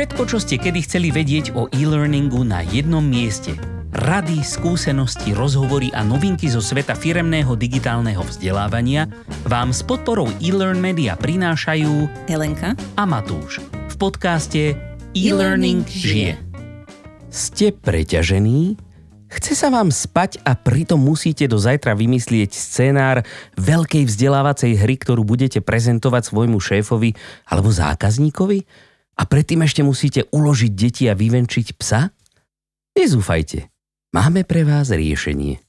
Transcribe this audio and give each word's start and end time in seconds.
Všetko, 0.00 0.24
čo 0.32 0.40
ste 0.40 0.56
kedy 0.56 0.80
chceli 0.88 1.12
vedieť 1.12 1.52
o 1.52 1.68
e-learningu 1.76 2.40
na 2.40 2.64
jednom 2.64 3.04
mieste. 3.04 3.52
Rady, 3.92 4.40
skúsenosti, 4.40 5.36
rozhovory 5.36 5.92
a 5.92 6.00
novinky 6.00 6.48
zo 6.48 6.64
sveta 6.64 6.96
firemného 6.96 7.52
digitálneho 7.52 8.24
vzdelávania 8.24 9.12
vám 9.44 9.76
s 9.76 9.84
podporou 9.84 10.32
e-learn 10.40 10.80
media 10.80 11.20
prinášajú 11.20 12.08
Helenka 12.32 12.72
a 12.96 13.04
Matúš 13.04 13.60
v 13.92 13.94
podcaste 14.00 14.72
E-Learning 15.12 15.84
žije. 15.84 16.40
Ste 17.28 17.68
preťažení? 17.68 18.80
Chce 19.28 19.52
sa 19.52 19.68
vám 19.68 19.92
spať 19.92 20.40
a 20.48 20.56
pritom 20.56 20.96
musíte 20.96 21.44
do 21.44 21.60
zajtra 21.60 21.92
vymyslieť 21.92 22.56
scenár 22.56 23.20
veľkej 23.60 24.08
vzdelávacej 24.08 24.80
hry, 24.80 24.96
ktorú 24.96 25.28
budete 25.28 25.60
prezentovať 25.60 26.32
svojmu 26.32 26.56
šéfovi 26.56 27.12
alebo 27.52 27.68
zákazníkovi? 27.68 28.88
A 29.20 29.28
predtým 29.28 29.60
ešte 29.60 29.84
musíte 29.84 30.24
uložiť 30.32 30.72
deti 30.72 31.04
a 31.04 31.12
vyvenčiť 31.12 31.76
psa? 31.76 32.08
Nezúfajte, 32.96 33.68
máme 34.16 34.48
pre 34.48 34.64
vás 34.64 34.88
riešenie. 34.88 35.60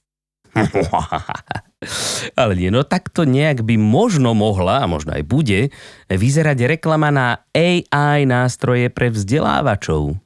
Ale 2.40 2.52
nie, 2.56 2.72
no 2.72 2.80
takto 2.80 3.28
nejak 3.28 3.60
by 3.60 3.76
možno 3.76 4.32
mohla, 4.32 4.80
a 4.80 4.88
možno 4.88 5.12
aj 5.12 5.24
bude, 5.28 5.68
vyzerať 6.08 6.80
reklama 6.80 7.12
na 7.12 7.44
AI 7.52 8.24
nástroje 8.24 8.88
pre 8.88 9.12
vzdelávačov. 9.12 10.16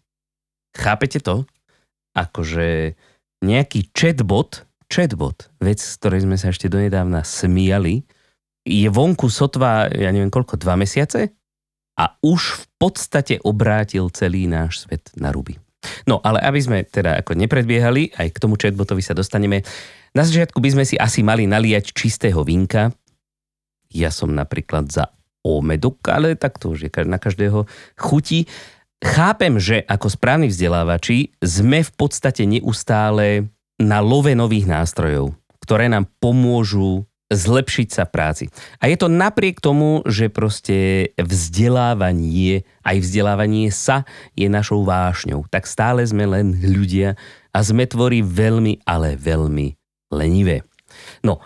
Chápete 0.78 1.18
to? 1.18 1.42
Akože 2.14 2.94
nejaký 3.42 3.90
chatbot, 3.90 4.70
chatbot, 4.86 5.50
vec, 5.58 5.82
z 5.82 5.94
ktorej 5.98 6.22
sme 6.30 6.38
sa 6.38 6.54
ešte 6.54 6.70
donedávna 6.70 7.26
smiali, 7.26 8.06
je 8.62 8.86
vonku 8.86 9.26
sotva, 9.30 9.90
ja 9.90 10.14
neviem 10.14 10.30
koľko, 10.30 10.58
dva 10.62 10.78
mesiace? 10.78 11.34
a 11.96 12.20
už 12.20 12.60
v 12.60 12.64
podstate 12.76 13.40
obrátil 13.42 14.08
celý 14.12 14.48
náš 14.48 14.84
svet 14.84 15.12
na 15.16 15.32
ruby. 15.32 15.56
No, 16.04 16.18
ale 16.22 16.42
aby 16.42 16.60
sme 16.60 16.78
teda 16.82 17.22
ako 17.22 17.38
nepredbiehali, 17.38 18.16
aj 18.16 18.28
k 18.34 18.40
tomu 18.42 18.58
chatbotovi 18.58 19.02
sa 19.04 19.14
dostaneme. 19.14 19.62
Na 20.16 20.26
začiatku 20.26 20.58
by 20.58 20.68
sme 20.74 20.84
si 20.88 20.96
asi 20.98 21.22
mali 21.22 21.46
naliať 21.46 21.94
čistého 21.94 22.42
vinka. 22.42 22.90
Ja 23.92 24.10
som 24.10 24.34
napríklad 24.34 24.90
za 24.90 25.14
omedok, 25.46 26.02
ale 26.10 26.34
tak 26.34 26.58
to 26.58 26.74
už 26.74 26.90
je 26.90 26.90
na 27.06 27.22
každého 27.22 27.70
chutí. 27.94 28.50
Chápem, 28.98 29.60
že 29.62 29.84
ako 29.86 30.10
správni 30.10 30.50
vzdelávači 30.50 31.36
sme 31.38 31.84
v 31.86 31.92
podstate 31.94 32.48
neustále 32.48 33.46
na 33.78 34.00
love 34.00 34.32
nových 34.32 34.66
nástrojov, 34.66 35.36
ktoré 35.62 35.86
nám 35.86 36.08
pomôžu 36.18 37.04
zlepšiť 37.26 37.88
sa 37.90 38.04
práci. 38.06 38.46
A 38.78 38.86
je 38.86 38.96
to 38.98 39.10
napriek 39.10 39.58
tomu, 39.58 40.02
že 40.06 40.30
proste 40.30 41.10
vzdelávanie, 41.18 42.62
aj 42.86 42.96
vzdelávanie 43.02 43.74
sa 43.74 44.06
je 44.38 44.46
našou 44.46 44.86
vášňou. 44.86 45.46
Tak 45.50 45.66
stále 45.66 46.06
sme 46.06 46.26
len 46.26 46.54
ľudia 46.62 47.18
a 47.50 47.58
sme 47.66 47.88
tvorí 47.90 48.22
veľmi, 48.22 48.86
ale 48.86 49.18
veľmi 49.18 49.74
lenivé. 50.14 50.62
No 51.26 51.42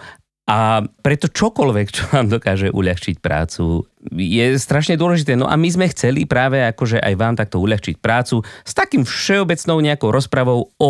a 0.50 0.82
preto 0.82 1.30
čokoľvek, 1.30 1.86
čo 1.94 2.02
vám 2.10 2.26
dokáže 2.26 2.74
uľahčiť 2.74 3.22
prácu, 3.22 3.86
je 4.10 4.58
strašne 4.58 4.98
dôležité. 4.98 5.38
No 5.38 5.46
a 5.46 5.54
my 5.54 5.70
sme 5.70 5.86
chceli 5.94 6.26
práve 6.26 6.58
akože 6.58 6.98
aj 6.98 7.14
vám 7.14 7.38
takto 7.38 7.62
uľahčiť 7.62 8.02
prácu 8.02 8.42
s 8.42 8.72
takým 8.74 9.06
všeobecnou 9.06 9.78
nejakou 9.78 10.10
rozpravou 10.10 10.74
o 10.74 10.88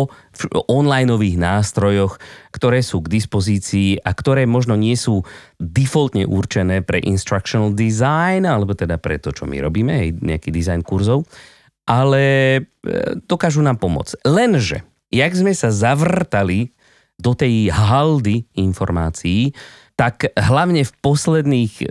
onlineových 0.65 1.37
nástrojoch, 1.37 2.17
ktoré 2.49 2.81
sú 2.81 3.05
k 3.05 3.21
dispozícii 3.21 4.01
a 4.01 4.09
ktoré 4.17 4.49
možno 4.49 4.73
nie 4.73 4.97
sú 4.97 5.21
defaultne 5.61 6.25
určené 6.25 6.81
pre 6.81 6.97
instructional 7.05 7.69
design, 7.77 8.49
alebo 8.49 8.73
teda 8.73 8.97
pre 8.97 9.21
to, 9.21 9.29
čo 9.29 9.45
my 9.45 9.61
robíme, 9.61 10.09
nejaký 10.25 10.49
design 10.49 10.81
kurzov, 10.81 11.29
ale 11.85 12.23
e, 12.57 12.61
dokážu 13.29 13.61
nám 13.61 13.77
pomôcť. 13.77 14.25
Lenže, 14.25 14.81
jak 15.13 15.37
sme 15.37 15.53
sa 15.53 15.69
zavrtali 15.69 16.73
do 17.21 17.37
tej 17.37 17.69
haldy 17.69 18.49
informácií, 18.57 19.53
tak 19.93 20.33
hlavne 20.33 20.81
v 20.81 20.93
posledných 21.05 21.87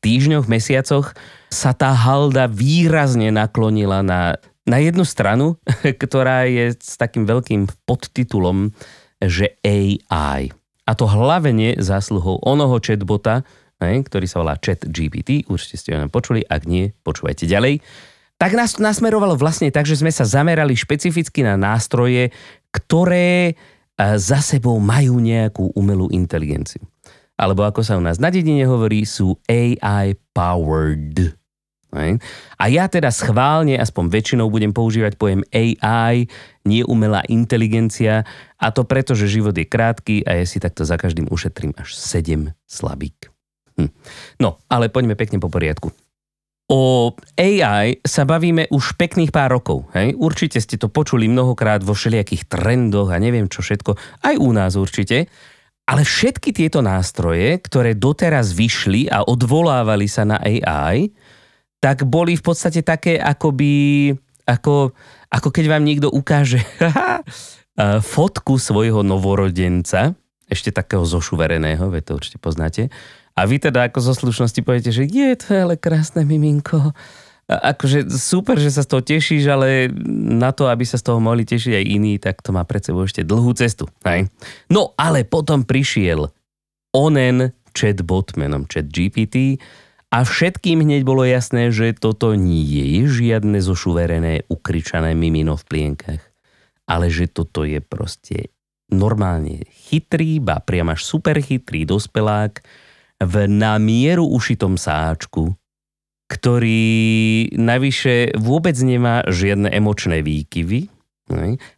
týždňoch, 0.00 0.48
mesiacoch 0.48 1.12
sa 1.52 1.76
tá 1.76 1.92
halda 1.92 2.48
výrazne 2.48 3.28
naklonila 3.28 4.00
na, 4.00 4.40
na 4.64 4.78
jednu 4.80 5.04
stranu, 5.04 5.60
ktorá 6.02 6.48
je 6.48 6.72
s 6.72 6.96
takým 6.96 7.28
veľkým 7.28 7.68
podtitulom, 7.84 8.72
že 9.20 9.58
AI. 9.60 10.48
A 10.88 10.90
to 10.96 11.04
hlavne 11.04 11.76
zásluhou 11.76 12.40
onoho 12.40 12.80
chatbota, 12.80 13.44
ktorý 13.78 14.26
sa 14.26 14.42
volá 14.42 14.58
Chat 14.58 14.88
GPT, 14.90 15.46
určite 15.46 15.76
ste 15.78 15.94
ho 15.94 16.10
počuli, 16.10 16.42
ak 16.42 16.66
nie, 16.66 16.90
počúvajte 17.06 17.46
ďalej. 17.46 17.78
Tak 18.38 18.54
nás 18.54 18.78
nasmerovalo 18.78 19.34
vlastne 19.34 19.70
tak, 19.70 19.86
že 19.86 19.98
sme 19.98 20.14
sa 20.14 20.22
zamerali 20.22 20.74
špecificky 20.74 21.42
na 21.42 21.58
nástroje, 21.58 22.30
ktoré 22.70 23.58
za 23.98 24.38
sebou 24.38 24.78
majú 24.78 25.18
nejakú 25.18 25.74
umelú 25.74 26.06
inteligenciu. 26.14 26.82
Alebo 27.38 27.62
ako 27.66 27.82
sa 27.82 27.98
u 27.98 28.02
nás 28.02 28.18
na 28.18 28.30
dedine 28.30 28.66
hovorí, 28.66 29.06
sú 29.06 29.38
AI 29.46 30.14
powered. 30.34 31.38
A 32.60 32.64
ja 32.68 32.84
teda 32.84 33.08
schválne, 33.08 33.80
aspoň 33.80 34.12
väčšinou 34.12 34.52
budem 34.52 34.76
používať 34.76 35.16
pojem 35.16 35.40
AI, 35.50 36.28
nie 36.68 36.84
umelá 36.84 37.24
inteligencia, 37.32 38.28
a 38.60 38.68
to 38.68 38.84
preto, 38.84 39.16
že 39.16 39.30
život 39.30 39.56
je 39.56 39.64
krátky 39.64 40.26
a 40.28 40.36
ja 40.36 40.44
si 40.44 40.60
takto 40.60 40.84
za 40.84 41.00
každým 41.00 41.32
ušetrím 41.32 41.72
až 41.80 41.96
7 41.96 42.52
slabík. 42.68 43.32
Hm. 43.80 43.90
No, 44.42 44.60
ale 44.68 44.92
poďme 44.92 45.16
pekne 45.16 45.40
po 45.40 45.48
poriadku. 45.48 45.88
O 46.68 47.16
AI 47.40 47.96
sa 48.04 48.28
bavíme 48.28 48.68
už 48.68 49.00
pekných 49.00 49.32
pár 49.32 49.56
rokov. 49.56 49.88
Hej? 49.96 50.12
Určite 50.20 50.60
ste 50.60 50.76
to 50.76 50.92
počuli 50.92 51.24
mnohokrát 51.24 51.80
vo 51.80 51.96
všelijakých 51.96 52.44
trendoch 52.44 53.08
a 53.08 53.16
neviem 53.16 53.48
čo 53.48 53.64
všetko. 53.64 53.96
Aj 54.20 54.36
u 54.36 54.52
nás 54.52 54.76
určite. 54.76 55.32
Ale 55.88 56.04
všetky 56.04 56.52
tieto 56.52 56.84
nástroje, 56.84 57.56
ktoré 57.64 57.96
doteraz 57.96 58.52
vyšli 58.52 59.08
a 59.08 59.24
odvolávali 59.24 60.04
sa 60.04 60.28
na 60.28 60.36
AI, 60.36 61.08
tak 61.80 62.04
boli 62.04 62.36
v 62.36 62.44
podstate 62.44 62.84
také 62.84 63.16
akoby, 63.16 64.12
ako, 64.44 64.92
ako 65.32 65.48
keď 65.48 65.64
vám 65.72 65.88
niekto 65.88 66.12
ukáže 66.12 66.60
fotku 68.12 68.60
svojho 68.60 69.00
novorodenca, 69.00 70.12
ešte 70.44 70.68
takého 70.68 71.08
zošuvereného, 71.08 71.88
veď 71.88 72.02
to 72.04 72.12
určite 72.16 72.38
poznáte, 72.40 72.92
a 73.38 73.46
vy 73.46 73.62
teda 73.62 73.86
ako 73.86 73.98
zo 74.02 74.14
slušnosti 74.18 74.60
poviete, 74.66 74.90
že 74.90 75.06
je 75.06 75.38
to 75.38 75.54
ale 75.54 75.78
krásne 75.78 76.26
miminko. 76.26 76.90
A 77.48 77.72
akože 77.72 78.10
super, 78.12 78.58
že 78.60 78.68
sa 78.68 78.84
z 78.84 78.90
toho 78.92 79.02
tešíš, 79.06 79.48
ale 79.48 79.88
na 80.36 80.52
to, 80.52 80.68
aby 80.68 80.84
sa 80.84 81.00
z 81.00 81.06
toho 81.06 81.22
mohli 81.22 81.48
tešiť 81.48 81.80
aj 81.80 81.84
iní, 81.86 82.20
tak 82.20 82.44
to 82.44 82.52
má 82.52 82.66
pred 82.66 82.84
sebou 82.84 83.06
ešte 83.06 83.24
dlhú 83.24 83.56
cestu. 83.56 83.88
Hej? 84.04 84.28
No 84.68 84.92
ale 85.00 85.24
potom 85.24 85.64
prišiel 85.64 86.28
onen 86.92 87.54
chatbot 87.72 88.36
menom 88.36 88.68
ChatGPT 88.68 89.62
a 90.12 90.26
všetkým 90.26 90.84
hneď 90.84 91.06
bolo 91.06 91.24
jasné, 91.24 91.72
že 91.72 91.96
toto 91.96 92.36
nie 92.36 93.00
je 93.00 93.08
žiadne 93.08 93.62
zošuverené, 93.64 94.50
ukričané 94.52 95.16
mimino 95.16 95.56
v 95.56 95.64
plienkach, 95.64 96.20
ale 96.84 97.08
že 97.08 97.30
toto 97.32 97.64
je 97.64 97.80
proste 97.80 98.52
normálne 98.92 99.64
chytrý, 99.88 100.40
ba 100.40 100.60
priam 100.60 100.92
až 100.92 101.04
super 101.04 101.40
chytrý 101.40 101.88
dospelák, 101.88 102.60
v 103.18 103.34
na 103.50 103.76
mieru 103.82 104.26
ušitom 104.26 104.78
sáčku, 104.78 105.54
ktorý 106.28 107.48
navyše 107.56 108.36
vôbec 108.36 108.76
nemá 108.84 109.24
žiadne 109.26 109.72
emočné 109.72 110.22
výkyvy 110.22 110.92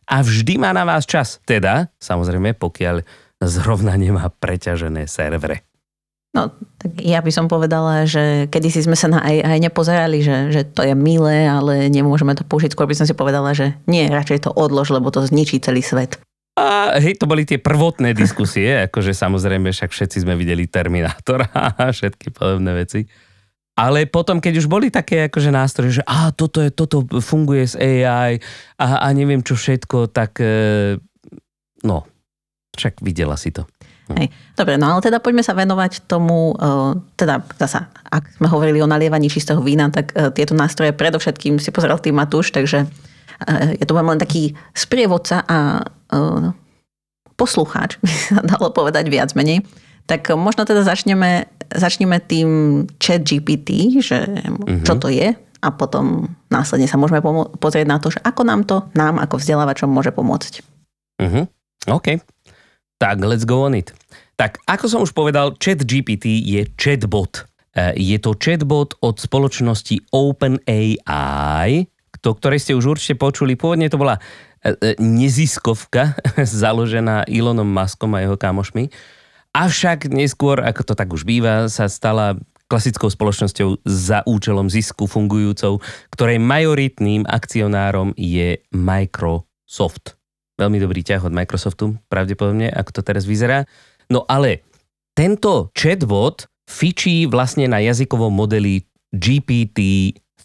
a 0.07 0.17
vždy 0.23 0.55
má 0.59 0.71
na 0.71 0.87
vás 0.87 1.07
čas. 1.07 1.43
Teda, 1.43 1.91
samozrejme, 1.99 2.55
pokiaľ 2.55 3.03
zrovna 3.43 3.97
nemá 3.97 4.29
preťažené 4.31 5.09
servere. 5.09 5.65
No, 6.31 6.55
tak 6.79 7.03
ja 7.03 7.19
by 7.19 7.31
som 7.35 7.51
povedala, 7.51 8.07
že 8.07 8.47
kedysi 8.55 8.87
sme 8.87 8.95
sa 8.95 9.11
na 9.11 9.19
AI 9.19 9.59
nepozerali, 9.59 10.23
že, 10.23 10.55
že 10.55 10.63
to 10.63 10.87
je 10.87 10.95
milé, 10.95 11.43
ale 11.51 11.91
nemôžeme 11.91 12.39
to 12.39 12.47
použiť. 12.47 12.71
Skôr 12.71 12.87
by 12.87 12.95
som 12.95 13.07
si 13.11 13.19
povedala, 13.19 13.51
že 13.51 13.75
nie, 13.91 14.07
radšej 14.07 14.47
to 14.47 14.51
odlož, 14.55 14.95
lebo 14.95 15.11
to 15.11 15.27
zničí 15.27 15.59
celý 15.59 15.83
svet. 15.83 16.23
A 16.59 16.99
hej, 16.99 17.17
to 17.17 17.31
boli 17.31 17.47
tie 17.47 17.63
prvotné 17.63 18.11
diskusie, 18.13 18.91
akože 18.91 19.15
samozrejme 19.15 19.71
však 19.71 19.91
všetci 19.95 20.27
sme 20.27 20.35
videli 20.35 20.67
Terminátora 20.67 21.47
a 21.79 21.95
všetky 21.95 22.35
podobné 22.35 22.75
veci. 22.75 23.07
Ale 23.81 24.05
potom, 24.05 24.43
keď 24.43 24.61
už 24.61 24.67
boli 24.69 24.93
také 24.93 25.31
akože 25.31 25.49
nástroje, 25.49 26.03
že 26.03 26.05
a 26.05 26.35
toto, 26.37 26.61
je, 26.61 26.69
toto 26.69 27.01
funguje 27.23 27.65
s 27.65 27.75
AI 27.81 28.37
a, 28.77 28.87
a 29.01 29.07
neviem 29.17 29.41
čo 29.41 29.57
všetko, 29.57 30.13
tak 30.13 30.37
e, 30.43 31.01
no, 31.87 32.05
však 32.77 33.01
videla 33.01 33.41
si 33.41 33.55
to. 33.55 33.65
Hej. 34.11 34.29
Dobre, 34.59 34.75
no 34.75 34.91
ale 34.91 35.01
teda 35.07 35.23
poďme 35.23 35.47
sa 35.47 35.55
venovať 35.55 36.05
tomu, 36.11 36.59
e, 36.59 36.99
teda 37.15 37.41
zasa, 37.57 37.89
ak 38.11 38.43
sme 38.43 38.51
hovorili 38.51 38.83
o 38.83 38.91
nalievaní 38.91 39.31
čistého 39.31 39.63
vína, 39.63 39.89
tak 39.89 40.13
e, 40.13 40.29
tieto 40.35 40.53
nástroje 40.53 40.93
predovšetkým 40.93 41.57
si 41.63 41.71
pozeral 41.71 42.03
tým 42.03 42.19
Matúš, 42.19 42.53
takže 42.53 42.91
je 43.79 43.85
to 43.85 43.93
len 43.97 44.21
taký 44.21 44.55
sprievodca 44.75 45.43
a 45.47 45.85
uh, 45.87 46.53
poslucháč, 47.41 47.97
by 48.05 48.11
sa 48.13 48.41
dalo 48.45 48.69
povedať 48.69 49.09
viac 49.09 49.33
menej. 49.33 49.65
Tak 50.05 50.35
možno 50.35 50.67
teda 50.67 50.83
začneme, 50.83 51.47
začneme 51.71 52.19
tým 52.19 52.83
chat 52.99 53.23
GPT, 53.23 54.03
že 54.03 54.27
uh-huh. 54.27 54.83
čo 54.83 54.99
to 54.99 55.07
je 55.09 55.33
a 55.61 55.69
potom 55.71 56.35
následne 56.49 56.89
sa 56.89 56.97
môžeme 56.97 57.21
pomo- 57.21 57.53
pozrieť 57.61 57.87
na 57.87 58.01
to, 58.01 58.11
že 58.11 58.21
ako 58.25 58.43
nám 58.43 58.65
to, 58.67 58.83
nám 58.97 59.21
ako 59.21 59.39
vzdelávačom 59.39 59.87
môže 59.87 60.11
pomôcť. 60.11 60.65
Uh-huh. 61.21 61.45
OK. 61.89 62.19
Tak, 63.01 63.17
let's 63.25 63.47
go 63.47 63.65
on 63.65 63.77
it. 63.77 63.93
Tak, 64.41 64.57
ako 64.65 64.85
som 64.89 65.01
už 65.05 65.13
povedal, 65.13 65.53
chat 65.61 65.85
GPT 65.85 66.41
je 66.41 66.65
chatbot. 66.81 67.45
E, 67.77 67.93
je 67.97 68.17
to 68.19 68.33
chatbot 68.35 68.97
od 69.05 69.21
spoločnosti 69.21 70.11
OpenAI, 70.11 71.87
to, 72.21 72.37
ktorej 72.37 72.61
ste 72.61 72.73
už 72.77 72.97
určite 72.97 73.17
počuli. 73.17 73.57
Pôvodne 73.57 73.89
to 73.89 74.01
bola 74.01 74.21
e, 74.63 74.73
e, 74.73 74.95
neziskovka 75.01 76.17
založená 76.63 77.25
Elonom 77.27 77.69
Muskom 77.69 78.17
a 78.17 78.25
jeho 78.25 78.37
kamošmi. 78.37 78.93
Avšak 79.51 80.07
neskôr, 80.15 80.63
ako 80.63 80.93
to 80.93 80.95
tak 80.95 81.11
už 81.11 81.27
býva, 81.27 81.67
sa 81.67 81.91
stala 81.91 82.39
klasickou 82.71 83.11
spoločnosťou 83.11 83.83
za 83.83 84.23
účelom 84.23 84.71
zisku 84.71 85.11
fungujúcou, 85.11 85.83
ktorej 86.15 86.39
majoritným 86.39 87.27
akcionárom 87.27 88.15
je 88.15 88.63
Microsoft. 88.71 90.15
Veľmi 90.55 90.79
dobrý 90.79 91.03
ťah 91.03 91.27
od 91.27 91.35
Microsoftu, 91.35 91.99
pravdepodobne, 92.07 92.71
ako 92.71 92.91
to 92.95 93.03
teraz 93.03 93.27
vyzerá. 93.27 93.67
No 94.07 94.23
ale 94.31 94.63
tento 95.19 95.75
chatbot 95.75 96.47
fičí 96.71 97.27
vlastne 97.27 97.67
na 97.67 97.83
jazykovom 97.83 98.31
modeli 98.31 98.87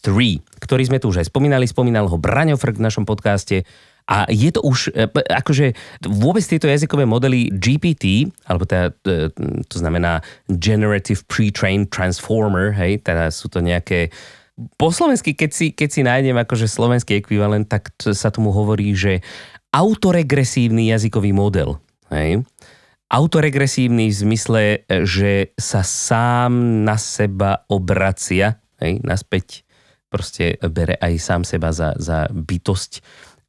GPT-3, 0.06 0.62
ktorý 0.62 0.84
sme 0.86 0.98
tu 1.02 1.10
už 1.10 1.26
aj 1.26 1.28
spomínali, 1.34 1.66
spomínal 1.66 2.06
ho 2.06 2.18
Braňo 2.22 2.58
v 2.58 2.78
našom 2.78 3.10
podcaste 3.10 3.66
a 4.06 4.30
je 4.30 4.54
to 4.54 4.62
už, 4.62 4.94
e, 4.94 5.10
akože 5.10 5.74
vôbec 6.06 6.46
tieto 6.46 6.70
jazykové 6.70 7.10
modely 7.10 7.50
GPT, 7.50 8.30
alebo 8.46 8.70
teda, 8.70 8.94
e, 9.02 9.34
to 9.66 9.78
znamená 9.82 10.22
Generative 10.46 11.26
Pre-trained 11.26 11.90
Transformer, 11.90 12.70
hej, 12.78 13.02
teda 13.02 13.34
sú 13.34 13.50
to 13.50 13.66
nejaké 13.66 14.14
po 14.80 14.88
slovensky, 14.88 15.36
keď 15.36 15.52
si, 15.52 15.76
keď 15.76 15.90
si 15.92 16.02
nájdem 16.08 16.38
akože 16.40 16.72
slovenský 16.72 17.20
ekvivalent, 17.20 17.68
tak 17.68 17.92
sa 18.00 18.32
tomu 18.32 18.56
hovorí, 18.56 18.96
že 18.96 19.20
autoregresívny 19.76 20.96
jazykový 20.96 21.36
model. 21.36 21.76
Hej. 22.08 22.48
Autoregresívny 23.12 24.08
v 24.08 24.16
zmysle, 24.16 24.64
že 24.88 25.52
sa 25.60 25.84
sám 25.84 26.88
na 26.88 26.96
seba 26.96 27.68
obracia, 27.68 28.64
hej, 28.80 29.04
naspäť 29.04 29.65
proste 30.16 30.56
bere 30.72 30.96
aj 30.96 31.14
sám 31.20 31.44
seba 31.44 31.76
za, 31.76 31.92
za 32.00 32.32
bytosť 32.32 33.04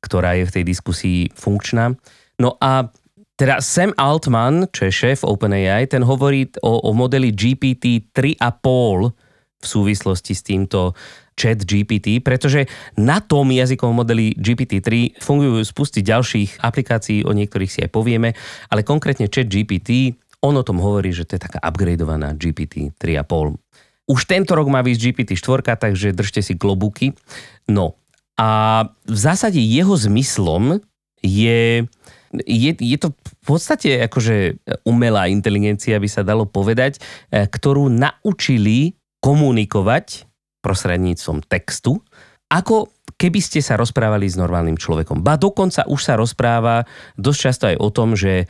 ktorá 0.06 0.38
je 0.38 0.44
v 0.46 0.54
tej 0.54 0.64
diskusii 0.64 1.18
funkčná. 1.34 1.90
No 2.38 2.54
a 2.62 2.86
teda 3.36 3.60
Sam 3.60 3.92
Altman, 3.98 4.70
čo 4.72 4.88
je 4.88 4.92
šéf 4.94 5.26
OpenAI, 5.26 5.90
ten 5.90 6.06
hovorí 6.06 6.48
o, 6.62 6.88
o 6.88 6.90
modeli 6.96 7.34
GPT 7.34 8.14
3,5 8.14 9.12
v 9.56 9.66
súvislosti 9.66 10.32
s 10.32 10.46
týmto 10.46 10.94
chat 11.36 11.60
GPT, 11.68 12.24
pretože 12.24 12.64
na 12.96 13.20
tom 13.20 13.52
jazykovom 13.52 14.00
modeli 14.04 14.32
GPT-3 14.40 15.20
fungujú 15.20 15.60
spusty 15.68 16.00
ďalších 16.00 16.64
aplikácií, 16.64 17.28
o 17.28 17.36
niektorých 17.36 17.72
si 17.72 17.84
aj 17.84 17.92
povieme, 17.92 18.32
ale 18.72 18.80
konkrétne 18.80 19.28
chat 19.28 19.44
GPT, 19.44 20.16
on 20.40 20.56
o 20.56 20.64
tom 20.64 20.80
hovorí, 20.80 21.12
že 21.12 21.28
to 21.28 21.36
je 21.36 21.44
taká 21.44 21.60
upgradeovaná 21.60 22.32
GPT 22.32 22.96
3,5. 22.96 23.60
Už 24.06 24.30
tento 24.30 24.54
rok 24.54 24.70
má 24.70 24.86
výsť 24.86 25.00
GPT-4, 25.10 25.76
takže 25.78 26.14
držte 26.14 26.40
si 26.42 26.54
klobúky. 26.54 27.14
No, 27.66 27.98
a 28.36 28.48
v 29.08 29.18
zásade 29.18 29.56
jeho 29.56 29.96
zmyslom 29.96 30.84
je, 31.24 31.88
je, 32.44 32.70
je 32.76 32.98
to 33.00 33.16
v 33.16 33.34
podstate 33.42 33.96
akože 34.06 34.60
umelá 34.84 35.32
inteligencia, 35.32 35.96
by 35.96 36.08
sa 36.08 36.22
dalo 36.22 36.44
povedať, 36.44 37.00
e, 37.32 37.48
ktorú 37.48 37.88
naučili 37.88 38.94
komunikovať 39.24 40.28
prostredníctvom 40.60 41.48
textu, 41.48 41.96
ako 42.52 42.92
keby 43.16 43.40
ste 43.40 43.64
sa 43.64 43.80
rozprávali 43.80 44.28
s 44.28 44.36
normálnym 44.36 44.76
človekom. 44.76 45.24
Ba 45.24 45.40
dokonca 45.40 45.88
už 45.88 46.00
sa 46.04 46.14
rozpráva 46.20 46.84
dosť 47.16 47.38
často 47.40 47.64
aj 47.72 47.76
o 47.80 47.88
tom, 47.88 48.12
že 48.12 48.44
e, 48.44 48.46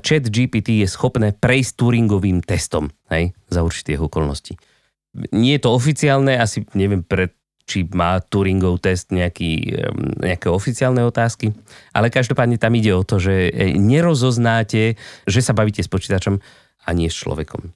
chat 0.00 0.24
GPT 0.32 0.80
je 0.80 0.88
schopné 0.88 1.36
prejsť 1.36 1.76
Turingovým 1.76 2.40
testom 2.40 2.88
hej, 3.12 3.36
za 3.52 3.60
určitých 3.60 4.00
okolností. 4.00 4.56
Nie 5.32 5.56
je 5.56 5.64
to 5.64 5.70
oficiálne, 5.72 6.36
asi 6.36 6.68
neviem, 6.76 7.00
pred 7.00 7.32
či 7.66 7.82
má 7.90 8.22
Turingov 8.22 8.78
test 8.78 9.10
nejaký, 9.10 9.82
nejaké 10.22 10.46
oficiálne 10.46 11.02
otázky, 11.02 11.50
ale 11.90 12.14
každopádne 12.14 12.62
tam 12.62 12.70
ide 12.78 12.94
o 12.94 13.02
to, 13.02 13.18
že 13.18 13.50
e, 13.50 13.74
nerozoznáte, 13.74 14.94
že 15.26 15.40
sa 15.42 15.50
bavíte 15.50 15.82
s 15.82 15.90
počítačom 15.90 16.38
a 16.86 16.88
nie 16.94 17.10
s 17.10 17.18
človekom. 17.18 17.74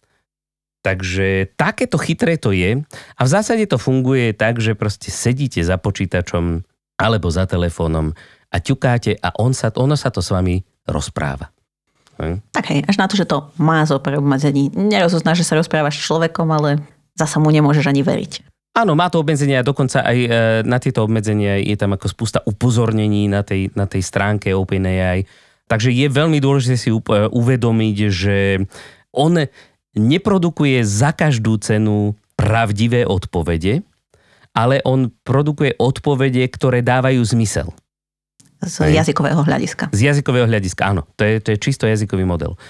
Takže 0.80 1.58
takéto 1.58 1.98
chytré 1.98 2.38
to 2.38 2.54
je 2.54 2.86
a 2.88 3.20
v 3.20 3.28
zásade 3.28 3.66
to 3.66 3.76
funguje 3.76 4.32
tak, 4.32 4.62
že 4.62 4.78
proste 4.78 5.10
sedíte 5.10 5.60
za 5.60 5.76
počítačom 5.76 6.62
alebo 6.96 7.28
za 7.28 7.44
telefónom 7.44 8.14
a 8.48 8.56
ťukáte 8.62 9.18
a 9.20 9.34
on 9.42 9.52
sa, 9.52 9.74
ono 9.74 9.98
sa 9.98 10.08
to 10.14 10.22
s 10.22 10.30
vami 10.30 10.62
rozpráva. 10.88 11.50
Hm? 12.16 12.38
Tak 12.54 12.64
hej, 12.72 12.80
až 12.86 12.96
na 12.96 13.10
to, 13.10 13.18
že 13.18 13.26
to 13.26 13.50
má 13.58 13.82
zo 13.84 13.98
obmedzení. 13.98 14.70
Nerozozná, 14.72 15.34
že 15.34 15.44
sa 15.44 15.58
rozprávaš 15.58 15.98
s 15.98 16.06
človekom, 16.06 16.48
ale 16.48 16.80
zasa 17.20 17.36
mu 17.36 17.52
nemôžeš 17.52 17.92
ani 17.92 18.00
veriť. 18.00 18.32
Áno, 18.70 18.94
má 18.94 19.10
to 19.10 19.20
obmedzenia, 19.20 19.66
dokonca 19.66 20.00
aj 20.06 20.18
e, 20.18 20.28
na 20.62 20.78
tieto 20.78 21.02
obmedzenia 21.02 21.58
je 21.58 21.74
tam 21.74 21.92
ako 21.92 22.06
spústa 22.06 22.38
upozornení 22.46 23.26
na 23.26 23.42
tej, 23.42 23.74
na 23.74 23.84
tej 23.84 24.00
stránke 24.00 24.54
OpenAI. 24.54 25.26
Takže 25.66 25.90
je 25.90 26.06
veľmi 26.06 26.38
dôležité 26.38 26.74
si 26.78 26.90
uvedomiť, 26.90 27.96
že 28.10 28.36
on 29.10 29.38
neprodukuje 29.94 30.82
za 30.86 31.10
každú 31.10 31.58
cenu 31.58 32.14
pravdivé 32.38 33.06
odpovede, 33.06 33.82
ale 34.54 34.82
on 34.86 35.10
produkuje 35.22 35.78
odpovede, 35.78 36.42
ktoré 36.50 36.82
dávajú 36.82 37.22
zmysel. 37.22 37.70
Z 38.60 38.92
jazykového 38.92 39.40
hľadiska. 39.40 39.88
Z 39.88 40.00
jazykového 40.04 40.44
hľadiska, 40.44 40.84
áno. 40.84 41.08
To 41.16 41.22
je, 41.24 41.40
to 41.40 41.48
je 41.54 41.58
čisto 41.58 41.88
jazykový 41.88 42.28
model. 42.28 42.60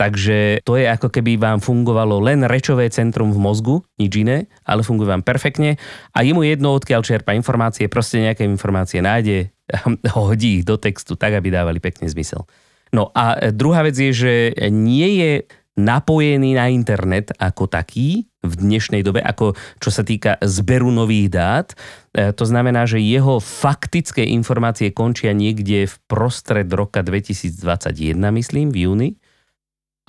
Takže 0.00 0.64
to 0.64 0.80
je 0.80 0.88
ako 0.88 1.12
keby 1.12 1.36
vám 1.36 1.60
fungovalo 1.60 2.24
len 2.24 2.48
rečové 2.48 2.88
centrum 2.88 3.36
v 3.36 3.42
mozgu, 3.44 3.76
nič 4.00 4.16
iné, 4.16 4.48
ale 4.64 4.80
funguje 4.80 5.12
vám 5.12 5.20
perfektne 5.20 5.76
a 6.16 6.24
je 6.24 6.32
mu 6.32 6.40
jedno, 6.40 6.72
odkiaľ 6.72 7.04
čerpa 7.04 7.36
informácie, 7.36 7.84
proste 7.92 8.24
nejaké 8.24 8.48
informácie 8.48 9.04
nájde, 9.04 9.52
hodí 10.16 10.60
ich 10.60 10.64
do 10.64 10.80
textu 10.80 11.20
tak, 11.20 11.36
aby 11.36 11.52
dávali 11.52 11.84
pekne 11.84 12.08
zmysel. 12.08 12.48
No 12.96 13.12
a 13.12 13.52
druhá 13.52 13.84
vec 13.84 14.00
je, 14.00 14.08
že 14.16 14.32
nie 14.72 15.20
je 15.20 15.32
napojený 15.76 16.56
na 16.56 16.72
internet 16.72 17.36
ako 17.36 17.68
taký 17.68 18.24
v 18.40 18.52
dnešnej 18.56 19.04
dobe, 19.04 19.20
ako 19.20 19.52
čo 19.84 19.92
sa 19.92 20.00
týka 20.00 20.40
zberu 20.40 20.88
nových 20.88 21.28
dát. 21.28 21.68
E, 22.16 22.32
to 22.32 22.48
znamená, 22.48 22.88
že 22.88 23.04
jeho 23.04 23.36
faktické 23.36 24.24
informácie 24.32 24.96
končia 24.96 25.36
niekde 25.36 25.84
v 25.84 25.94
prostred 26.08 26.66
roka 26.72 27.04
2021, 27.04 28.16
myslím, 28.16 28.72
v 28.72 28.78
júni 28.88 29.10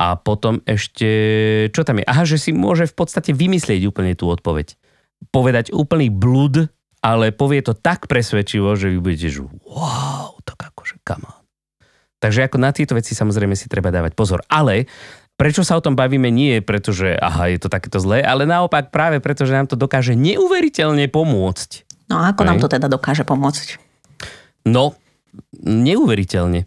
a 0.01 0.17
potom 0.17 0.65
ešte, 0.65 1.10
čo 1.70 1.86
tam 1.86 2.01
je? 2.01 2.05
Aha, 2.10 2.25
že 2.25 2.41
si 2.41 2.50
môže 2.50 2.89
v 2.89 2.98
podstate 2.98 3.38
vymyslieť 3.38 3.86
úplne 3.86 4.17
tú 4.17 4.34
odpoveď. 4.34 4.74
Povedať 5.29 5.70
úplný 5.70 6.10
blud, 6.10 6.74
ale 7.05 7.29
povie 7.29 7.62
to 7.62 7.77
tak 7.77 8.10
presvedčivo, 8.10 8.74
že 8.74 8.89
vy 8.89 8.98
budete, 8.98 9.29
že 9.29 9.46
wow, 9.46 10.34
tak 10.41 10.74
akože 10.74 11.05
come 11.05 11.29
on. 11.29 11.46
Takže 12.17 12.50
ako 12.50 12.58
na 12.58 12.74
tieto 12.74 12.98
veci 12.98 13.13
samozrejme 13.13 13.53
si 13.53 13.70
treba 13.70 13.93
dávať 13.93 14.17
pozor. 14.17 14.41
Ale 14.50 14.89
prečo 15.38 15.62
sa 15.62 15.77
o 15.77 15.86
tom 15.86 15.93
bavíme 15.93 16.34
nie 16.34 16.58
je 16.58 16.62
preto, 16.65 16.89
že 16.89 17.13
aha, 17.13 17.53
je 17.53 17.62
to 17.62 17.70
takéto 17.70 18.01
zlé, 18.01 18.25
ale 18.25 18.50
naopak 18.50 18.89
práve 18.89 19.22
preto, 19.22 19.46
že 19.46 19.53
nám 19.53 19.70
to 19.70 19.77
dokáže 19.77 20.17
neuveriteľne 20.17 21.05
pomôcť. 21.13 21.70
No 22.10 22.25
a 22.25 22.34
ako 22.34 22.41
Aj? 22.41 22.48
nám 22.50 22.58
to 22.58 22.70
teda 22.70 22.89
dokáže 22.89 23.22
pomôcť? 23.22 23.77
No, 24.65 24.98
neuveriteľne. 25.62 26.65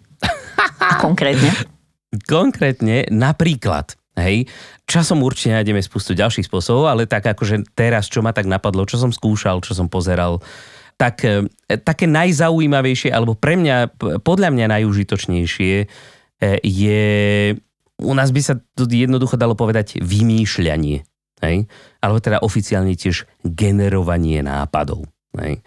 A 0.79 1.03
konkrétne? 1.03 1.51
Konkrétne 2.29 3.11
napríklad, 3.11 3.99
hej, 4.19 4.47
časom 4.87 5.25
určite 5.27 5.57
nájdeme 5.59 5.83
spustu 5.83 6.15
ďalších 6.15 6.47
spôsobov, 6.47 6.87
ale 6.87 7.11
tak 7.11 7.27
akože 7.27 7.75
teraz, 7.75 8.07
čo 8.07 8.23
ma 8.23 8.31
tak 8.31 8.47
napadlo, 8.47 8.87
čo 8.87 9.01
som 9.01 9.11
skúšal, 9.11 9.65
čo 9.65 9.75
som 9.75 9.91
pozeral, 9.91 10.39
tak 10.95 11.27
e, 11.27 11.51
také 11.83 12.07
najzaujímavejšie, 12.07 13.11
alebo 13.11 13.35
pre 13.35 13.59
mňa, 13.59 13.99
podľa 14.23 14.49
mňa 14.55 14.67
najužitočnejšie 14.79 15.75
e, 15.83 15.87
je, 16.63 17.05
u 17.99 18.15
nás 18.15 18.31
by 18.31 18.41
sa 18.43 18.55
to 18.79 18.87
jednoducho 18.87 19.35
dalo 19.35 19.59
povedať 19.59 19.99
vymýšľanie, 19.99 21.03
hej, 21.43 21.57
alebo 21.99 22.19
teda 22.23 22.39
oficiálne 22.47 22.95
tiež 22.95 23.27
generovanie 23.43 24.39
nápadov. 24.47 25.11
Hej. 25.35 25.67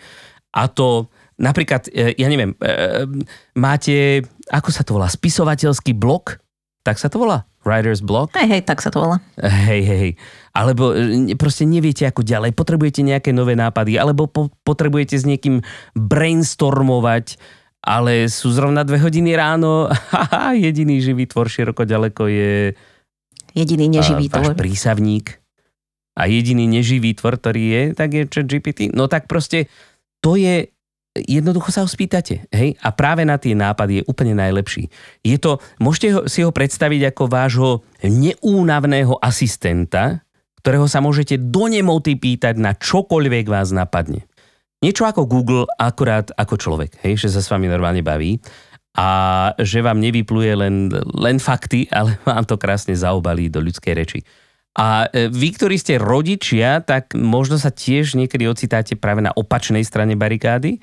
A 0.55 0.71
to 0.71 1.11
napríklad, 1.37 1.89
e, 1.93 2.17
ja 2.17 2.27
neviem, 2.27 2.57
máte 3.55 4.25
ako 4.51 4.69
sa 4.71 4.83
to 4.83 4.95
volá, 4.97 5.07
spisovateľský 5.11 5.93
blok? 5.95 6.39
Tak 6.83 6.97
sa 6.97 7.11
to 7.11 7.19
volá? 7.19 7.43
Writer's 7.67 7.99
block? 7.99 8.31
Hej, 8.31 8.47
hej, 8.47 8.61
tak 8.63 8.79
sa 8.79 8.87
to 8.87 9.03
volá. 9.03 9.19
Hej, 9.35 9.81
hej, 9.83 9.99
hej. 9.99 10.13
Alebo 10.55 10.95
e, 10.95 11.35
proste 11.35 11.67
neviete 11.67 12.07
ako 12.07 12.23
ďalej, 12.23 12.55
potrebujete 12.55 13.03
nejaké 13.03 13.35
nové 13.35 13.59
nápady, 13.59 13.99
alebo 13.99 14.31
po, 14.31 14.47
potrebujete 14.63 15.19
s 15.19 15.27
niekým 15.27 15.59
brainstormovať, 15.91 17.35
ale 17.83 18.31
sú 18.31 18.55
zrovna 18.55 18.87
dve 18.87 19.03
hodiny 19.03 19.35
ráno 19.35 19.91
a 20.31 20.55
jediný 20.55 21.03
živý 21.03 21.27
tvor 21.27 21.51
široko 21.51 21.83
ďaleko 21.83 22.31
je 22.31 22.71
jediný 23.51 23.99
neživý 23.99 24.31
tvor. 24.31 24.55
prísavník. 24.55 25.43
a 26.17 26.25
jediný 26.25 26.65
neživý 26.65 27.13
tvor, 27.13 27.37
ktorý 27.37 27.63
je, 27.67 27.81
tak 27.93 28.09
je 28.15 28.23
chat 28.25 28.47
GPT, 28.47 28.95
no 28.95 29.11
tak 29.11 29.27
proste 29.27 29.67
to 30.23 30.39
je 30.39 30.71
jednoducho 31.25 31.73
sa 31.73 31.81
ho 31.81 31.89
spýtate. 31.89 32.45
Hej? 32.53 32.77
A 32.83 32.93
práve 32.93 33.25
na 33.25 33.41
tie 33.41 33.57
nápady 33.57 34.01
je 34.01 34.07
úplne 34.07 34.37
najlepší. 34.37 34.91
Je 35.25 35.37
to, 35.41 35.57
môžete 35.81 36.07
ho, 36.13 36.21
si 36.29 36.45
ho 36.45 36.53
predstaviť 36.53 37.13
ako 37.15 37.23
vášho 37.25 37.69
neúnavného 38.05 39.17
asistenta, 39.17 40.21
ktorého 40.61 40.85
sa 40.85 40.99
môžete 40.99 41.39
do 41.39 41.71
nemoty 41.71 42.19
pýtať 42.19 42.59
na 42.59 42.75
čokoľvek 42.75 43.45
vás 43.47 43.71
napadne. 43.71 44.27
Niečo 44.83 45.09
ako 45.09 45.25
Google, 45.25 45.65
akurát 45.79 46.29
ako 46.37 46.59
človek, 46.59 47.01
hej, 47.01 47.17
že 47.17 47.33
sa 47.33 47.41
s 47.41 47.49
vami 47.49 47.65
normálne 47.65 48.05
baví 48.05 48.37
a 48.97 49.09
že 49.61 49.81
vám 49.81 50.01
nevypluje 50.01 50.53
len, 50.57 50.89
len 51.17 51.37
fakty, 51.37 51.89
ale 51.97 52.17
vám 52.25 52.45
to 52.45 52.57
krásne 52.57 52.93
zaobalí 52.97 53.49
do 53.49 53.61
ľudskej 53.61 53.93
reči. 53.93 54.19
A 54.77 55.09
e, 55.09 55.33
vy, 55.33 55.57
ktorí 55.57 55.73
ste 55.81 55.97
rodičia, 55.97 56.85
tak 56.85 57.17
možno 57.17 57.57
sa 57.57 57.73
tiež 57.73 58.13
niekedy 58.13 58.45
ocitáte 58.45 58.93
práve 58.93 59.25
na 59.25 59.33
opačnej 59.33 59.81
strane 59.81 60.13
barikády, 60.13 60.77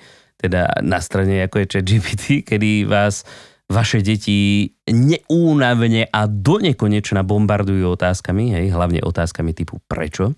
teda 0.44 0.84
na 0.84 1.00
strane 1.00 1.40
ako 1.48 1.64
je 1.64 1.80
ChatGPT, 1.80 2.24
kedy 2.44 2.84
vás 2.84 3.24
vaše 3.64 4.04
deti 4.04 4.68
neúnavne 4.84 6.04
a 6.12 6.28
do 6.28 6.60
nekonečna 6.60 7.24
bombardujú 7.24 7.96
otázkami, 7.96 8.52
hej, 8.52 8.66
hlavne 8.76 9.00
otázkami 9.00 9.56
typu 9.56 9.80
prečo. 9.88 10.36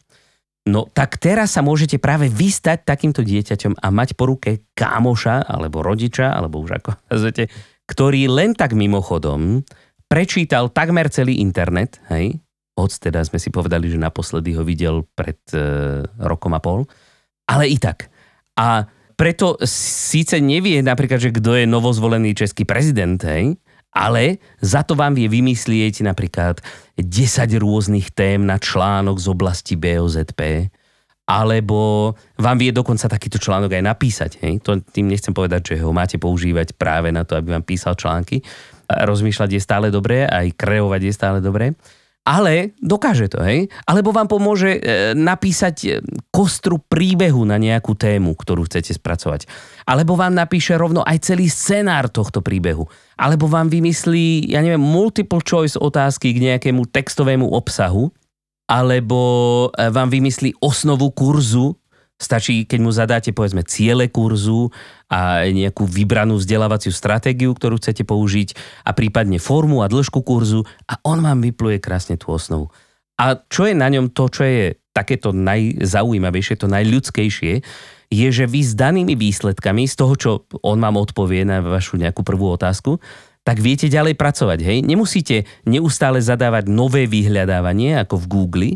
No 0.66 0.86
tak 0.86 1.18
teraz 1.18 1.54
sa 1.54 1.62
môžete 1.62 1.98
práve 1.98 2.30
vystať 2.30 2.86
takýmto 2.86 3.26
dieťaťom 3.26 3.82
a 3.82 3.86
mať 3.90 4.14
po 4.14 4.30
ruke 4.30 4.70
kámoša, 4.74 5.46
alebo 5.46 5.82
rodiča, 5.82 6.30
alebo 6.30 6.62
už 6.62 6.78
ako 6.82 6.90
nazvete, 7.10 7.50
ktorý 7.90 8.30
len 8.30 8.54
tak 8.54 8.78
mimochodom 8.78 9.66
prečítal 10.06 10.70
takmer 10.70 11.10
celý 11.10 11.42
internet, 11.42 11.98
hej, 12.14 12.38
hoď 12.78 13.10
teda 13.10 13.26
sme 13.26 13.42
si 13.42 13.50
povedali, 13.50 13.90
že 13.90 13.98
naposledy 13.98 14.54
ho 14.54 14.62
videl 14.62 15.02
pred 15.18 15.38
e, 15.50 15.58
rokom 16.22 16.54
a 16.54 16.62
pol, 16.62 16.86
ale 17.50 17.66
i 17.66 17.78
tak. 17.78 18.06
A 18.54 18.86
preto 19.16 19.56
síce 19.64 20.38
nevie 20.38 20.84
napríklad, 20.84 21.18
že 21.18 21.34
kto 21.34 21.56
je 21.56 21.64
novozvolený 21.64 22.36
český 22.36 22.68
prezident, 22.68 23.16
hej, 23.24 23.56
ale 23.96 24.44
za 24.60 24.84
to 24.84 24.92
vám 24.92 25.16
vie 25.16 25.24
vymyslieť 25.24 26.04
napríklad 26.04 26.60
10 27.00 27.08
rôznych 27.56 28.12
tém 28.12 28.44
na 28.44 28.60
článok 28.60 29.16
z 29.16 29.26
oblasti 29.32 29.74
BOZP, 29.80 30.68
alebo 31.26 32.12
vám 32.36 32.56
vie 32.60 32.70
dokonca 32.70 33.08
takýto 33.08 33.40
článok 33.40 33.72
aj 33.72 33.82
napísať. 33.82 34.30
Hej? 34.44 34.62
To 34.62 34.78
tým 34.84 35.10
nechcem 35.10 35.32
povedať, 35.32 35.74
že 35.74 35.82
ho 35.82 35.90
máte 35.90 36.20
používať 36.20 36.76
práve 36.76 37.10
na 37.10 37.24
to, 37.24 37.34
aby 37.34 37.56
vám 37.56 37.64
písal 37.66 37.96
články. 37.96 38.44
Rozmýšľať 38.86 39.58
je 39.58 39.60
stále 39.64 39.90
dobré, 39.90 40.28
aj 40.28 40.54
kreovať 40.54 41.00
je 41.02 41.12
stále 41.16 41.38
dobré 41.42 41.74
ale 42.26 42.74
dokáže 42.82 43.30
to, 43.30 43.38
hej? 43.38 43.70
Alebo 43.86 44.10
vám 44.10 44.26
pomôže 44.26 44.74
e, 44.74 45.14
napísať 45.14 45.76
e, 45.86 45.88
kostru 46.34 46.82
príbehu 46.82 47.46
na 47.46 47.54
nejakú 47.54 47.94
tému, 47.94 48.34
ktorú 48.34 48.66
chcete 48.66 48.98
spracovať. 48.98 49.46
Alebo 49.86 50.18
vám 50.18 50.34
napíše 50.34 50.74
rovno 50.74 51.06
aj 51.06 51.22
celý 51.22 51.46
scenár 51.46 52.10
tohto 52.10 52.42
príbehu. 52.42 52.82
Alebo 53.14 53.46
vám 53.46 53.70
vymyslí, 53.70 54.50
ja 54.50 54.58
neviem, 54.58 54.82
multiple 54.82 55.38
choice 55.38 55.78
otázky 55.78 56.34
k 56.34 56.42
nejakému 56.50 56.90
textovému 56.90 57.46
obsahu. 57.46 58.10
Alebo 58.66 59.20
e, 59.70 59.86
vám 59.94 60.10
vymyslí 60.10 60.58
osnovu 60.58 61.14
kurzu 61.14 61.78
Stačí, 62.16 62.64
keď 62.64 62.78
mu 62.80 62.88
zadáte 62.88 63.28
povedzme 63.36 63.60
ciele 63.60 64.08
kurzu 64.08 64.72
a 65.12 65.44
nejakú 65.52 65.84
vybranú 65.84 66.40
vzdelávaciu 66.40 66.88
stratégiu, 66.88 67.52
ktorú 67.52 67.76
chcete 67.76 68.08
použiť 68.08 68.56
a 68.88 68.96
prípadne 68.96 69.36
formu 69.36 69.84
a 69.84 69.90
dĺžku 69.92 70.24
kurzu 70.24 70.64
a 70.88 70.96
on 71.04 71.20
vám 71.20 71.44
vypluje 71.44 71.76
krásne 71.76 72.16
tú 72.16 72.32
osnovu. 72.32 72.72
A 73.20 73.36
čo 73.48 73.68
je 73.68 73.76
na 73.76 73.92
ňom 73.92 74.12
to, 74.16 74.32
čo 74.32 74.48
je 74.48 74.80
takéto 74.96 75.36
najzaujímavejšie, 75.36 76.56
to 76.56 76.72
najľudskejšie, 76.72 77.52
je, 78.08 78.28
že 78.32 78.44
vy 78.48 78.60
s 78.64 78.72
danými 78.72 79.12
výsledkami, 79.12 79.84
z 79.84 79.94
toho, 80.00 80.14
čo 80.16 80.30
on 80.64 80.80
vám 80.80 80.96
odpovie 80.96 81.44
na 81.44 81.60
vašu 81.60 82.00
nejakú 82.00 82.24
prvú 82.24 82.48
otázku, 82.56 82.96
tak 83.44 83.60
viete 83.62 83.86
ďalej 83.92 84.18
pracovať. 84.18 84.58
Hej? 84.64 84.78
Nemusíte 84.82 85.44
neustále 85.68 86.18
zadávať 86.18 86.66
nové 86.66 87.04
vyhľadávanie, 87.06 87.94
ako 88.00 88.24
v 88.24 88.26
Google, 88.26 88.70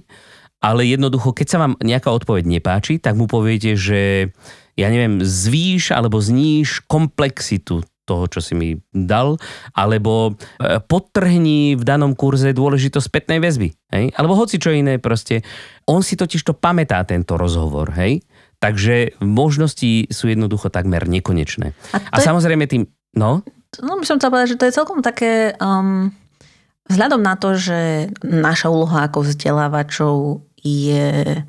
ale 0.61 0.85
jednoducho, 0.85 1.33
keď 1.33 1.47
sa 1.49 1.59
vám 1.65 1.75
nejaká 1.81 2.13
odpoveď 2.13 2.45
nepáči, 2.45 3.01
tak 3.01 3.17
mu 3.17 3.25
poviete, 3.25 3.75
že 3.75 4.33
ja 4.77 4.89
neviem, 4.89 5.21
zvýš 5.25 5.93
alebo 5.93 6.21
zníš 6.21 6.85
komplexitu 6.85 7.85
toho, 8.11 8.27
čo 8.27 8.43
si 8.43 8.59
mi 8.59 8.75
dal, 8.91 9.39
alebo 9.71 10.35
e, 10.35 10.83
podtrhni 10.83 11.79
v 11.79 11.83
danom 11.87 12.19
kurze 12.19 12.51
dôležitosť 12.51 13.07
spätnej 13.07 13.39
väzby, 13.39 13.71
hej? 13.95 14.11
alebo 14.19 14.35
hoci 14.35 14.59
čo 14.59 14.75
iné 14.75 14.99
proste. 14.99 15.47
On 15.87 16.03
si 16.03 16.19
totiž 16.19 16.43
to 16.43 16.59
pamätá 16.59 16.99
tento 17.07 17.39
rozhovor, 17.39 17.95
hej? 17.95 18.27
Takže 18.59 19.17
možnosti 19.23 20.11
sú 20.11 20.25
jednoducho 20.27 20.69
takmer 20.75 21.07
nekonečné. 21.07 21.73
A, 21.95 21.97
a 22.13 22.17
je... 22.19 22.27
samozrejme 22.27 22.67
tým, 22.67 22.91
no? 23.15 23.47
No 23.79 23.95
by 23.95 24.05
som 24.05 24.19
chcela 24.19 24.35
povedať, 24.35 24.59
že 24.59 24.59
to 24.59 24.67
je 24.67 24.77
celkom 24.77 24.99
také, 25.07 25.55
um, 25.63 26.11
vzhľadom 26.91 27.23
na 27.23 27.39
to, 27.39 27.55
že 27.55 28.11
naša 28.27 28.67
úloha 28.67 29.07
ako 29.07 29.23
vzdelávačov 29.23 30.43
je 30.63 31.41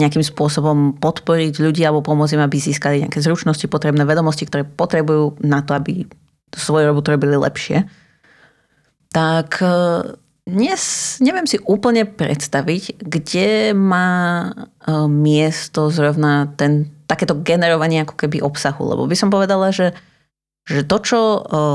nejakým 0.00 0.24
spôsobom 0.24 0.96
podporiť 0.96 1.60
ľudí 1.60 1.84
alebo 1.84 2.00
pomôcť 2.00 2.40
im, 2.40 2.44
aby 2.44 2.56
získali 2.56 3.04
nejaké 3.04 3.20
zručnosti, 3.20 3.68
potrebné 3.68 4.08
vedomosti, 4.08 4.48
ktoré 4.48 4.64
potrebujú 4.64 5.40
na 5.44 5.60
to, 5.60 5.76
aby 5.76 6.08
svoju 6.56 6.88
robotu 6.88 7.12
robili 7.12 7.36
lepšie. 7.36 7.84
Tak 9.12 9.60
dnes 10.50 10.82
neviem 11.22 11.46
si 11.46 11.60
úplne 11.62 12.08
predstaviť, 12.08 12.98
kde 12.98 13.76
má 13.76 14.08
e, 14.48 14.52
miesto 15.06 15.92
zrovna 15.92 16.50
ten, 16.58 16.90
takéto 17.06 17.38
generovanie 17.38 18.02
ako 18.02 18.18
keby 18.18 18.42
obsahu. 18.42 18.82
Lebo 18.96 19.06
by 19.06 19.16
som 19.18 19.30
povedala, 19.30 19.70
že 19.70 19.94
že 20.70 20.86
to, 20.86 20.96
čo 21.02 21.20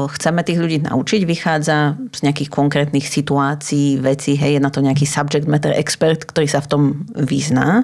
chceme 0.07 0.39
tých 0.47 0.55
ľudí 0.55 0.77
naučiť, 0.87 1.27
vychádza 1.27 1.99
z 2.15 2.19
nejakých 2.23 2.47
konkrétnych 2.47 3.03
situácií, 3.03 3.99
vecí, 3.99 4.39
hej, 4.39 4.55
je 4.55 4.63
na 4.63 4.71
to 4.71 4.79
nejaký 4.79 5.03
subject 5.03 5.51
matter 5.51 5.75
expert, 5.75 6.23
ktorý 6.23 6.47
sa 6.47 6.63
v 6.63 6.69
tom 6.71 6.83
vyzná 7.11 7.83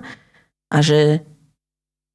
a 0.71 0.77
že, 0.79 1.19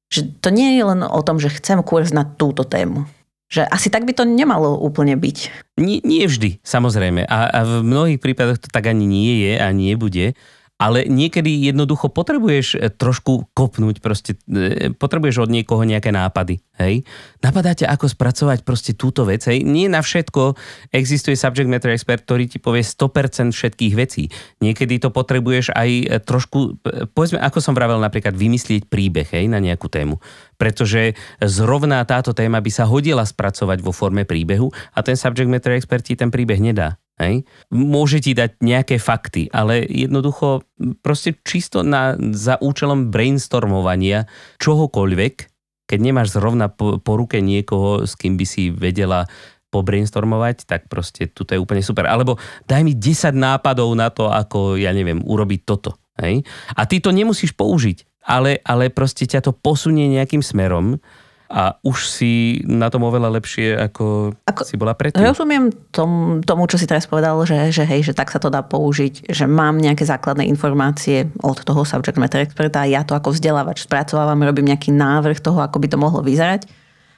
že 0.09 0.25
to 0.41 0.49
nie 0.49 0.81
je 0.81 0.83
len 0.83 1.05
o 1.05 1.21
tom, 1.21 1.37
že 1.37 1.53
chcem 1.53 1.77
kurz 1.85 2.09
na 2.09 2.25
túto 2.25 2.65
tému. 2.65 3.05
Že 3.47 3.69
asi 3.69 3.87
tak 3.93 4.03
by 4.03 4.17
to 4.17 4.27
nemalo 4.27 4.75
úplne 4.75 5.15
byť. 5.15 5.37
Nie, 5.79 6.01
nie 6.03 6.25
vždy, 6.27 6.59
samozrejme. 6.65 7.23
A, 7.29 7.53
a 7.53 7.59
v 7.63 7.85
mnohých 7.85 8.19
prípadoch 8.19 8.59
to 8.59 8.67
tak 8.67 8.89
ani 8.89 9.07
nie 9.07 9.45
je 9.45 9.53
a 9.61 9.71
nie 9.71 9.93
bude 9.93 10.33
ale 10.77 11.09
niekedy 11.09 11.49
jednoducho 11.73 12.13
potrebuješ 12.13 12.67
eh, 12.77 12.93
trošku 12.93 13.51
kopnúť, 13.57 13.97
proste, 13.99 14.37
eh, 14.49 14.93
potrebuješ 14.93 15.49
od 15.49 15.49
niekoho 15.49 15.81
nejaké 15.81 16.13
nápady, 16.13 16.61
hej. 16.77 17.01
Napadáte, 17.41 17.89
ako 17.89 18.05
spracovať 18.05 18.61
proste 18.61 18.93
túto 18.93 19.25
vec, 19.25 19.41
hej. 19.49 19.65
Nie 19.65 19.89
na 19.89 20.05
všetko 20.05 20.53
existuje 20.93 21.33
subject 21.33 21.67
matter 21.67 21.91
expert, 21.97 22.23
ktorý 22.23 22.45
ti 22.45 22.61
povie 22.61 22.85
100% 22.85 23.57
všetkých 23.57 23.93
vecí. 23.97 24.29
Niekedy 24.61 25.01
to 25.01 25.09
potrebuješ 25.09 25.73
aj 25.73 25.89
eh, 25.89 26.05
trošku, 26.21 26.77
povedzme, 27.11 27.41
ako 27.41 27.57
som 27.59 27.73
vravel, 27.73 27.97
napríklad 27.97 28.37
vymyslieť 28.37 28.85
príbeh, 28.87 29.27
hej, 29.33 29.49
na 29.49 29.57
nejakú 29.57 29.89
tému. 29.89 30.21
Pretože 30.61 31.17
zrovna 31.41 32.05
táto 32.05 32.33
téma 32.37 32.61
by 32.61 32.71
sa 32.73 32.85
hodila 32.85 33.25
spracovať 33.25 33.81
vo 33.81 33.93
forme 33.93 34.25
príbehu 34.25 34.69
a 34.93 35.01
ten 35.01 35.17
subject 35.17 35.49
matter 35.49 35.73
expert 35.73 36.05
ti 36.05 36.13
ten 36.13 36.29
príbeh 36.29 36.61
nedá. 36.61 36.97
Hej. 37.17 37.49
Môže 37.73 38.21
ti 38.21 38.37
dať 38.37 38.61
nejaké 38.61 39.01
fakty, 39.01 39.49
ale 39.49 39.81
jednoducho 39.89 40.61
proste 41.01 41.33
čisto 41.41 41.81
na, 41.81 42.13
za 42.33 42.61
účelom 42.61 43.09
brainstormovania 43.09 44.29
čohokoľvek, 44.61 45.35
keď 45.89 45.99
nemáš 45.99 46.37
zrovna 46.37 46.69
po, 46.69 47.01
po 47.01 47.17
ruke 47.17 47.41
niekoho, 47.41 48.05
s 48.05 48.13
kým 48.13 48.37
by 48.37 48.45
si 48.45 48.69
vedela 48.69 49.25
pobrainstormovať, 49.73 50.69
tak 50.69 50.81
proste 50.87 51.27
tuto 51.27 51.57
je 51.57 51.59
úplne 51.59 51.81
super. 51.81 52.05
Alebo 52.05 52.37
daj 52.69 52.85
mi 52.85 52.93
10 52.93 53.33
nápadov 53.33 53.91
na 53.97 54.13
to, 54.13 54.29
ako, 54.29 54.77
ja 54.77 54.93
neviem, 54.93 55.19
urobiť 55.25 55.61
toto. 55.65 55.97
Hej? 56.21 56.45
A 56.77 56.85
ty 56.85 57.01
to 57.01 57.09
nemusíš 57.09 57.57
použiť, 57.57 58.21
ale, 58.23 58.61
ale 58.61 58.93
proste 58.93 59.25
ťa 59.25 59.41
to 59.41 59.51
posunie 59.57 60.05
nejakým 60.07 60.45
smerom 60.45 61.01
a 61.47 61.79
už 61.79 62.11
si 62.11 62.59
na 62.67 62.91
tom 62.91 63.07
oveľa 63.07 63.31
lepšie, 63.39 63.79
ako, 63.79 64.35
ako 64.43 64.61
si 64.67 64.75
bola 64.75 64.91
predtým. 64.91 65.23
Rozumiem 65.23 65.71
tom, 65.95 66.43
tomu, 66.43 66.67
čo 66.67 66.75
si 66.75 66.83
teraz 66.83 67.07
povedal, 67.07 67.39
že, 67.47 67.71
že 67.71 67.87
hej, 67.87 68.03
že 68.03 68.11
tak 68.11 68.27
sa 68.27 68.39
to 68.39 68.51
dá 68.51 68.59
použiť, 68.67 69.31
že 69.31 69.47
mám 69.47 69.79
nejaké 69.79 70.03
základné 70.03 70.43
informácie 70.51 71.31
od 71.39 71.55
toho 71.63 71.87
subject 71.87 72.19
matter 72.19 72.43
experta 72.43 72.83
ja 72.83 73.07
to 73.07 73.15
ako 73.15 73.31
vzdelávač 73.31 73.87
spracovávam, 73.87 74.43
robím 74.43 74.75
nejaký 74.75 74.91
návrh 74.91 75.39
toho, 75.39 75.63
ako 75.63 75.79
by 75.79 75.87
to 75.87 75.97
mohlo 75.97 76.19
vyzerať. 76.19 76.67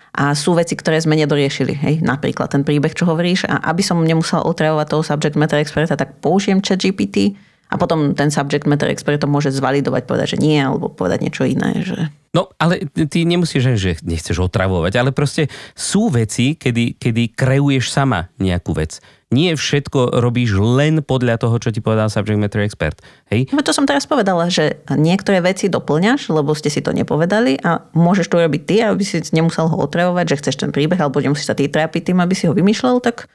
A 0.09 0.33
sú 0.33 0.57
veci, 0.57 0.74
ktoré 0.74 0.98
sme 0.98 1.13
nedoriešili. 1.21 1.74
Hej? 1.77 1.95
Napríklad 2.01 2.50
ten 2.50 2.65
príbeh, 2.65 2.98
čo 2.98 3.05
hovoríš. 3.05 3.45
A 3.45 3.62
aby 3.69 3.86
som 3.86 4.01
nemusela 4.01 4.41
otravovať 4.41 4.88
toho 4.89 5.03
subject 5.05 5.38
matter 5.38 5.62
experta, 5.62 5.93
tak 5.93 6.17
použijem 6.17 6.65
chat 6.65 6.81
GPT 6.81 7.38
A 7.69 7.77
potom 7.77 8.17
ten 8.17 8.33
subject 8.33 8.65
matter 8.65 8.89
expert 8.89 9.21
to 9.21 9.29
môže 9.29 9.53
zvalidovať, 9.53 10.09
povedať, 10.09 10.27
že 10.35 10.41
nie, 10.41 10.57
alebo 10.57 10.89
povedať 10.89 11.21
niečo 11.21 11.45
iné. 11.45 11.85
Že... 11.85 12.09
No, 12.33 12.49
ale 12.57 12.81
ty 12.89 13.29
nemusíš, 13.29 13.77
že 13.77 14.01
nechceš 14.01 14.41
otravovať, 14.41 14.97
ale 14.97 15.13
proste 15.13 15.53
sú 15.77 16.09
veci, 16.09 16.57
kedy, 16.57 16.97
kedy 16.97 17.38
kreuješ 17.38 17.93
sama 17.93 18.33
nejakú 18.41 18.73
vec. 18.73 18.97
Nie 19.29 19.53
všetko 19.53 20.17
robíš 20.17 20.57
len 20.57 21.05
podľa 21.05 21.38
toho, 21.38 21.61
čo 21.61 21.69
ti 21.69 21.77
povedal 21.85 22.09
subject 22.09 22.41
matter 22.41 22.65
expert. 22.65 22.97
Hej? 23.29 23.53
No 23.53 23.61
to 23.61 23.69
som 23.69 23.85
teraz 23.85 24.09
povedala, 24.09 24.49
že 24.49 24.81
niektoré 24.89 25.38
veci 25.38 25.69
doplňaš, 25.69 26.33
lebo 26.33 26.57
ste 26.57 26.73
si 26.73 26.81
to 26.81 26.89
nepovedali 26.89 27.61
a 27.61 27.85
môžeš 27.93 28.33
to 28.33 28.41
robiť 28.41 28.61
ty, 28.65 28.81
aby 28.81 29.05
si 29.05 29.21
nemusel 29.29 29.69
ho 29.69 29.77
otravovať, 29.85 30.25
že 30.25 30.38
chceš 30.41 30.55
ten 30.65 30.73
príbeh, 30.73 30.97
alebo 30.97 31.21
nemusíš 31.21 31.45
sa 31.45 31.53
ty 31.53 31.69
trápiť 31.69 32.09
tým, 32.09 32.17
aby 32.17 32.33
si 32.33 32.49
ho 32.49 32.57
vymýšľal, 32.57 32.97
tak 33.05 33.29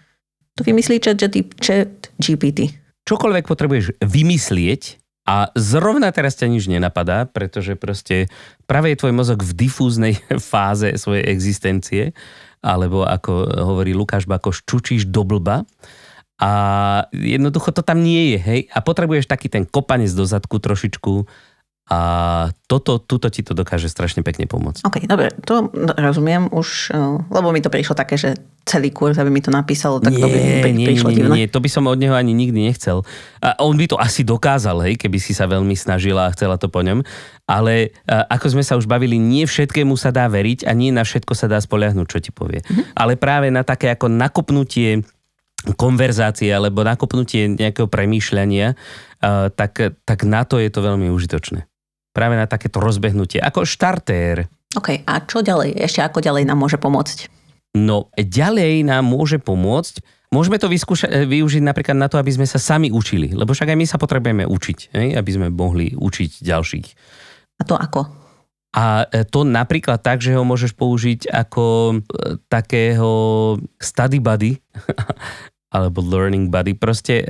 to 0.59 0.67
vymyslí 0.67 0.99
chat, 0.99 1.23
GPT 2.19 2.84
čokoľvek 3.05 3.45
potrebuješ 3.45 4.01
vymyslieť 4.01 5.01
a 5.25 5.49
zrovna 5.57 6.13
teraz 6.13 6.37
ťa 6.37 6.53
nič 6.53 6.69
nenapadá, 6.69 7.25
pretože 7.25 7.81
proste 7.81 8.29
práve 8.69 8.93
je 8.93 9.01
tvoj 9.01 9.13
mozog 9.17 9.41
v 9.41 9.53
difúznej 9.57 10.15
fáze 10.53 10.97
svojej 11.01 11.25
existencie, 11.33 12.13
alebo 12.65 13.05
ako 13.05 13.33
hovorí 13.65 13.93
Lukáš 13.97 14.29
Bakoš, 14.29 14.65
čučíš 14.65 15.09
do 15.09 15.25
blba 15.25 15.65
a 16.41 16.51
jednoducho 17.15 17.71
to 17.71 17.87
tam 17.87 18.03
nie 18.03 18.35
je, 18.35 18.39
hej? 18.43 18.61
A 18.75 18.83
potrebuješ 18.83 19.31
taký 19.31 19.47
ten 19.47 19.63
kopanec 19.65 20.11
do 20.13 20.27
zadku 20.27 20.59
trošičku, 20.59 21.25
a 21.85 22.01
toto, 22.65 22.97
tuto 22.97 23.29
ti 23.29 23.45
to 23.45 23.53
dokáže 23.53 23.93
strašne 23.93 24.25
pekne 24.25 24.49
pomôcť. 24.49 24.89
OK, 24.89 25.05
dobre, 25.05 25.29
to 25.45 25.69
rozumiem 26.01 26.49
už, 26.49 26.89
eh, 26.89 27.21
lebo 27.29 27.53
mi 27.53 27.61
to 27.61 27.69
prišlo 27.69 27.93
také, 27.93 28.17
že 28.17 28.41
celý 28.65 28.89
kurz, 28.89 29.21
aby 29.21 29.29
mi 29.29 29.45
to 29.45 29.53
napísalo, 29.53 30.01
tak 30.01 30.17
nie, 30.17 30.25
to 30.25 30.29
by 30.33 30.73
nie, 30.73 30.89
prišlo 30.89 31.13
nie, 31.13 31.17
divné. 31.21 31.35
Nie, 31.37 31.47
to 31.53 31.61
by 31.61 31.69
som 31.69 31.85
od 31.85 32.01
neho 32.01 32.17
ani 32.17 32.33
nikdy 32.33 32.57
nechcel. 32.57 33.05
A 33.45 33.61
on 33.61 33.77
by 33.77 33.85
to 33.85 34.01
asi 34.01 34.25
dokázal, 34.25 34.81
hej, 34.89 34.97
keby 34.97 35.21
si 35.21 35.37
sa 35.37 35.45
veľmi 35.45 35.77
snažila 35.77 36.25
a 36.25 36.33
chcela 36.33 36.57
to 36.57 36.73
po 36.73 36.81
ňom. 36.81 37.05
Ale 37.45 37.93
a, 38.09 38.33
ako 38.33 38.57
sme 38.57 38.65
sa 38.65 38.81
už 38.81 38.89
bavili, 38.89 39.21
nie 39.21 39.45
všetkému 39.45 39.93
sa 40.01 40.09
dá 40.09 40.25
veriť 40.25 40.65
a 40.65 40.73
nie 40.73 40.89
na 40.89 41.05
všetko 41.05 41.37
sa 41.37 41.53
dá 41.53 41.61
spoliahnuť, 41.61 42.07
čo 42.09 42.19
ti 42.25 42.33
povie. 42.33 42.65
Mm-hmm. 42.65 42.97
Ale 42.97 43.21
práve 43.21 43.53
na 43.53 43.61
také 43.61 43.93
ako 43.93 44.09
nakopnutie 44.09 45.05
konverzácie 45.77 46.49
alebo 46.49 46.81
nakopnutie 46.81 47.53
nejakého 47.53 47.89
premýšľania, 47.89 48.73
uh, 48.73 49.53
tak, 49.53 49.97
tak 50.09 50.19
na 50.25 50.49
to 50.49 50.57
je 50.57 50.73
to 50.73 50.81
veľmi 50.81 51.13
užitočné 51.13 51.69
práve 52.15 52.39
na 52.39 52.47
takéto 52.47 52.79
rozbehnutie, 52.79 53.43
ako 53.43 53.67
štartér. 53.67 54.47
OK, 54.79 55.03
a 55.03 55.15
čo 55.27 55.43
ďalej? 55.43 55.75
Ešte 55.83 56.01
ako 56.07 56.23
ďalej 56.23 56.47
nám 56.47 56.63
môže 56.63 56.79
pomôcť? 56.79 57.29
No, 57.75 58.07
ďalej 58.15 58.87
nám 58.87 59.03
môže 59.03 59.43
pomôcť, 59.43 59.99
môžeme 60.31 60.63
to 60.63 60.71
vyskúša- 60.71 61.11
e, 61.11 61.27
využiť 61.27 61.63
napríklad 61.63 61.99
na 61.99 62.07
to, 62.07 62.23
aby 62.23 62.31
sme 62.31 62.47
sa 62.47 62.63
sami 62.63 62.95
učili, 62.95 63.35
lebo 63.35 63.51
však 63.51 63.75
aj 63.75 63.79
my 63.79 63.87
sa 63.87 63.99
potrebujeme 63.99 64.47
učiť, 64.47 64.79
hej? 64.95 65.09
aby 65.19 65.31
sme 65.35 65.47
mohli 65.51 65.91
učiť 65.95 66.43
ďalších. 66.43 66.89
A 67.59 67.63
to 67.67 67.75
ako? 67.75 68.07
A 68.75 69.11
e, 69.11 69.27
to 69.27 69.43
napríklad 69.43 70.03
tak, 70.07 70.23
že 70.23 70.39
ho 70.39 70.47
môžeš 70.47 70.79
použiť 70.79 71.31
ako 71.31 71.65
e, 71.67 72.39
takého 72.47 73.11
study 73.83 74.23
buddy, 74.23 74.63
alebo 75.75 75.99
learning 75.99 76.55
buddy, 76.55 76.79
proste, 76.79 77.27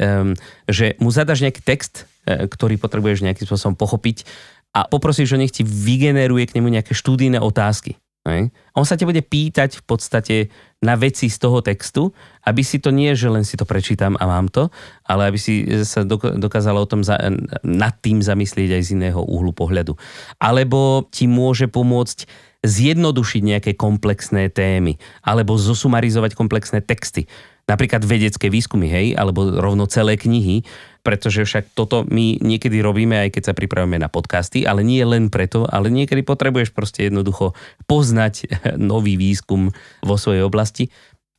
že 0.68 1.00
mu 1.00 1.08
zadaš 1.08 1.40
nejaký 1.40 1.64
text, 1.64 2.04
ktorý 2.28 2.76
potrebuješ 2.76 3.24
nejakým 3.24 3.48
spôsobom 3.48 3.72
pochopiť 3.72 4.28
a 4.74 4.90
poprosíš, 4.90 5.32
že 5.32 5.40
nech 5.40 5.54
ti 5.54 5.62
vygeneruje 5.62 6.50
k 6.50 6.54
nemu 6.58 6.68
nejaké 6.74 6.92
štúdijné 6.92 7.38
otázky. 7.38 7.94
Hej. 8.24 8.56
On 8.72 8.88
sa 8.88 8.96
te 8.96 9.04
bude 9.04 9.20
pýtať 9.20 9.78
v 9.78 9.84
podstate 9.84 10.36
na 10.80 10.96
veci 10.96 11.28
z 11.28 11.36
toho 11.36 11.60
textu, 11.60 12.08
aby 12.48 12.64
si 12.64 12.80
to 12.80 12.88
nie, 12.88 13.12
že 13.12 13.28
len 13.28 13.44
si 13.44 13.52
to 13.52 13.68
prečítam 13.68 14.16
a 14.16 14.24
mám 14.24 14.48
to, 14.48 14.72
ale 15.04 15.28
aby 15.28 15.36
si 15.36 15.68
sa 15.84 16.08
dokázala 16.08 16.80
o 16.80 16.88
tom 16.88 17.04
za, 17.04 17.20
nad 17.60 17.94
tým 18.00 18.24
zamyslieť 18.24 18.80
aj 18.80 18.82
z 18.82 18.92
iného 18.96 19.20
úhlu 19.20 19.52
pohľadu. 19.52 19.92
Alebo 20.40 21.04
ti 21.12 21.28
môže 21.28 21.68
pomôcť 21.68 22.24
zjednodušiť 22.64 23.42
nejaké 23.44 23.70
komplexné 23.76 24.48
témy, 24.48 24.96
alebo 25.20 25.60
zosumarizovať 25.60 26.32
komplexné 26.32 26.80
texty. 26.80 27.28
Napríklad 27.68 28.08
vedecké 28.08 28.48
výskumy, 28.48 28.88
hej, 28.88 29.06
alebo 29.20 29.52
rovno 29.52 29.84
celé 29.84 30.16
knihy, 30.16 30.64
pretože 31.04 31.44
však 31.44 31.76
toto 31.76 32.08
my 32.08 32.40
niekedy 32.40 32.80
robíme, 32.80 33.28
aj 33.28 33.36
keď 33.36 33.52
sa 33.52 33.54
pripravujeme 33.54 34.00
na 34.00 34.08
podcasty, 34.08 34.64
ale 34.64 34.80
nie 34.80 35.04
len 35.04 35.28
preto, 35.28 35.68
ale 35.68 35.92
niekedy 35.92 36.24
potrebuješ 36.24 36.72
proste 36.72 37.12
jednoducho 37.12 37.52
poznať 37.84 38.48
nový 38.80 39.20
výskum 39.20 39.70
vo 40.00 40.16
svojej 40.16 40.42
oblasti 40.42 40.88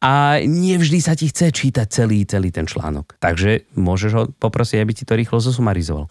a 0.05 0.38
nie 0.45 0.77
vždy 0.77 0.99
sa 1.01 1.17
ti 1.17 1.34
chce 1.34 1.49
čítať 1.49 1.88
celý, 1.89 2.21
celý 2.30 2.54
ten 2.54 2.69
článok. 2.69 3.17
Takže 3.17 3.65
môžeš 3.73 4.12
ho 4.13 4.23
poprosiť, 4.30 4.78
aby 4.86 4.93
ti 4.93 5.04
to 5.04 5.17
rýchlo 5.17 5.41
zosumarizoval. 5.41 6.06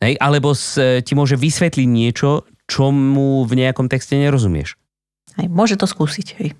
Hej, 0.00 0.16
alebo 0.16 0.56
s, 0.56 0.80
ti 1.04 1.12
môže 1.12 1.36
vysvetliť 1.36 1.88
niečo, 1.88 2.48
čomu 2.64 3.44
v 3.44 3.52
nejakom 3.60 3.92
texte 3.92 4.16
nerozumieš. 4.16 4.80
Hej, 5.36 5.52
môže 5.52 5.76
to 5.76 5.84
skúsiť, 5.84 6.28
hej. 6.40 6.56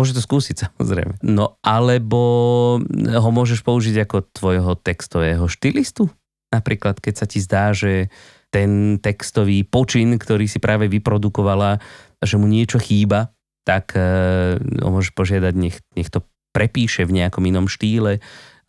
Môže 0.00 0.16
to 0.16 0.24
skúsiť 0.24 0.56
samozrejme. 0.72 1.20
No 1.20 1.60
alebo 1.60 2.20
ho 2.96 3.30
môžeš 3.30 3.60
použiť 3.60 4.08
ako 4.08 4.16
tvojho 4.32 4.72
textového 4.80 5.44
štilistu. 5.44 6.08
Napríklad, 6.48 6.98
keď 6.98 7.14
sa 7.14 7.26
ti 7.28 7.38
zdá, 7.38 7.76
že 7.76 8.08
ten 8.50 8.98
textový 8.98 9.62
počin, 9.62 10.18
ktorý 10.18 10.50
si 10.50 10.58
práve 10.58 10.90
vyprodukovala, 10.90 11.78
že 12.18 12.34
mu 12.34 12.50
niečo 12.50 12.82
chýba, 12.82 13.30
tak 13.62 13.94
uh, 13.94 14.58
ho 14.58 14.90
môžeš 14.90 15.14
požiadať, 15.14 15.54
nech, 15.54 15.78
nech 15.94 16.10
to 16.10 16.26
prepíše 16.50 17.06
v 17.06 17.22
nejakom 17.22 17.46
inom 17.46 17.70
štýle, 17.70 18.18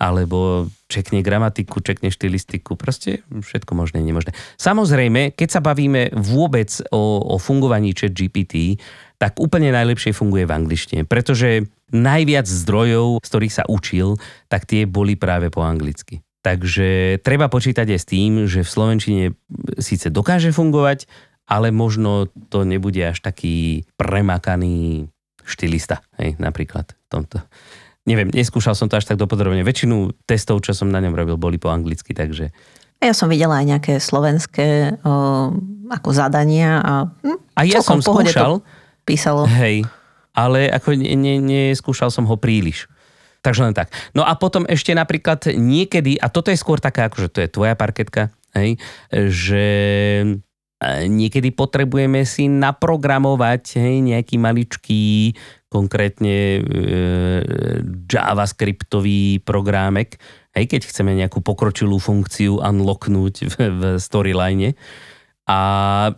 alebo 0.02 0.66
čekne 0.90 1.22
gramatiku, 1.22 1.78
čekne 1.82 2.10
štilistiku, 2.10 2.74
proste 2.74 3.22
všetko 3.30 3.78
možné, 3.78 4.02
nemožné. 4.02 4.34
Samozrejme, 4.58 5.38
keď 5.38 5.50
sa 5.50 5.62
bavíme 5.62 6.10
vôbec 6.18 6.74
o, 6.90 7.22
o 7.22 7.36
fungovaní 7.38 7.94
chat 7.94 8.10
GPT, 8.10 8.82
tak 9.22 9.38
úplne 9.38 9.70
najlepšie 9.70 10.18
funguje 10.18 10.50
v 10.50 10.56
angličtine, 10.58 11.02
pretože 11.06 11.70
najviac 11.94 12.50
zdrojov, 12.50 13.22
z 13.22 13.28
ktorých 13.30 13.54
sa 13.54 13.70
učil, 13.70 14.18
tak 14.50 14.66
tie 14.66 14.90
boli 14.90 15.14
práve 15.14 15.54
po 15.54 15.62
anglicky. 15.62 16.26
Takže 16.42 17.22
treba 17.22 17.46
počítať 17.46 17.86
aj 17.86 18.00
s 18.02 18.10
tým, 18.10 18.32
že 18.50 18.66
v 18.66 18.74
Slovenčine 18.74 19.26
síce 19.78 20.10
dokáže 20.10 20.50
fungovať, 20.50 21.06
ale 21.46 21.70
možno 21.70 22.34
to 22.50 22.66
nebude 22.66 22.98
až 22.98 23.22
taký 23.22 23.86
premakaný 23.94 25.06
štilista, 25.46 26.02
hej, 26.18 26.42
napríklad 26.42 26.90
v 26.90 27.08
tomto. 27.14 27.38
Neviem, 28.10 28.34
neskúšal 28.34 28.74
som 28.74 28.90
to 28.90 28.98
až 28.98 29.06
tak 29.06 29.22
dopodrobne. 29.22 29.62
Väčšinu 29.62 30.18
testov, 30.26 30.66
čo 30.66 30.74
som 30.74 30.90
na 30.90 30.98
ňom 30.98 31.14
robil, 31.14 31.38
boli 31.38 31.62
po 31.62 31.70
anglicky, 31.70 32.18
takže... 32.18 32.50
Ja 32.98 33.14
som 33.14 33.30
videla 33.30 33.62
aj 33.62 33.66
nejaké 33.70 33.94
slovenské 34.02 34.98
o, 35.06 35.54
ako 35.94 36.10
zadania 36.10 36.82
a, 36.82 36.94
hm, 37.22 37.38
a 37.54 37.62
ja 37.70 37.86
som 37.86 38.02
skúšal, 38.02 38.66
to 38.66 38.81
písalo. 39.04 39.46
Hej, 39.50 39.86
ale 40.32 40.72
ako 40.72 40.96
ne, 40.96 41.16
ne, 41.16 41.34
neskúšal 41.42 42.10
som 42.14 42.28
ho 42.28 42.36
príliš. 42.40 42.88
Takže 43.42 43.66
len 43.66 43.74
tak. 43.74 43.90
No 44.14 44.22
a 44.22 44.38
potom 44.38 44.70
ešte 44.70 44.94
napríklad 44.94 45.50
niekedy, 45.58 46.22
a 46.22 46.30
toto 46.30 46.54
je 46.54 46.62
skôr 46.62 46.78
taká, 46.78 47.10
akože 47.10 47.30
to 47.34 47.40
je 47.42 47.50
tvoja 47.50 47.74
parketka, 47.74 48.30
hej, 48.54 48.78
že 49.10 49.66
e, 50.22 50.26
niekedy 51.10 51.50
potrebujeme 51.50 52.22
si 52.22 52.46
naprogramovať 52.46 53.82
hej, 53.82 53.96
nejaký 54.06 54.38
maličký, 54.38 55.34
konkrétne 55.74 56.38
e, 56.60 56.62
javascriptový 58.06 59.42
programek, 59.42 60.22
hej, 60.54 60.66
keď 60.70 60.82
chceme 60.86 61.18
nejakú 61.18 61.42
pokročilú 61.42 61.98
funkciu 61.98 62.62
unlocknúť 62.62 63.36
v, 63.50 63.56
v 63.74 63.82
storyline. 63.98 64.78
A 65.50 65.60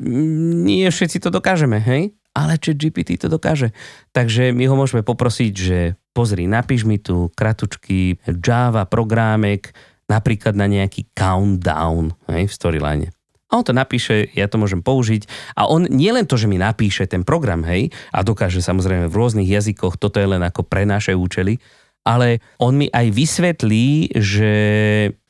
nie 0.04 0.92
všetci 0.92 1.24
to 1.24 1.32
dokážeme, 1.32 1.80
hej? 1.80 2.12
Ale 2.34 2.58
chat 2.58 2.78
GPT 2.78 3.22
to 3.22 3.30
dokáže. 3.30 3.72
Takže 4.12 4.52
my 4.52 4.66
ho 4.66 4.76
môžeme 4.76 5.06
poprosiť, 5.06 5.54
že 5.54 5.78
pozri, 6.12 6.50
napíš 6.50 6.86
mi 6.86 6.98
tu 6.98 7.30
kratučký 7.34 8.22
Java 8.42 8.90
programek, 8.90 9.74
napríklad 10.10 10.58
na 10.58 10.68
nejaký 10.68 11.14
countdown 11.14 12.14
hej, 12.30 12.50
v 12.50 12.54
storyline. 12.54 13.08
A 13.54 13.62
on 13.62 13.66
to 13.66 13.74
napíše, 13.74 14.34
ja 14.34 14.50
to 14.50 14.58
môžem 14.58 14.82
použiť. 14.82 15.30
A 15.54 15.70
on 15.70 15.86
nie 15.86 16.10
len 16.10 16.26
to, 16.26 16.42
že 16.42 16.50
mi 16.50 16.58
napíše 16.58 17.06
ten 17.06 17.22
program, 17.22 17.62
hej, 17.70 17.94
a 18.10 18.26
dokáže 18.26 18.66
samozrejme 18.66 19.06
v 19.06 19.18
rôznych 19.18 19.46
jazykoch, 19.46 20.02
toto 20.02 20.18
je 20.18 20.26
len 20.26 20.42
ako 20.42 20.66
pre 20.66 20.90
naše 20.90 21.14
účely, 21.14 21.62
ale 22.02 22.42
on 22.58 22.74
mi 22.74 22.90
aj 22.90 23.14
vysvetlí, 23.14 24.18
že 24.18 24.52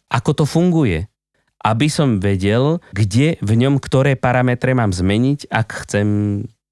ako 0.07 0.31
to 0.39 0.45
funguje. 0.47 1.05
Aby 1.63 1.87
som 1.87 2.19
vedel, 2.19 2.83
kde 2.91 3.39
v 3.39 3.51
ňom 3.55 3.79
ktoré 3.79 4.19
parametre 4.19 4.75
mám 4.75 4.91
zmeniť, 4.91 5.47
ak 5.47 5.87
chcem 5.87 6.07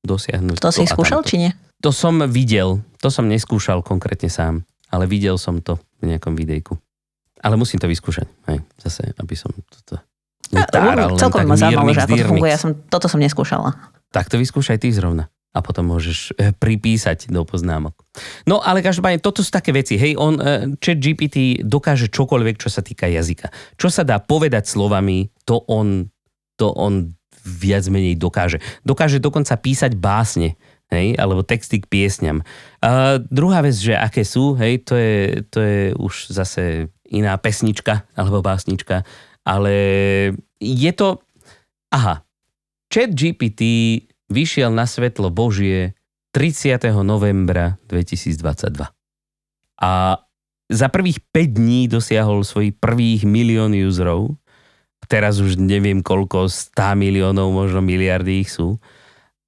dosiahnuť. 0.05 0.57
To, 0.61 0.69
to 0.69 0.81
si 0.81 0.85
skúšal, 0.89 1.21
či 1.21 1.35
nie? 1.37 1.51
To 1.81 1.89
som 1.89 2.21
videl, 2.29 2.81
to 3.01 3.09
som 3.09 3.25
neskúšal 3.25 3.81
konkrétne 3.81 4.29
sám, 4.29 4.65
ale 4.93 5.09
videl 5.09 5.37
som 5.41 5.61
to 5.61 5.81
v 6.01 6.13
nejakom 6.13 6.37
videjku. 6.37 6.77
Ale 7.41 7.57
musím 7.57 7.81
to 7.81 7.89
vyskúšať, 7.89 8.29
hej, 8.53 8.61
zase, 8.77 9.17
aby 9.17 9.33
som 9.33 9.49
toto 9.65 9.97
netáral. 10.53 11.17
Ja, 11.17 11.21
celkom 11.25 11.49
ma 11.49 11.57
zaujímalo, 11.57 11.89
že 11.93 12.05
ako 12.05 12.17
to 12.17 12.29
funguje, 12.37 12.51
ja 12.53 12.61
som, 12.61 12.71
toto 12.85 13.09
som 13.09 13.17
neskúšala. 13.17 13.73
Tak 14.13 14.29
to 14.29 14.37
vyskúšaj 14.37 14.77
ty 14.77 14.93
zrovna. 14.93 15.31
a 15.51 15.59
potom 15.59 15.83
môžeš 15.83 16.31
eh, 16.39 16.55
pripísať 16.55 17.27
do 17.27 17.43
poznámok. 17.43 17.91
No 18.47 18.63
ale 18.63 18.79
každopádne, 18.79 19.19
toto 19.19 19.43
sú 19.43 19.51
také 19.51 19.75
veci. 19.75 19.99
Hej, 19.99 20.15
on, 20.15 20.39
eh, 20.39 20.63
chat 20.79 20.95
GPT 20.95 21.59
dokáže 21.67 22.07
čokoľvek, 22.07 22.55
čo 22.55 22.71
sa 22.71 22.79
týka 22.79 23.11
jazyka. 23.11 23.51
Čo 23.75 23.91
sa 23.91 24.07
dá 24.07 24.23
povedať 24.23 24.63
slovami, 24.63 25.27
to 25.43 25.59
on, 25.67 26.07
to 26.55 26.71
on 26.71 27.11
viac 27.45 27.85
menej 27.89 28.17
dokáže. 28.17 28.61
Dokáže 28.85 29.21
dokonca 29.21 29.57
písať 29.57 29.97
básne, 29.97 30.57
hej, 30.91 31.15
alebo 31.17 31.41
texty 31.41 31.79
k 31.81 31.89
piesňam. 31.89 32.43
A 32.83 33.17
druhá 33.17 33.63
vec, 33.63 33.75
že 33.75 33.95
aké 33.95 34.27
sú, 34.27 34.53
hej, 34.59 34.83
to 34.83 34.93
je, 34.99 35.45
to 35.47 35.59
je 35.61 35.81
už 35.95 36.29
zase 36.29 36.91
iná 37.11 37.35
pesnička 37.39 38.07
alebo 38.15 38.43
básnička, 38.43 39.03
ale 39.43 39.73
je 40.61 40.91
to, 40.93 41.19
aha, 41.91 42.23
chat 42.91 43.11
GPT 43.11 43.61
vyšiel 44.31 44.71
na 44.71 44.87
svetlo 44.87 45.31
Božie 45.31 45.97
30. 46.31 46.79
novembra 47.03 47.75
2022. 47.91 48.87
A 49.81 49.91
za 50.71 50.87
prvých 50.87 51.19
5 51.35 51.59
dní 51.59 51.91
dosiahol 51.91 52.47
svojich 52.47 52.79
prvých 52.79 53.27
milión 53.27 53.75
userov. 53.75 54.39
Teraz 55.11 55.43
už 55.43 55.59
neviem 55.59 55.99
koľko, 55.99 56.47
100 56.47 56.95
miliónov, 56.95 57.51
možno 57.51 57.83
miliardy 57.83 58.47
ich 58.47 58.55
sú. 58.55 58.79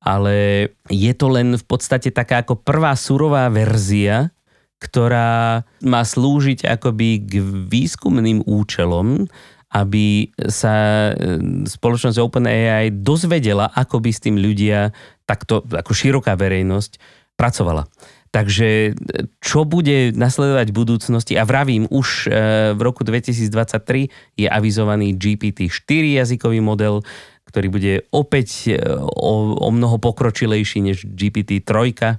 Ale 0.04 0.67
je 0.91 1.13
to 1.15 1.32
len 1.32 1.56
v 1.56 1.63
podstate 1.63 2.12
taká 2.12 2.43
ako 2.43 2.60
prvá 2.60 2.91
surová 2.99 3.47
verzia, 3.47 4.36
ktorá 4.84 5.63
má 5.80 6.04
slúžiť 6.04 6.67
akoby 6.67 7.23
k 7.23 7.34
výskumným 7.71 8.43
účelom 8.43 9.32
aby 9.73 10.30
sa 10.54 11.10
e, 11.10 11.41
spoločnosť 11.65 12.21
OpenAI 12.21 12.93
dozvedela, 12.93 13.73
ako 13.73 14.06
by 14.06 14.12
s 14.13 14.21
tým 14.21 14.38
ľudia, 14.38 14.93
takto 15.26 15.65
ako 15.65 15.91
široká 15.97 16.38
verejnosť, 16.38 17.02
pracovala. 17.34 17.89
Takže 18.34 18.69
e, 18.69 18.91
čo 19.38 19.62
bude 19.63 20.10
nasledovať 20.10 20.74
v 20.74 20.78
budúcnosti, 20.82 21.38
a 21.38 21.46
vravím, 21.46 21.86
už 21.93 22.26
e, 22.26 22.30
v 22.74 22.82
roku 22.82 23.06
2023 23.06 24.10
je 24.41 24.48
avizovaný 24.50 25.13
GPT-4 25.13 26.17
jazykový 26.26 26.58
model, 26.65 27.06
ktorý 27.46 27.67
bude 27.69 27.93
opäť 28.10 28.74
o, 29.13 29.54
o 29.62 29.69
mnoho 29.69 30.02
pokročilejší 30.02 30.82
než 30.82 31.06
GPT-3 31.06 32.17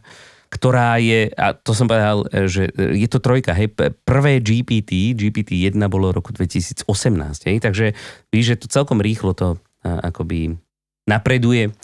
ktorá 0.55 1.03
je, 1.03 1.35
a 1.35 1.51
to 1.51 1.75
som 1.75 1.91
povedal, 1.91 2.31
že 2.47 2.71
je 2.71 3.09
to 3.11 3.19
trojka, 3.19 3.59
hej, 3.59 3.75
prvé 4.07 4.39
GPT, 4.39 5.11
GPT-1 5.19 5.75
bolo 5.91 6.15
roku 6.15 6.31
2018, 6.31 6.87
hej, 7.51 7.59
takže 7.59 7.99
víš, 8.31 8.55
že 8.55 8.61
to 8.63 8.71
celkom 8.71 9.03
rýchlo 9.03 9.35
to 9.35 9.59
akoby 9.83 10.55
napreduje. 11.11 11.75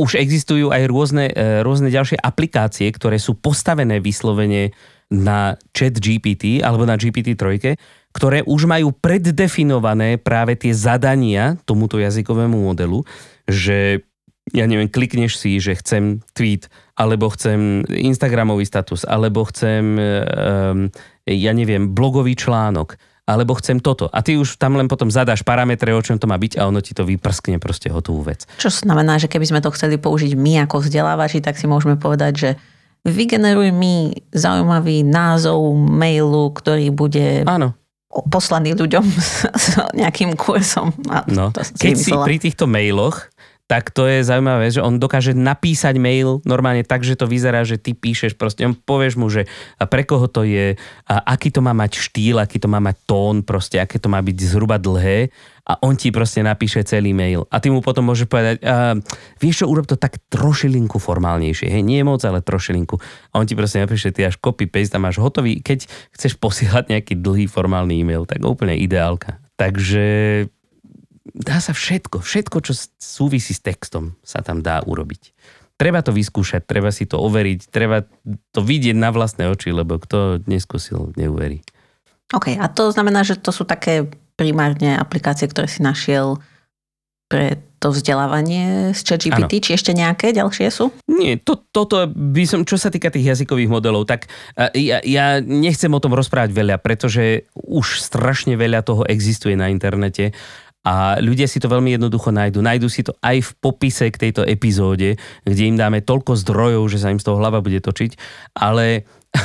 Už 0.00 0.16
existujú 0.16 0.72
aj 0.72 0.88
rôzne, 0.88 1.28
e, 1.28 1.60
rôzne 1.60 1.92
ďalšie 1.92 2.16
aplikácie, 2.16 2.88
ktoré 2.88 3.20
sú 3.20 3.36
postavené 3.36 4.00
vyslovene 4.00 4.72
na 5.12 5.60
chat 5.76 6.00
GPT 6.00 6.64
alebo 6.64 6.88
na 6.88 6.96
GPT-3, 6.96 7.76
ktoré 8.16 8.40
už 8.48 8.64
majú 8.64 8.96
preddefinované 8.96 10.16
práve 10.16 10.56
tie 10.56 10.72
zadania 10.72 11.60
tomuto 11.68 12.00
jazykovému 12.00 12.64
modelu, 12.64 13.04
že 13.44 14.06
ja 14.50 14.66
neviem, 14.66 14.90
klikneš 14.90 15.38
si, 15.38 15.62
že 15.62 15.78
chcem 15.78 16.24
tweet 16.34 16.66
alebo 16.98 17.30
chcem 17.30 17.86
Instagramový 17.86 18.66
status, 18.66 19.06
alebo 19.06 19.46
chcem, 19.46 19.94
um, 19.96 20.90
ja 21.24 21.52
neviem, 21.54 21.94
blogový 21.94 22.34
článok, 22.34 22.98
alebo 23.24 23.56
chcem 23.56 23.78
toto. 23.78 24.08
A 24.10 24.20
ty 24.24 24.36
už 24.36 24.56
tam 24.60 24.76
len 24.76 24.90
potom 24.90 25.08
zadáš 25.08 25.44
parametre, 25.46 25.94
o 25.94 26.02
čom 26.02 26.18
to 26.18 26.26
má 26.26 26.36
byť 26.36 26.58
a 26.58 26.66
ono 26.66 26.82
ti 26.82 26.92
to 26.96 27.06
vyprskne 27.06 27.60
proste 27.62 27.92
hotovú 27.92 28.26
vec. 28.26 28.44
Čo 28.58 28.72
znamená, 28.72 29.16
že 29.20 29.30
keby 29.30 29.46
sme 29.46 29.60
to 29.64 29.72
chceli 29.72 29.96
použiť 29.96 30.34
my 30.34 30.66
ako 30.66 30.82
vzdelávači, 30.82 31.44
tak 31.44 31.56
si 31.56 31.70
môžeme 31.70 31.94
povedať, 31.96 32.32
že 32.34 32.50
vygeneruj 33.06 33.72
mi 33.72 34.12
zaujímavý 34.34 35.06
názov 35.06 35.72
mailu, 35.78 36.52
ktorý 36.52 36.92
bude 36.92 37.46
Áno 37.48 37.80
poslaný 38.10 38.74
ľuďom 38.74 39.04
s 39.54 39.78
nejakým 39.94 40.34
kursom. 40.34 40.90
A 41.06 41.22
no, 41.30 41.54
to 41.54 41.62
keď 41.62 41.94
si 41.94 42.10
pri 42.10 42.36
týchto 42.42 42.66
mailoch 42.66 43.29
tak 43.70 43.94
to 43.94 44.10
je 44.10 44.26
zaujímavé, 44.26 44.74
že 44.74 44.82
on 44.82 44.98
dokáže 44.98 45.30
napísať 45.30 45.94
mail 45.94 46.42
normálne 46.42 46.82
tak, 46.82 47.06
že 47.06 47.14
to 47.14 47.30
vyzerá, 47.30 47.62
že 47.62 47.78
ty 47.78 47.94
píšeš 47.94 48.34
proste, 48.34 48.66
on 48.66 48.74
povieš 48.74 49.14
mu, 49.14 49.30
že 49.30 49.46
pre 49.78 50.02
koho 50.02 50.26
to 50.26 50.42
je, 50.42 50.74
a 51.06 51.14
aký 51.22 51.54
to 51.54 51.62
má 51.62 51.70
mať 51.70 52.02
štýl, 52.02 52.42
aký 52.42 52.58
to 52.58 52.66
má 52.66 52.82
mať 52.82 52.98
tón, 53.06 53.46
proste, 53.46 53.78
aké 53.78 54.02
to 54.02 54.10
má 54.10 54.18
byť 54.18 54.36
zhruba 54.42 54.74
dlhé 54.74 55.30
a 55.70 55.78
on 55.86 55.94
ti 55.94 56.10
proste 56.10 56.42
napíše 56.42 56.82
celý 56.82 57.14
mail. 57.14 57.46
A 57.46 57.62
ty 57.62 57.70
mu 57.70 57.78
potom 57.78 58.10
môžeš 58.10 58.26
povedať, 58.26 58.58
a, 58.66 58.98
vieš 59.38 59.62
čo, 59.62 59.70
urob 59.70 59.86
to 59.86 59.94
tak 59.94 60.18
trošilinku 60.34 60.98
formálnejšie, 60.98 61.70
hej, 61.70 61.86
nie 61.86 62.02
moc, 62.02 62.18
ale 62.26 62.42
trošilinku. 62.42 62.98
A 63.30 63.38
on 63.38 63.46
ti 63.46 63.54
proste 63.54 63.78
napíše, 63.78 64.10
ty 64.10 64.26
až 64.26 64.34
copy-paste 64.42 64.98
a 64.98 65.04
máš 65.04 65.22
hotový. 65.22 65.62
Keď 65.62 65.86
chceš 66.18 66.34
posielať 66.42 66.90
nejaký 66.90 67.22
dlhý 67.22 67.46
formálny 67.46 68.02
e-mail, 68.02 68.26
tak 68.26 68.42
úplne 68.42 68.74
ideálka. 68.74 69.38
Takže 69.54 70.02
dá 71.24 71.60
sa 71.60 71.76
všetko, 71.76 72.24
všetko, 72.24 72.56
čo 72.64 72.72
súvisí 72.96 73.52
s 73.52 73.60
textom, 73.60 74.16
sa 74.24 74.40
tam 74.40 74.64
dá 74.64 74.80
urobiť. 74.84 75.32
Treba 75.80 76.04
to 76.04 76.12
vyskúšať, 76.12 76.68
treba 76.68 76.92
si 76.92 77.08
to 77.08 77.16
overiť, 77.16 77.72
treba 77.72 78.04
to 78.52 78.60
vidieť 78.60 78.96
na 78.96 79.08
vlastné 79.08 79.48
oči, 79.48 79.72
lebo 79.72 79.96
kto 79.96 80.44
neskúsil, 80.44 81.16
neuverí. 81.16 81.64
OK, 82.36 82.54
a 82.54 82.66
to 82.68 82.92
znamená, 82.92 83.24
že 83.24 83.40
to 83.40 83.50
sú 83.50 83.64
také 83.64 84.06
primárne 84.36 84.96
aplikácie, 84.96 85.48
ktoré 85.48 85.66
si 85.66 85.80
našiel 85.80 86.38
pre 87.30 87.62
to 87.80 87.88
vzdelávanie 87.96 88.92
z 88.92 89.00
ChatGPT, 89.00 89.64
či 89.64 89.70
ešte 89.72 89.96
nejaké 89.96 90.36
ďalšie 90.36 90.68
sú? 90.68 90.92
Nie, 91.08 91.40
to, 91.40 91.56
toto 91.72 92.04
by 92.12 92.44
som, 92.44 92.60
čo 92.68 92.76
sa 92.76 92.92
týka 92.92 93.08
tých 93.08 93.32
jazykových 93.32 93.72
modelov, 93.72 94.04
tak 94.04 94.28
ja, 94.76 95.00
ja 95.00 95.40
nechcem 95.40 95.88
o 95.88 96.02
tom 96.02 96.12
rozprávať 96.12 96.52
veľa, 96.52 96.76
pretože 96.76 97.48
už 97.56 98.04
strašne 98.04 98.60
veľa 98.60 98.84
toho 98.84 99.08
existuje 99.08 99.56
na 99.56 99.72
internete 99.72 100.36
a 100.80 101.20
ľudia 101.20 101.44
si 101.44 101.60
to 101.60 101.68
veľmi 101.68 101.92
jednoducho 101.92 102.32
nájdu. 102.32 102.64
Nájdu 102.64 102.88
si 102.88 103.04
to 103.04 103.12
aj 103.20 103.44
v 103.44 103.50
popise 103.60 104.08
k 104.08 104.16
tejto 104.16 104.48
epizóde, 104.48 105.20
kde 105.44 105.62
im 105.68 105.76
dáme 105.76 106.00
toľko 106.00 106.40
zdrojov, 106.40 106.88
že 106.88 107.04
sa 107.04 107.12
im 107.12 107.20
z 107.20 107.28
toho 107.28 107.36
hlava 107.36 107.60
bude 107.60 107.84
točiť, 107.84 108.16
ale, 108.56 109.04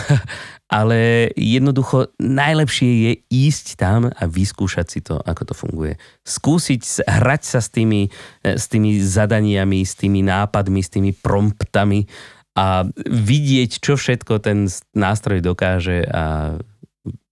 ale 0.80 1.30
jednoducho 1.36 2.16
najlepšie 2.24 2.90
je 3.04 3.12
ísť 3.28 3.76
tam 3.76 4.08
a 4.08 4.24
vyskúšať 4.24 4.88
si 4.88 5.04
to, 5.04 5.20
ako 5.20 5.52
to 5.52 5.54
funguje. 5.54 5.94
Skúsiť 6.24 7.04
hrať 7.04 7.42
sa 7.44 7.60
s 7.60 7.68
tými, 7.68 8.08
e, 8.40 8.56
s 8.56 8.72
tými 8.72 8.96
zadaniami, 9.04 9.84
s 9.84 10.00
tými 10.00 10.24
nápadmi, 10.24 10.80
s 10.80 10.88
tými 10.88 11.12
promptami 11.12 12.08
a 12.56 12.88
vidieť, 13.12 13.84
čo 13.84 14.00
všetko 14.00 14.40
ten 14.40 14.72
nástroj 14.96 15.44
dokáže 15.44 16.08
a 16.08 16.56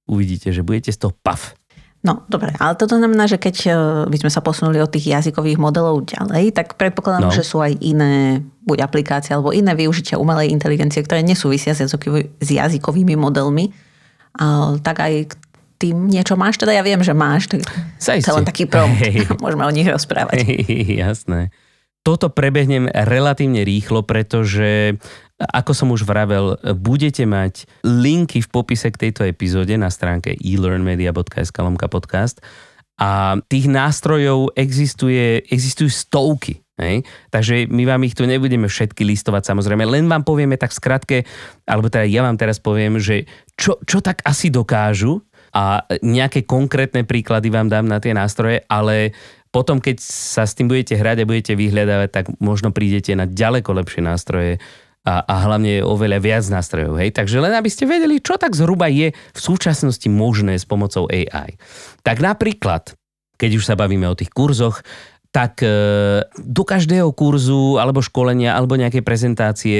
uvidíte, 0.03 0.51
že 0.51 0.67
budete 0.67 0.91
z 0.91 1.07
toho 1.07 1.15
pav. 1.23 1.55
No, 2.03 2.27
dobre, 2.27 2.51
ale 2.59 2.75
toto 2.75 2.99
znamená, 2.99 3.31
že 3.31 3.39
keď 3.39 3.55
e, 3.63 3.71
by 4.11 4.17
sme 4.19 4.27
sa 4.27 4.43
posunuli 4.43 4.75
od 4.83 4.91
tých 4.91 5.07
jazykových 5.07 5.55
modelov 5.55 6.03
ďalej, 6.03 6.51
tak 6.51 6.75
predpokladám, 6.75 7.31
no. 7.31 7.35
že 7.35 7.47
sú 7.47 7.63
aj 7.63 7.79
iné 7.79 8.43
buď 8.67 8.83
aplikácie 8.83 9.31
alebo 9.31 9.55
iné 9.55 9.71
využitia 9.71 10.19
umelej 10.19 10.51
inteligencie, 10.51 10.99
ktoré 10.99 11.23
nesúvisia 11.23 11.71
s, 11.71 11.79
jazykový, 11.79 12.27
s 12.43 12.49
jazykovými 12.51 13.15
modelmi. 13.15 13.71
A, 14.35 14.75
tak 14.83 14.99
aj 14.99 15.31
k 15.31 15.33
tým 15.79 16.11
niečo 16.11 16.35
máš? 16.35 16.59
Teda 16.59 16.75
ja 16.75 16.83
viem, 16.83 16.99
že 16.99 17.15
máš. 17.15 17.47
Tak 17.47 17.63
to 18.03 18.11
je 18.19 18.35
len 18.35 18.47
taký 18.47 18.67
prompt. 18.67 18.99
Hey. 18.99 19.23
Môžeme 19.43 19.63
o 19.63 19.71
nich 19.71 19.87
rozprávať. 19.87 20.43
Hey, 20.43 20.99
jasné. 20.99 21.55
Toto 22.03 22.27
prebehnem 22.27 22.91
relatívne 22.91 23.63
rýchlo, 23.63 24.03
pretože 24.03 24.99
ako 25.39 25.71
som 25.71 25.87
už 25.91 26.03
vravel, 26.03 26.59
budete 26.75 27.23
mať 27.23 27.67
linky 27.83 28.43
v 28.43 28.51
popise 28.51 28.91
k 28.91 29.09
tejto 29.09 29.23
epizóde 29.23 29.75
na 29.79 29.87
stránke 29.87 30.35
elearnmedia.sk 30.35 31.57
podcast 31.87 32.43
a 32.99 33.41
tých 33.49 33.65
nástrojov 33.67 34.53
existuje, 34.53 35.41
existujú 35.49 35.89
stovky. 35.89 36.61
Hej? 36.77 37.05
Takže 37.29 37.69
my 37.69 37.83
vám 37.85 38.05
ich 38.05 38.17
tu 38.17 38.25
nebudeme 38.25 38.69
všetky 38.69 39.01
listovať 39.05 39.49
samozrejme, 39.49 39.85
len 39.85 40.05
vám 40.05 40.25
povieme 40.25 40.57
tak 40.57 40.73
skratke, 40.73 41.25
alebo 41.65 41.89
teda 41.89 42.05
ja 42.05 42.21
vám 42.25 42.37
teraz 42.37 42.61
poviem, 42.61 43.01
že 43.01 43.25
čo, 43.57 43.81
čo 43.85 44.01
tak 44.01 44.21
asi 44.25 44.53
dokážu 44.53 45.21
a 45.53 45.85
nejaké 46.01 46.49
konkrétne 46.49 47.05
príklady 47.05 47.53
vám 47.53 47.69
dám 47.69 47.85
na 47.85 48.01
tie 48.01 48.13
nástroje, 48.13 48.65
ale 48.65 49.13
potom, 49.53 49.77
keď 49.77 50.01
sa 50.01 50.49
s 50.49 50.57
tým 50.57 50.65
budete 50.65 50.97
hrať 50.97 51.23
a 51.23 51.29
budete 51.29 51.53
vyhľadávať, 51.53 52.09
tak 52.09 52.25
možno 52.41 52.73
prídete 52.73 53.13
na 53.13 53.29
ďaleko 53.29 53.69
lepšie 53.77 54.01
nástroje, 54.01 54.57
a, 55.03 55.19
a 55.19 55.35
hlavne 55.47 55.83
oveľa 55.83 56.19
viac 56.23 56.45
nástrojov. 56.47 56.95
Hej? 56.95 57.11
Takže 57.11 57.43
len 57.43 57.51
aby 57.51 57.67
ste 57.67 57.83
vedeli, 57.83 58.23
čo 58.23 58.39
tak 58.39 58.55
zhruba 58.55 58.87
je 58.87 59.11
v 59.11 59.39
súčasnosti 59.39 60.07
možné 60.07 60.55
s 60.55 60.63
pomocou 60.63 61.11
AI. 61.11 61.59
Tak 62.07 62.23
napríklad, 62.23 62.95
keď 63.35 63.51
už 63.59 63.67
sa 63.67 63.75
bavíme 63.75 64.07
o 64.07 64.15
tých 64.15 64.31
kurzoch, 64.31 64.79
tak 65.33 65.59
e, 65.59 65.67
do 66.39 66.63
každého 66.63 67.11
kurzu 67.11 67.81
alebo 67.83 67.99
školenia 67.99 68.55
alebo 68.55 68.79
nejakej 68.79 69.03
prezentácie 69.03 69.79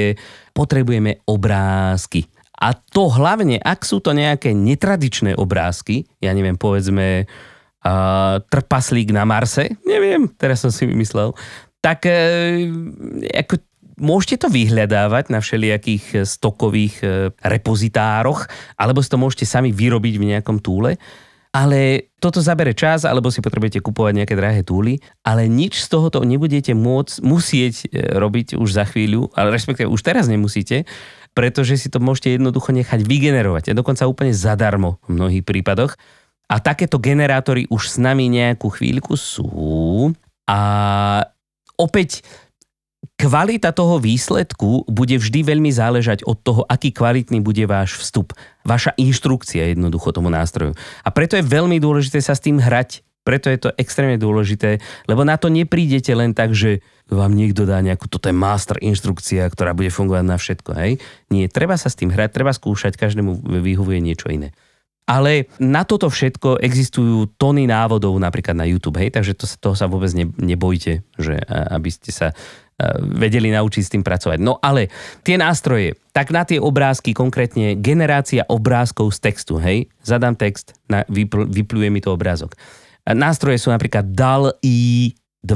potrebujeme 0.52 1.24
obrázky. 1.24 2.28
A 2.60 2.76
to 2.76 3.08
hlavne, 3.08 3.58
ak 3.58 3.86
sú 3.86 4.04
to 4.04 4.12
nejaké 4.12 4.52
netradičné 4.52 5.34
obrázky, 5.40 6.04
ja 6.20 6.36
neviem, 6.36 6.58
povedzme 6.58 7.26
uh, 7.84 8.40
trpaslík 8.48 9.12
na 9.12 9.28
Marse, 9.28 9.76
neviem, 9.84 10.26
teraz 10.34 10.64
som 10.64 10.72
si 10.72 10.88
vymyslel, 10.88 11.36
tak 11.84 12.08
uh, 12.08 12.64
ako 13.36 13.60
môžete 13.94 14.42
to 14.42 14.48
vyhľadávať 14.50 15.30
na 15.30 15.38
všelijakých 15.38 16.26
stokových 16.26 16.98
repozitároch, 17.38 18.50
alebo 18.74 18.98
si 18.98 19.06
to 19.06 19.22
môžete 19.22 19.46
sami 19.46 19.70
vyrobiť 19.70 20.14
v 20.18 20.28
nejakom 20.34 20.58
túle 20.58 20.98
ale 21.54 22.10
toto 22.18 22.42
zabere 22.42 22.74
čas, 22.74 23.06
alebo 23.06 23.30
si 23.30 23.38
potrebujete 23.38 23.78
kupovať 23.78 24.12
nejaké 24.18 24.34
drahé 24.34 24.66
túly, 24.66 24.98
ale 25.22 25.46
nič 25.46 25.86
z 25.86 25.86
tohoto 25.86 26.26
nebudete 26.26 26.74
môcť, 26.74 27.22
musieť 27.22 27.86
e, 27.86 28.18
robiť 28.18 28.58
už 28.58 28.74
za 28.74 28.82
chvíľu, 28.82 29.30
ale 29.38 29.54
respektíve 29.54 29.86
už 29.86 30.02
teraz 30.02 30.26
nemusíte, 30.26 30.82
pretože 31.30 31.78
si 31.78 31.86
to 31.94 32.02
môžete 32.02 32.42
jednoducho 32.42 32.74
nechať 32.74 33.06
vygenerovať. 33.06 33.70
A 33.70 33.78
dokonca 33.78 34.10
úplne 34.10 34.34
zadarmo 34.34 34.98
v 35.06 35.14
mnohých 35.14 35.46
prípadoch. 35.46 35.94
A 36.48 36.60
takéto 36.60 37.00
generátory 37.00 37.64
už 37.72 37.94
s 37.94 37.96
nami 37.96 38.28
nejakú 38.28 38.68
chvíľku 38.68 39.16
sú. 39.16 40.12
A 40.44 40.58
opäť 41.80 42.20
kvalita 43.16 43.72
toho 43.72 43.96
výsledku 43.96 44.84
bude 44.88 45.16
vždy 45.16 45.40
veľmi 45.44 45.70
záležať 45.72 46.24
od 46.28 46.36
toho, 46.40 46.62
aký 46.68 46.92
kvalitný 46.92 47.40
bude 47.40 47.64
váš 47.64 47.96
vstup. 47.96 48.36
Vaša 48.68 48.92
inštrukcia 49.00 49.72
jednoducho 49.72 50.12
tomu 50.12 50.28
nástroju. 50.28 50.76
A 51.04 51.08
preto 51.08 51.36
je 51.38 51.44
veľmi 51.44 51.80
dôležité 51.80 52.20
sa 52.20 52.36
s 52.36 52.44
tým 52.44 52.60
hrať. 52.60 53.00
Preto 53.24 53.48
je 53.48 53.56
to 53.56 53.72
extrémne 53.80 54.20
dôležité, 54.20 54.84
lebo 55.08 55.24
na 55.24 55.40
to 55.40 55.48
neprídete 55.48 56.12
len 56.12 56.36
tak, 56.36 56.52
že 56.52 56.84
vám 57.08 57.32
niekto 57.32 57.64
dá 57.64 57.80
nejakú, 57.80 58.04
toto 58.04 58.28
je 58.28 58.36
master 58.36 58.76
inštrukcia, 58.84 59.48
ktorá 59.48 59.72
bude 59.72 59.88
fungovať 59.88 60.24
na 60.28 60.36
všetko. 60.36 60.70
Hej? 60.76 61.00
Nie, 61.32 61.48
treba 61.48 61.80
sa 61.80 61.88
s 61.88 61.96
tým 61.96 62.12
hrať, 62.12 62.36
treba 62.36 62.52
skúšať, 62.52 63.00
každému 63.00 63.40
vyhovuje 63.64 64.04
niečo 64.04 64.28
iné. 64.28 64.52
Ale 65.04 65.52
na 65.60 65.84
toto 65.84 66.08
všetko 66.08 66.64
existujú 66.64 67.36
tony 67.36 67.68
návodov 67.68 68.16
napríklad 68.16 68.56
na 68.56 68.64
YouTube, 68.64 68.96
hej, 68.96 69.12
takže 69.12 69.36
to, 69.36 69.44
toho 69.60 69.76
sa 69.76 69.84
vôbec 69.84 70.08
ne, 70.16 70.32
nebojte, 70.40 71.04
že 71.20 71.34
aby 71.44 71.92
ste 71.92 72.08
sa 72.08 72.32
Eh, 72.74 72.98
vedeli 72.98 73.54
naučiť 73.54 73.82
s 73.86 73.92
tým 73.94 74.02
pracovať. 74.02 74.42
No 74.42 74.58
ale 74.58 74.90
tie 75.22 75.38
nástroje, 75.38 75.94
tak 76.10 76.34
na 76.34 76.42
tie 76.42 76.58
obrázky, 76.58 77.14
konkrétne 77.14 77.78
generácia 77.78 78.42
obrázkov 78.50 79.14
z 79.14 79.30
textu, 79.30 79.62
hej, 79.62 79.86
zadám 80.02 80.34
text, 80.34 80.74
na, 80.90 81.06
vypl, 81.06 81.46
vypluje 81.46 81.86
mi 81.86 82.02
to 82.02 82.10
obrázok. 82.10 82.58
Nástroje 83.06 83.62
sú 83.62 83.70
napríklad 83.70 84.10
DAL-E 84.10 85.14
2, 85.46 85.54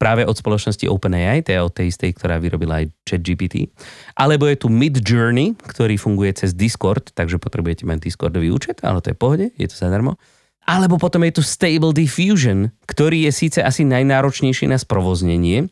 práve 0.00 0.24
od 0.24 0.32
spoločnosti 0.32 0.88
OpenAI, 0.88 1.44
to 1.44 1.52
je 1.52 1.60
od 1.60 1.76
tej 1.76 1.92
istej, 1.92 2.16
ktorá 2.16 2.40
vyrobila 2.40 2.80
aj 2.80 2.88
ChatGPT. 3.04 3.68
Alebo 4.16 4.48
je 4.48 4.56
tu 4.56 4.72
Mid 4.72 5.04
Journey, 5.04 5.52
ktorý 5.60 6.00
funguje 6.00 6.32
cez 6.32 6.56
Discord, 6.56 7.12
takže 7.12 7.36
potrebujete 7.36 7.84
mať 7.84 8.08
Discordový 8.08 8.48
účet, 8.48 8.80
ale 8.80 9.04
to 9.04 9.12
je 9.12 9.16
pohode, 9.20 9.46
je 9.52 9.68
to 9.68 9.76
zadarmo. 9.76 10.16
Alebo 10.64 10.96
potom 10.96 11.20
je 11.28 11.36
tu 11.36 11.42
Stable 11.44 11.92
Diffusion, 11.92 12.72
ktorý 12.88 13.28
je 13.28 13.32
síce 13.36 13.60
asi 13.60 13.84
najnáročnejší 13.84 14.72
na 14.72 14.80
sprovoznenie, 14.80 15.68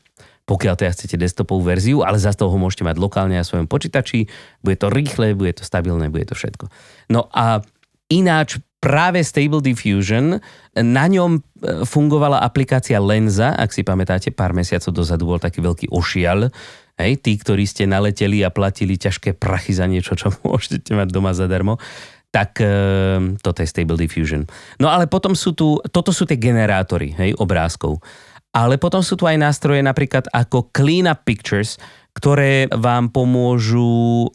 pokiaľ 0.49 0.75
teda 0.81 0.93
chcete 0.93 1.17
desktopovú 1.17 1.65
verziu, 1.65 2.05
ale 2.05 2.21
zase 2.21 2.41
toho 2.41 2.57
môžete 2.57 2.85
mať 2.85 2.97
lokálne 3.01 3.37
na 3.37 3.45
svojom 3.45 3.69
počítači, 3.69 4.29
bude 4.65 4.77
to 4.81 4.89
rýchle, 4.89 5.37
bude 5.37 5.61
to 5.61 5.65
stabilné, 5.65 6.09
bude 6.13 6.29
to 6.29 6.37
všetko. 6.37 6.73
No 7.13 7.29
a 7.33 7.61
ináč 8.09 8.61
práve 8.79 9.27
Stable 9.27 9.63
Diffusion, 9.63 10.39
na 10.79 11.05
ňom 11.11 11.39
e, 11.39 11.41
fungovala 11.83 12.39
aplikácia 12.43 13.03
Lenza, 13.03 13.55
ak 13.55 13.75
si 13.75 13.83
pamätáte, 13.83 14.31
pár 14.31 14.55
mesiacov 14.55 14.95
dozadu 14.95 15.27
bol 15.27 15.43
taký 15.43 15.59
veľký 15.59 15.87
ošial, 15.91 16.51
hej, 16.99 17.13
tí, 17.19 17.35
ktorí 17.35 17.67
ste 17.67 17.91
naleteli 17.91 18.43
a 18.47 18.55
platili 18.55 18.95
ťažké 18.95 19.35
prachy 19.35 19.75
za 19.75 19.91
niečo, 19.91 20.15
čo 20.15 20.31
môžete 20.47 20.95
mať 20.95 21.11
doma 21.11 21.35
zadarmo, 21.35 21.83
tak 22.31 22.63
e, 22.63 22.71
toto 23.43 23.59
je 23.61 23.69
Stable 23.69 23.99
Diffusion. 23.99 24.47
No 24.79 24.93
ale 24.93 25.11
potom 25.11 25.35
sú 25.35 25.57
tu, 25.59 25.83
toto 25.91 26.15
sú 26.15 26.29
tie 26.29 26.39
generátory, 26.39 27.19
hej, 27.19 27.35
obrázkov. 27.41 27.99
Ale 28.55 28.81
potom 28.81 29.05
sú 29.05 29.19
tu 29.19 29.29
aj 29.29 29.37
nástroje 29.37 29.85
napríklad 29.85 30.31
ako 30.33 30.73
Clean 30.73 31.05
Up 31.05 31.27
Pictures, 31.27 31.77
ktoré 32.17 32.67
vám 32.71 33.13
pomôžu 33.13 34.29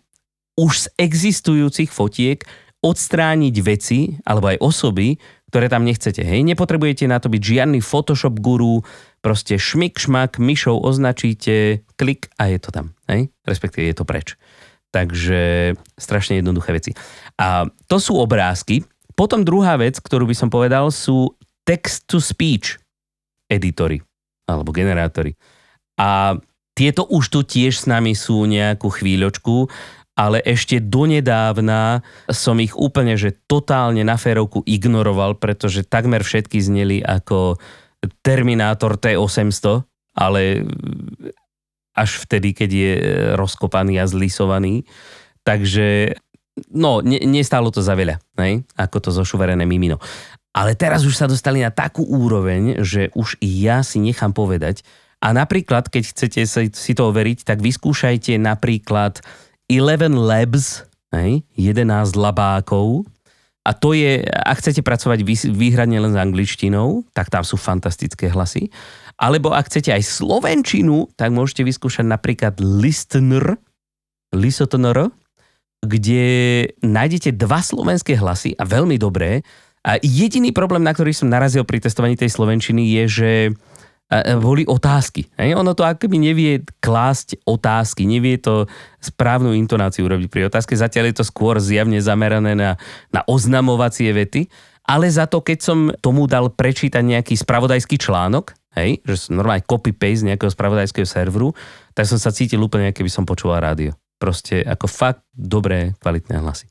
už 0.53 0.73
z 0.85 0.87
existujúcich 1.01 1.89
fotiek 1.89 2.45
odstrániť 2.83 3.55
veci 3.63 4.19
alebo 4.27 4.51
aj 4.51 4.59
osoby, 4.59 5.15
ktoré 5.47 5.71
tam 5.71 5.87
nechcete. 5.87 6.19
Hej, 6.19 6.43
nepotrebujete 6.43 7.07
na 7.07 7.21
to 7.23 7.31
byť 7.31 7.41
žiadny 7.41 7.79
Photoshop 7.79 8.41
guru, 8.43 8.83
proste 9.23 9.55
šmik, 9.55 9.95
šmak, 9.95 10.41
myšou 10.41 10.83
označíte, 10.83 11.85
klik 11.95 12.27
a 12.35 12.51
je 12.51 12.59
to 12.59 12.69
tam. 12.75 12.91
Hej? 13.07 13.31
Respektíve 13.47 13.87
je 13.87 13.95
to 13.95 14.03
preč. 14.03 14.35
Takže 14.91 15.73
strašne 15.95 16.43
jednoduché 16.43 16.75
veci. 16.75 16.91
A 17.39 17.69
to 17.87 17.97
sú 17.97 18.19
obrázky. 18.19 18.83
Potom 19.13 19.45
druhá 19.47 19.79
vec, 19.79 20.01
ktorú 20.01 20.27
by 20.27 20.35
som 20.35 20.49
povedal, 20.51 20.91
sú 20.91 21.37
text-to-speech 21.63 22.81
editory 23.47 24.03
alebo 24.49 24.75
generátory. 24.75 25.39
A 25.95 26.35
tieto 26.73 27.05
už 27.05 27.29
tu 27.29 27.39
tiež 27.45 27.77
s 27.77 27.85
nami 27.85 28.17
sú 28.17 28.49
nejakú 28.49 28.89
chvíľočku, 28.89 29.69
ale 30.13 30.45
ešte 30.45 30.77
donedávna 30.77 32.05
som 32.29 32.61
ich 32.61 32.77
úplne, 32.77 33.17
že 33.17 33.33
totálne 33.49 34.05
na 34.05 34.13
férovku 34.13 34.61
ignoroval, 34.65 35.41
pretože 35.41 35.81
takmer 35.81 36.21
všetky 36.21 36.61
zneli 36.61 37.01
ako 37.01 37.57
Terminátor 38.21 39.01
T800, 39.01 39.81
ale 40.13 40.67
až 41.97 42.25
vtedy, 42.25 42.53
keď 42.53 42.69
je 42.69 42.93
rozkopaný 43.37 44.01
a 44.01 44.09
zlisovaný. 44.09 44.85
Takže 45.41 46.17
no, 46.73 47.01
ne, 47.01 47.21
nestálo 47.25 47.73
to 47.73 47.81
za 47.81 47.97
veľa, 47.97 48.21
ne? 48.37 48.65
ako 48.77 48.97
to 48.97 49.09
zošuverené 49.09 49.65
mimino. 49.65 49.97
Ale 50.53 50.77
teraz 50.77 51.01
už 51.01 51.17
sa 51.17 51.25
dostali 51.25 51.65
na 51.65 51.73
takú 51.73 52.05
úroveň, 52.05 52.85
že 52.85 53.09
už 53.17 53.41
i 53.41 53.49
ja 53.65 53.81
si 53.81 53.97
nechám 53.97 54.37
povedať. 54.37 54.85
A 55.23 55.33
napríklad, 55.33 55.89
keď 55.89 56.03
chcete 56.13 56.41
si 56.75 56.91
to 56.93 57.09
overiť, 57.09 57.47
tak 57.47 57.63
vyskúšajte 57.63 58.37
napríklad 58.37 59.23
11 59.79 60.13
Labs, 60.13 60.85
hej, 61.13 61.41
11 61.57 62.13
labákov. 62.13 63.09
A 63.63 63.71
to 63.71 63.95
je, 63.95 64.19
ak 64.27 64.59
chcete 64.59 64.83
pracovať 64.83 65.23
výhradne 65.55 65.95
len 65.95 66.11
s 66.11 66.19
angličtinou, 66.19 67.07
tak 67.15 67.31
tam 67.31 67.47
sú 67.47 67.55
fantastické 67.55 68.27
hlasy. 68.27 68.67
Alebo 69.15 69.55
ak 69.55 69.71
chcete 69.71 69.95
aj 69.95 70.03
slovenčinu, 70.03 71.07
tak 71.15 71.31
môžete 71.31 71.63
vyskúšať 71.63 72.03
napríklad 72.03 72.59
Listener, 72.59 73.55
Lisotnr, 74.35 75.13
kde 75.79 76.25
nájdete 76.83 77.39
dva 77.39 77.63
slovenské 77.63 78.19
hlasy 78.19 78.51
a 78.59 78.67
veľmi 78.67 78.99
dobré 78.99 79.47
a 79.83 79.99
jediný 79.99 80.55
problém, 80.55 80.79
na 80.79 80.95
ktorý 80.95 81.11
som 81.11 81.27
narazil 81.27 81.67
pri 81.67 81.83
testovaní 81.83 82.15
tej 82.15 82.31
slovenčiny 82.31 82.87
je, 82.99 83.03
že 83.07 83.31
boli 84.37 84.63
otázky. 84.67 85.25
Ono 85.57 85.73
to 85.73 85.81
akoby 85.81 86.21
nevie 86.21 86.61
klásť 86.83 87.41
otázky, 87.47 88.05
nevie 88.05 88.37
to 88.37 88.69
správnu 89.01 89.55
intonáciu 89.57 90.05
robiť 90.05 90.27
pri 90.29 90.41
otázke, 90.51 90.77
zatiaľ 90.77 91.11
je 91.11 91.15
to 91.23 91.25
skôr 91.25 91.57
zjavne 91.57 91.97
zamerané 91.97 92.53
na, 92.53 92.77
na 93.09 93.21
oznamovacie 93.25 94.13
vety, 94.13 94.47
ale 94.83 95.07
za 95.07 95.25
to, 95.25 95.39
keď 95.39 95.59
som 95.63 95.77
tomu 96.03 96.27
dal 96.27 96.51
prečítať 96.51 96.99
nejaký 96.99 97.39
spravodajský 97.39 97.95
článok, 97.97 98.51
hej, 98.75 98.99
že 99.07 99.29
som 99.29 99.39
normálne 99.39 99.63
copy-paste 99.63 100.27
nejakého 100.27 100.51
spravodajského 100.51 101.07
serveru, 101.07 101.55
tak 101.95 102.05
som 102.09 102.19
sa 102.19 102.35
cítil 102.35 102.59
úplne, 102.59 102.91
keby 102.91 103.07
som 103.07 103.23
počúval 103.23 103.63
rádio. 103.63 103.95
Proste 104.19 104.61
ako 104.61 104.85
fakt 104.91 105.23
dobré, 105.31 105.95
kvalitné 106.03 106.43
hlasy. 106.43 106.67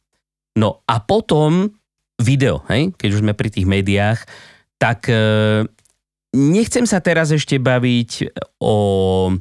No 0.60 0.84
a 0.84 1.00
potom 1.00 1.72
video, 2.20 2.60
hej? 2.68 2.92
keď 2.94 3.08
už 3.16 3.22
sme 3.24 3.32
pri 3.32 3.48
tých 3.48 3.64
médiách, 3.64 4.20
tak 4.76 5.08
e, 5.08 5.16
nechcem 6.32 6.88
sa 6.88 6.98
teraz 7.04 7.30
ešte 7.30 7.60
baviť 7.60 8.34
o 8.60 8.76
e, 9.28 9.34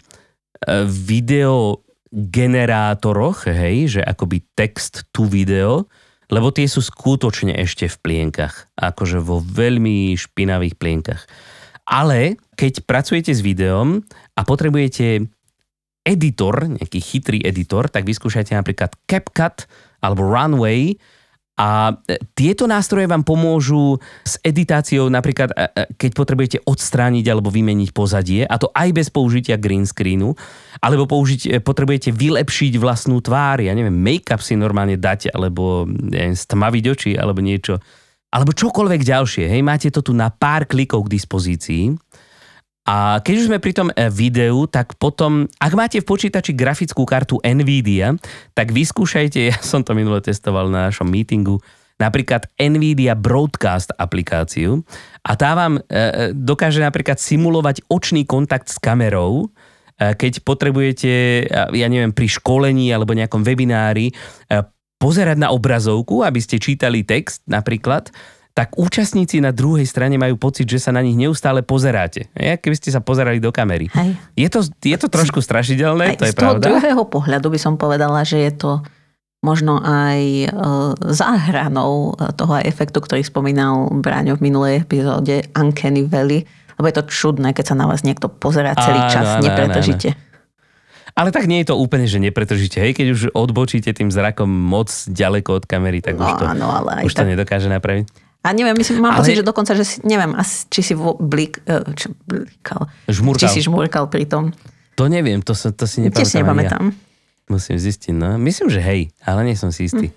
video 0.87 1.83
generátoroch, 2.11 3.47
hej, 3.47 3.99
že 3.99 4.01
akoby 4.03 4.43
text 4.51 5.07
tu 5.15 5.23
video, 5.25 5.87
lebo 6.31 6.51
tie 6.51 6.67
sú 6.67 6.83
skutočne 6.83 7.55
ešte 7.55 7.87
v 7.87 7.97
plienkach, 8.03 8.67
akože 8.75 9.19
vo 9.23 9.39
veľmi 9.39 10.15
špinavých 10.15 10.75
plienkach. 10.75 11.23
Ale 11.87 12.39
keď 12.55 12.87
pracujete 12.87 13.31
s 13.35 13.43
videom 13.43 14.03
a 14.35 14.41
potrebujete 14.43 15.27
editor, 16.07 16.55
nejaký 16.67 16.99
chytrý 16.99 17.39
editor, 17.43 17.87
tak 17.91 18.07
vyskúšajte 18.07 18.55
napríklad 18.55 18.95
CapCut 19.07 19.67
alebo 20.03 20.23
Runway, 20.23 20.97
a 21.59 21.93
e, 22.07 22.15
tieto 22.31 22.63
nástroje 22.63 23.05
vám 23.11 23.27
pomôžu 23.27 23.99
s 24.23 24.39
editáciou, 24.39 25.11
napríklad 25.11 25.51
e, 25.51 25.55
e, 25.55 25.83
keď 25.99 26.11
potrebujete 26.15 26.57
odstrániť 26.63 27.25
alebo 27.27 27.51
vymeniť 27.51 27.89
pozadie, 27.91 28.47
a 28.47 28.55
to 28.55 28.71
aj 28.71 28.89
bez 28.95 29.07
použitia 29.11 29.59
green 29.59 29.83
screenu, 29.83 30.33
alebo 30.79 31.05
použiť, 31.05 31.59
potrebujete 31.61 32.15
vylepšiť 32.15 32.79
vlastnú 32.79 33.19
tvár, 33.19 33.59
ja 33.59 33.75
neviem, 33.75 33.93
make-up 33.93 34.39
si 34.39 34.55
normálne 34.55 34.95
dať, 34.95 35.35
alebo 35.35 35.83
neviem, 35.85 36.33
stmaviť 36.33 36.83
oči, 36.87 37.11
alebo 37.19 37.43
niečo, 37.43 37.83
alebo 38.31 38.55
čokoľvek 38.55 39.01
ďalšie. 39.03 39.45
Hej, 39.51 39.61
máte 39.61 39.91
to 39.91 39.99
tu 39.99 40.15
na 40.15 40.31
pár 40.31 40.63
klikov 40.63 41.03
k 41.05 41.19
dispozícii. 41.19 41.91
A 42.81 43.21
keď 43.21 43.33
už 43.37 43.47
sme 43.47 43.61
pri 43.61 43.73
tom 43.77 43.93
e, 43.93 44.09
videu, 44.09 44.65
tak 44.65 44.97
potom, 44.97 45.45
ak 45.61 45.73
máte 45.77 46.01
v 46.01 46.09
počítači 46.09 46.57
grafickú 46.57 47.05
kartu 47.05 47.37
NVIDIA, 47.45 48.17
tak 48.57 48.73
vyskúšajte, 48.73 49.39
ja 49.53 49.57
som 49.61 49.85
to 49.85 49.93
minule 49.93 50.17
testoval 50.17 50.65
na 50.73 50.89
našom 50.89 51.05
meetingu, 51.05 51.61
napríklad 52.01 52.49
NVIDIA 52.57 53.13
Broadcast 53.13 53.93
aplikáciu. 53.93 54.81
A 55.21 55.37
tá 55.37 55.53
vám 55.53 55.77
e, 55.77 55.81
e, 55.85 56.01
dokáže 56.33 56.81
napríklad 56.81 57.21
simulovať 57.21 57.85
očný 57.89 58.25
kontakt 58.25 58.69
s 58.69 58.81
kamerou 58.81 59.49
keď 60.01 60.41
potrebujete, 60.41 61.45
ja 61.53 61.85
neviem, 61.85 62.09
pri 62.09 62.25
školení 62.25 62.89
alebo 62.89 63.13
nejakom 63.13 63.45
webinári 63.45 64.09
pozerať 64.97 65.37
na 65.37 65.53
obrazovku, 65.53 66.25
aby 66.25 66.41
ste 66.41 66.57
čítali 66.57 67.05
text 67.05 67.45
napríklad, 67.45 68.09
tak 68.51 68.75
účastníci 68.75 69.39
na 69.39 69.49
druhej 69.49 69.83
strane 69.83 70.15
majú 70.15 70.35
pocit, 70.35 70.65
že 70.65 70.77
sa 70.77 70.91
na 70.91 70.99
nich 70.99 71.15
neustále 71.15 71.61
pozeráte. 71.61 72.27
Ja, 72.33 72.55
keby 72.55 72.75
ste 72.75 72.89
sa 72.89 72.99
pozerali 72.99 73.37
do 73.37 73.49
kamery. 73.49 73.87
Hej. 73.89 74.19
Je, 74.35 74.47
to, 74.47 74.59
je 74.81 74.97
to 74.97 75.07
trošku 75.07 75.39
strašidelné, 75.39 76.03
Aj 76.05 76.17
to 76.17 76.25
je 76.25 76.31
z 76.31 76.35
toho 76.35 76.55
pravda. 76.55 76.67
druhého 76.67 77.03
pohľadu 77.05 77.47
by 77.47 77.57
som 77.57 77.73
povedala, 77.75 78.21
že 78.21 78.37
je 78.41 78.53
to 78.53 78.71
možno 79.41 79.79
aj 79.79 80.19
e, 80.19 80.47
záhranou 81.11 81.91
e, 82.11 82.29
toho 82.31 82.59
efektu, 82.59 82.99
ktorý 82.99 83.21
spomínal 83.21 83.87
Bráňo 83.89 84.35
v 84.35 84.43
minulej 84.43 84.73
epizóde 84.81 85.47
Uncanny 85.53 86.03
Valley, 86.03 86.43
lebo 86.75 86.85
je 86.85 86.95
to 86.97 87.07
čudné, 87.07 87.49
keď 87.49 87.65
sa 87.67 87.75
na 87.75 87.85
vás 87.85 88.01
niekto 88.01 88.27
pozerá 88.27 88.75
celý 88.75 88.99
Áno, 88.99 89.09
čas, 89.09 89.27
áno, 89.31 89.43
nepretržite. 89.43 90.09
Ale 91.11 91.29
tak 91.29 91.43
nie 91.43 91.59
je 91.59 91.67
to 91.67 91.75
úplne, 91.75 92.03
že 92.03 92.17
nepretržíte. 92.17 92.79
Hej, 92.79 92.93
keď 92.93 93.07
už 93.11 93.21
odbočíte 93.31 93.91
tým 93.91 94.07
zrakom 94.07 94.47
moc 94.47 94.87
ďaleko 95.05 95.59
od 95.59 95.65
kamery, 95.65 95.99
tak 95.99 96.15
No 96.15 96.23
už 96.23 96.31
to, 96.35 96.45
áno, 96.47 96.67
ale 96.69 97.03
už 97.03 97.11
to 97.11 97.23
tak. 97.23 97.29
nedokáže 97.29 97.67
napraviť. 97.67 98.07
A 98.41 98.51
neviem, 98.51 98.73
myslím, 98.73 99.05
mám 99.05 99.13
Ale- 99.13 99.21
pocit, 99.21 99.37
že 99.37 99.45
dokonca, 99.45 99.77
že 99.77 99.85
si, 99.85 99.97
neviem, 100.01 100.33
asi, 100.33 100.65
či 100.67 100.81
si 100.81 100.93
blik, 100.97 101.61
e, 101.61 101.93
čo, 101.93 102.09
blikal, 102.25 102.89
Žmurkal. 103.05 103.37
či 103.37 103.47
si 103.47 103.59
žmurkal 103.61 104.09
pri 104.09 104.25
tom. 104.25 104.49
To 104.97 105.05
neviem, 105.05 105.45
to, 105.45 105.53
sa, 105.53 105.69
to 105.69 105.85
si 105.85 106.01
nepamätám. 106.01 106.17
Tiež 106.17 106.27
si 106.27 106.35
ani 106.35 106.41
Ja. 106.41 106.45
nepamätám. 106.45 106.83
Musím 107.47 107.77
zistiť, 107.77 108.13
no. 108.15 108.41
Myslím, 108.41 108.73
že 108.73 108.81
hej, 108.81 109.13
ale 109.21 109.45
nie 109.45 109.53
som 109.53 109.69
si 109.69 109.85
istý. 109.85 110.09
Hm. 110.09 110.15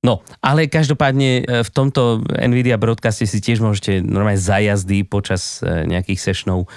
No, 0.00 0.22
ale 0.38 0.70
každopádne 0.70 1.30
e, 1.42 1.66
v 1.66 1.70
tomto 1.74 2.22
NVIDIA 2.30 2.78
broadcaste 2.78 3.26
si 3.26 3.42
tiež 3.42 3.58
môžete 3.58 4.00
normálne 4.00 4.38
zajazdy 4.38 5.02
počas 5.02 5.58
e, 5.60 5.82
nejakých 5.84 6.30
sešnou 6.30 6.62
e, 6.62 6.68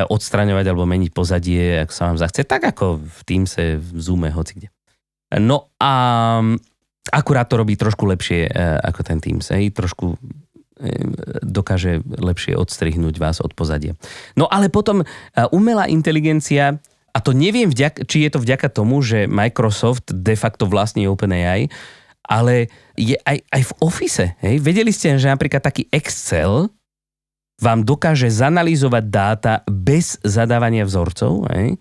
odstraňovať 0.00 0.64
alebo 0.64 0.86
meniť 0.86 1.10
pozadie, 1.10 1.82
ako 1.82 1.92
sa 1.92 2.02
vám 2.08 2.16
zachce. 2.16 2.46
Tak 2.46 2.62
ako 2.76 3.02
v 3.02 3.18
Teamse, 3.26 3.76
v 3.82 3.88
Zoome, 3.98 4.30
hoci 4.30 4.52
kde. 4.62 4.68
No 5.42 5.74
a 5.82 6.38
akurát 7.12 7.46
to 7.46 7.60
robí 7.60 7.78
trošku 7.78 8.06
lepšie 8.06 8.46
e, 8.46 8.50
ako 8.82 9.00
ten 9.06 9.18
Teams. 9.22 9.50
Hej? 9.52 9.74
Trošku 9.74 10.14
e, 10.14 10.18
dokáže 11.42 12.02
lepšie 12.04 12.58
odstrihnúť 12.58 13.16
vás 13.18 13.38
od 13.38 13.54
pozadia. 13.54 13.94
No 14.34 14.50
ale 14.50 14.70
potom 14.72 15.02
e, 15.02 15.06
umelá 15.54 15.86
inteligencia, 15.86 16.78
a 17.14 17.18
to 17.22 17.32
neviem, 17.32 17.72
či 18.06 18.26
je 18.26 18.30
to 18.30 18.42
vďaka 18.42 18.68
tomu, 18.68 19.00
že 19.00 19.30
Microsoft 19.30 20.10
de 20.12 20.34
facto 20.36 20.68
vlastní 20.68 21.08
OpenAI, 21.08 21.70
ale 22.26 22.68
je 22.98 23.14
aj, 23.22 23.38
aj 23.54 23.62
v 23.62 23.72
Office. 23.80 24.24
Hej? 24.42 24.58
Vedeli 24.60 24.90
ste, 24.90 25.14
že 25.16 25.30
napríklad 25.30 25.62
taký 25.62 25.86
Excel 25.94 26.68
vám 27.56 27.88
dokáže 27.88 28.28
zanalýzovať 28.28 29.04
dáta 29.08 29.54
bez 29.64 30.20
zadávania 30.20 30.84
vzorcov. 30.84 31.48
Hej? 31.54 31.80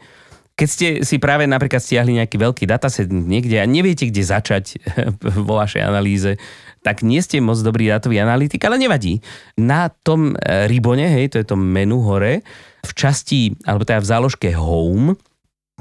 Keď 0.56 0.68
ste 0.72 0.88
si 1.04 1.20
práve 1.20 1.44
napríklad 1.44 1.84
stiahli 1.84 2.16
nejaký 2.16 2.40
veľký 2.40 2.64
dataset 2.64 3.12
niekde 3.12 3.60
a 3.60 3.68
neviete, 3.68 4.08
kde 4.08 4.24
začať 4.24 4.80
vo 5.48 5.60
vašej 5.60 5.84
analýze, 5.84 6.40
tak 6.80 7.04
nie 7.04 7.20
ste 7.20 7.44
moc 7.44 7.60
dobrý 7.60 7.92
dátový 7.92 8.24
analytik, 8.24 8.64
ale 8.64 8.80
nevadí. 8.80 9.20
Na 9.60 9.92
tom 9.92 10.38
e, 10.38 10.70
ribone, 10.72 11.12
hej, 11.12 11.36
to 11.36 11.42
je 11.44 11.48
to 11.50 11.60
menu 11.60 12.00
hore, 12.00 12.40
v 12.86 12.92
časti, 12.94 13.58
alebo 13.66 13.84
teda 13.84 14.00
v 14.00 14.10
záložke 14.14 14.50
Home, 14.54 15.18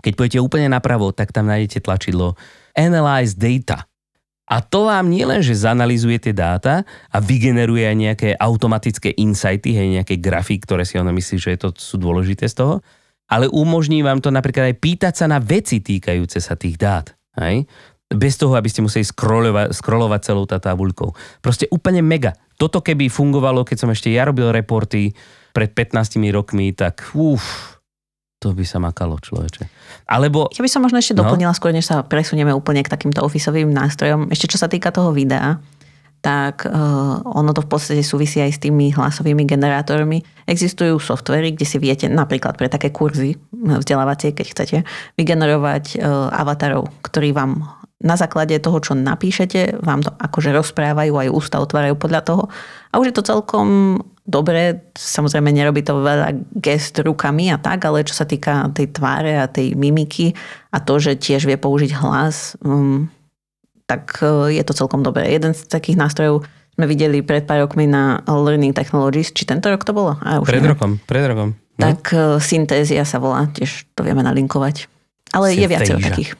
keď 0.00 0.12
pôjdete 0.16 0.38
úplne 0.40 0.72
napravo, 0.72 1.12
tak 1.12 1.30
tam 1.30 1.46
nájdete 1.46 1.84
tlačidlo 1.84 2.34
Analyze 2.74 3.36
Data. 3.36 3.84
A 4.44 4.60
to 4.60 4.92
vám 4.92 5.08
nielen, 5.08 5.40
že 5.40 5.56
zanalizuje 5.56 6.20
tie 6.20 6.34
dáta 6.36 6.84
a 7.08 7.16
vygeneruje 7.16 7.84
aj 7.88 7.96
nejaké 7.96 8.28
automatické 8.36 9.16
insighty, 9.16 9.72
hej, 9.72 9.88
nejaké 10.00 10.20
grafy, 10.20 10.60
ktoré 10.60 10.84
si 10.84 11.00
ono 11.00 11.12
myslí, 11.16 11.36
že 11.40 11.56
to 11.56 11.72
sú 11.72 11.96
dôležité 11.96 12.44
z 12.44 12.60
toho, 12.60 12.74
ale 13.26 13.48
umožní 13.48 14.04
vám 14.04 14.20
to 14.20 14.28
napríklad 14.28 14.72
aj 14.72 14.76
pýtať 14.78 15.14
sa 15.14 15.26
na 15.26 15.40
veci 15.40 15.80
týkajúce 15.80 16.38
sa 16.38 16.54
tých 16.54 16.76
dát. 16.76 17.12
Hej? 17.40 17.64
Bez 18.12 18.36
toho, 18.36 18.54
aby 18.54 18.68
ste 18.68 18.84
museli 18.84 19.02
scrollovať, 19.02 19.72
scrollovať 19.74 20.20
celou 20.22 20.44
tá 20.44 20.60
tabuľkou. 20.60 21.40
Proste 21.40 21.66
úplne 21.72 22.04
mega. 22.04 22.36
Toto 22.54 22.78
keby 22.78 23.10
fungovalo, 23.10 23.64
keď 23.66 23.76
som 23.80 23.90
ešte 23.90 24.12
ja 24.12 24.28
robil 24.28 24.52
reporty 24.54 25.10
pred 25.50 25.70
15 25.72 26.20
rokmi, 26.30 26.70
tak 26.76 27.02
uf, 27.16 27.74
to 28.38 28.52
by 28.52 28.62
sa 28.62 28.76
makalo 28.76 29.16
človeče. 29.18 29.66
Alebo 30.04 30.52
Ja 30.52 30.60
by 30.60 30.70
som 30.70 30.84
možno 30.84 31.00
ešte 31.00 31.16
No. 31.16 31.24
doplnila 31.24 31.56
skôr, 31.56 31.72
než 31.72 31.88
sa 31.88 32.04
presunieme 32.04 32.52
úplne 32.52 32.84
k 32.84 32.92
takýmto 32.92 33.24
ofisovým 33.24 33.72
nástrojom. 33.72 34.28
Ešte 34.28 34.52
čo 34.52 34.60
sa 34.60 34.68
týka 34.68 34.92
toho 34.92 35.10
videa, 35.10 35.58
tak 36.24 36.64
uh, 36.64 37.20
ono 37.20 37.52
to 37.52 37.60
v 37.60 37.68
podstate 37.68 38.00
súvisí 38.00 38.40
aj 38.40 38.56
s 38.56 38.62
tými 38.64 38.96
hlasovými 38.96 39.44
generátormi. 39.44 40.24
Existujú 40.48 40.96
softvery, 40.96 41.52
kde 41.52 41.68
si 41.68 41.76
viete 41.76 42.08
napríklad 42.08 42.56
pre 42.56 42.72
také 42.72 42.88
kurzy 42.88 43.36
eh, 43.36 43.76
vzdelávacie, 43.76 44.32
keď 44.32 44.46
chcete, 44.56 44.78
vygenerovať 45.20 46.00
uh, 46.00 46.32
avatarov, 46.32 46.88
ktorí 47.04 47.36
vám 47.36 47.68
na 48.00 48.16
základe 48.16 48.56
toho, 48.60 48.80
čo 48.80 48.92
napíšete, 48.96 49.80
vám 49.84 50.04
to 50.04 50.12
akože 50.16 50.52
rozprávajú, 50.52 51.12
aj 51.12 51.32
ústa 51.32 51.56
otvárajú 51.60 51.96
podľa 51.96 52.20
toho. 52.24 52.42
A 52.92 53.00
už 53.00 53.12
je 53.12 53.16
to 53.16 53.28
celkom 53.28 54.00
dobre, 54.24 54.92
samozrejme 54.96 55.52
nerobí 55.52 55.84
to 55.84 56.00
veľa 56.00 56.32
gest 56.56 56.96
rukami 57.00 57.52
a 57.52 57.60
tak, 57.60 57.84
ale 57.84 58.04
čo 58.04 58.16
sa 58.16 58.24
týka 58.24 58.72
tej 58.72 58.92
tváre 58.92 59.40
a 59.40 59.48
tej 59.48 59.76
mimiky 59.76 60.32
a 60.72 60.80
to, 60.80 60.96
že 60.96 61.20
tiež 61.20 61.44
vie 61.44 61.60
použiť 61.60 61.92
hlas, 62.00 62.56
um, 62.64 63.08
tak 63.84 64.20
uh, 64.24 64.48
je 64.48 64.62
to 64.64 64.72
celkom 64.72 65.04
dobré. 65.04 65.28
Jeden 65.32 65.52
z 65.52 65.68
takých 65.68 66.00
nástrojov 66.00 66.44
sme 66.74 66.84
videli 66.90 67.22
pred 67.22 67.46
pár 67.46 67.62
rokmi 67.64 67.86
na 67.86 68.24
Learning 68.26 68.74
Technologies, 68.74 69.30
či 69.30 69.46
tento 69.46 69.70
rok 69.70 69.86
to 69.86 69.94
bolo? 69.94 70.18
A 70.24 70.42
už 70.42 70.48
pred 70.50 70.58
neviem. 70.58 70.74
rokom, 70.74 70.90
pred 71.06 71.24
rokom. 71.24 71.48
No. 71.78 71.82
Tak 71.90 72.00
uh, 72.14 72.38
syntézia 72.42 73.06
sa 73.06 73.22
volá, 73.22 73.46
tiež 73.50 73.86
to 73.94 74.02
vieme 74.02 74.22
nalinkovať. 74.22 74.90
Ale 75.34 75.54
je 75.54 75.66
viacero 75.66 75.98
takých. 75.98 76.38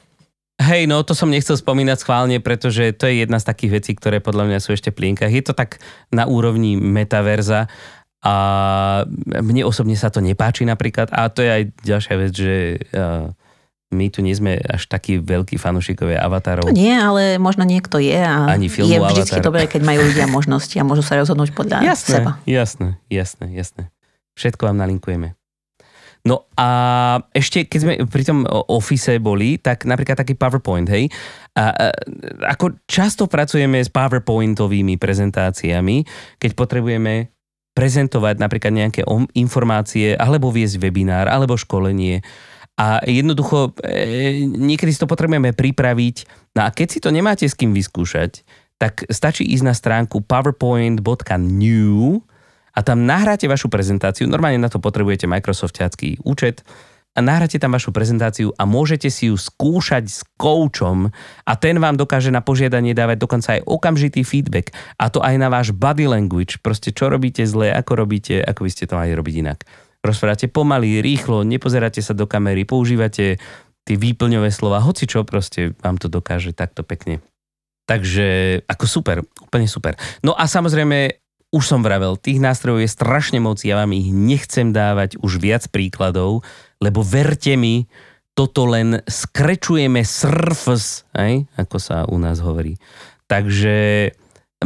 Hej, 0.55 0.87
no 0.87 1.03
to 1.03 1.19
som 1.19 1.27
nechcel 1.27 1.59
spomínať 1.59 2.07
schválne, 2.07 2.39
pretože 2.39 2.95
to 2.95 3.11
je 3.11 3.27
jedna 3.27 3.43
z 3.43 3.49
takých 3.51 3.83
vecí, 3.83 3.91
ktoré 3.99 4.23
podľa 4.23 4.55
mňa 4.55 4.59
sú 4.63 4.71
ešte 4.71 4.95
v 4.95 5.03
plienkach. 5.03 5.35
Je 5.35 5.43
to 5.43 5.51
tak 5.51 5.83
na 6.15 6.31
úrovni 6.31 6.79
metaverza 6.79 7.67
a 8.23 8.35
mne 9.27 9.67
osobne 9.67 9.99
sa 9.99 10.15
to 10.15 10.23
nepáči 10.23 10.63
napríklad. 10.63 11.11
A 11.11 11.27
to 11.27 11.43
je 11.43 11.51
aj 11.51 11.63
ďalšia 11.83 12.15
vec, 12.17 12.33
že 12.33 12.55
uh, 12.95 13.35
my 13.95 14.11
tu 14.11 14.21
nie 14.21 14.35
sme 14.35 14.59
až 14.59 14.91
takí 14.91 15.23
veľkí 15.23 15.55
fanúšikovia 15.55 16.19
avatarov. 16.19 16.67
To 16.67 16.75
nie, 16.75 16.91
ale 16.91 17.39
možno 17.39 17.63
niekto 17.63 18.03
je 18.03 18.19
a 18.19 18.51
Ani 18.51 18.67
filmu 18.67 18.91
je 18.91 18.99
vždy 18.99 19.39
dobré, 19.39 19.71
keď 19.71 19.87
majú 19.87 20.03
ľudia 20.03 20.27
možnosti 20.27 20.75
a 20.75 20.83
môžu 20.83 21.07
sa 21.07 21.15
rozhodnúť 21.17 21.55
podľa 21.55 21.81
Jasné, 21.95 22.15
seba. 22.21 22.31
jasné, 22.45 22.99
jasné, 23.07 23.47
jasné. 23.55 23.83
Všetko 24.35 24.67
vám 24.67 24.83
nalinkujeme. 24.83 25.39
No 26.25 26.49
a 26.57 26.69
ešte, 27.37 27.69
keď 27.69 27.79
sme 27.85 27.93
pri 28.09 28.25
tom 28.25 28.49
Office 28.49 29.21
boli, 29.21 29.61
tak 29.61 29.85
napríklad 29.85 30.17
taký 30.17 30.33
PowerPoint, 30.33 30.89
hej. 30.89 31.13
A, 31.53 31.69
a, 31.69 31.87
ako 32.49 32.81
často 32.89 33.29
pracujeme 33.29 33.77
s 33.85 33.93
PowerPointovými 33.93 34.97
prezentáciami, 34.97 36.01
keď 36.41 36.51
potrebujeme 36.57 37.29
prezentovať 37.77 38.41
napríklad 38.41 38.73
nejaké 38.73 39.01
informácie, 39.37 40.17
alebo 40.17 40.49
viesť 40.49 40.81
webinár, 40.81 41.29
alebo 41.29 41.61
školenie. 41.61 42.25
A 42.75 42.99
jednoducho, 43.07 43.71
e, 43.87 44.43
niekedy 44.51 44.91
si 44.91 44.99
to 44.99 45.07
potrebujeme 45.07 45.55
pripraviť. 45.55 46.17
No 46.59 46.67
a 46.67 46.75
keď 46.75 46.87
si 46.91 46.99
to 46.99 47.15
nemáte 47.15 47.47
s 47.47 47.55
kým 47.55 47.71
vyskúšať, 47.71 48.43
tak 48.79 49.07
stačí 49.07 49.47
ísť 49.47 49.65
na 49.65 49.75
stránku 49.75 50.27
powerpoint.new 50.27 51.99
a 52.75 52.81
tam 52.83 53.07
nahráte 53.07 53.47
vašu 53.47 53.71
prezentáciu. 53.71 54.27
Normálne 54.27 54.59
na 54.59 54.67
to 54.67 54.83
potrebujete 54.83 55.31
Microsoftiacký 55.31 56.27
účet 56.27 56.67
a 57.15 57.23
nahráte 57.23 57.63
tam 57.63 57.79
vašu 57.79 57.95
prezentáciu 57.95 58.51
a 58.59 58.67
môžete 58.67 59.07
si 59.07 59.31
ju 59.31 59.39
skúšať 59.39 60.05
s 60.11 60.27
koučom 60.35 61.15
a 61.47 61.53
ten 61.55 61.79
vám 61.79 61.95
dokáže 61.95 62.35
na 62.35 62.43
požiadanie 62.43 62.91
dávať 62.91 63.23
dokonca 63.23 63.49
aj 63.55 63.63
okamžitý 63.71 64.27
feedback 64.27 64.75
a 64.99 65.07
to 65.07 65.23
aj 65.23 65.39
na 65.39 65.47
váš 65.47 65.71
body 65.71 66.11
language. 66.11 66.59
Proste 66.59 66.91
čo 66.91 67.07
robíte 67.07 67.47
zle, 67.47 67.71
ako 67.71 68.03
robíte, 68.03 68.43
ako 68.43 68.67
by 68.67 68.71
ste 68.71 68.91
to 68.91 68.99
mali 68.99 69.15
robiť 69.15 69.35
inak. 69.47 69.63
Rozprávate 70.05 70.53
pomaly, 70.53 71.01
rýchlo, 71.01 71.49
nepozeráte 71.49 72.05
sa 72.05 72.13
do 72.13 72.29
kamery, 72.29 72.69
používate 72.69 73.41
tie 73.85 73.97
výplňové 73.97 74.53
slova, 74.53 74.85
hoci 74.85 75.09
čo 75.09 75.25
proste 75.25 75.73
vám 75.81 75.97
to 75.97 76.13
dokáže 76.13 76.53
takto 76.53 76.85
pekne. 76.85 77.25
Takže 77.89 78.61
ako 78.69 78.85
super, 78.85 79.17
úplne 79.41 79.69
super. 79.69 79.97
No 80.21 80.37
a 80.37 80.45
samozrejme, 80.45 81.21
už 81.53 81.65
som 81.65 81.81
vravel, 81.81 82.21
tých 82.21 82.41
nástrojov 82.41 82.85
je 82.85 82.91
strašne 82.93 83.41
moc, 83.41 83.61
ja 83.65 83.81
vám 83.81 83.93
ich 83.97 84.13
nechcem 84.13 84.73
dávať 84.73 85.21
už 85.21 85.41
viac 85.41 85.69
príkladov, 85.73 86.45
lebo 86.81 87.01
verte 87.05 87.57
mi, 87.57 87.89
toto 88.35 88.67
len 88.67 88.99
skrečujeme 89.07 90.03
surfs, 90.03 91.07
hej, 91.15 91.47
ako 91.55 91.77
sa 91.79 92.05
u 92.11 92.19
nás 92.19 92.43
hovorí. 92.43 92.75
Takže 93.31 94.11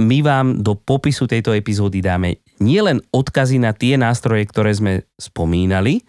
my 0.00 0.18
vám 0.24 0.46
do 0.64 0.78
popisu 0.78 1.28
tejto 1.28 1.52
epizódy 1.52 2.00
dáme 2.00 2.40
nielen 2.60 3.02
odkazy 3.10 3.58
na 3.62 3.74
tie 3.74 3.98
nástroje, 3.98 4.46
ktoré 4.46 4.74
sme 4.74 4.92
spomínali, 5.18 6.06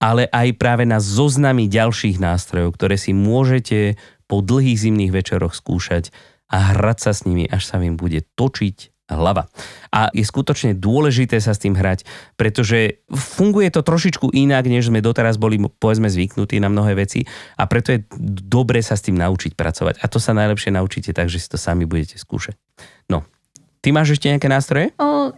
ale 0.00 0.26
aj 0.32 0.56
práve 0.56 0.88
na 0.88 0.96
zoznamy 0.96 1.68
ďalších 1.68 2.16
nástrojov, 2.16 2.74
ktoré 2.74 2.96
si 2.96 3.12
môžete 3.12 4.00
po 4.24 4.40
dlhých 4.40 4.88
zimných 4.88 5.12
večeroch 5.12 5.52
skúšať 5.52 6.08
a 6.50 6.74
hrať 6.74 6.98
sa 6.98 7.12
s 7.12 7.28
nimi, 7.28 7.44
až 7.46 7.68
sa 7.68 7.78
im 7.78 8.00
bude 8.00 8.24
točiť 8.34 8.90
hlava. 9.10 9.50
A 9.90 10.08
je 10.14 10.22
skutočne 10.22 10.78
dôležité 10.78 11.42
sa 11.42 11.50
s 11.50 11.62
tým 11.62 11.74
hrať, 11.74 12.06
pretože 12.38 13.02
funguje 13.10 13.70
to 13.74 13.82
trošičku 13.82 14.30
inak, 14.30 14.70
než 14.70 14.88
sme 14.88 15.02
doteraz 15.02 15.34
boli, 15.34 15.58
povedzme, 15.58 16.06
zvyknutí 16.06 16.62
na 16.62 16.70
mnohé 16.70 16.94
veci 16.94 17.26
a 17.58 17.66
preto 17.66 17.90
je 17.90 18.06
dobre 18.46 18.78
sa 18.80 18.94
s 18.94 19.02
tým 19.02 19.18
naučiť 19.18 19.58
pracovať. 19.58 19.98
A 20.02 20.06
to 20.06 20.22
sa 20.22 20.30
najlepšie 20.30 20.70
naučíte 20.70 21.10
tak, 21.10 21.26
že 21.26 21.42
si 21.42 21.50
to 21.50 21.58
sami 21.58 21.86
budete 21.86 22.18
skúšať. 22.18 22.54
No, 23.10 23.26
Ty 23.80 23.96
máš 23.96 24.20
ešte 24.20 24.28
nejaké 24.28 24.48
nástroje? 24.52 24.86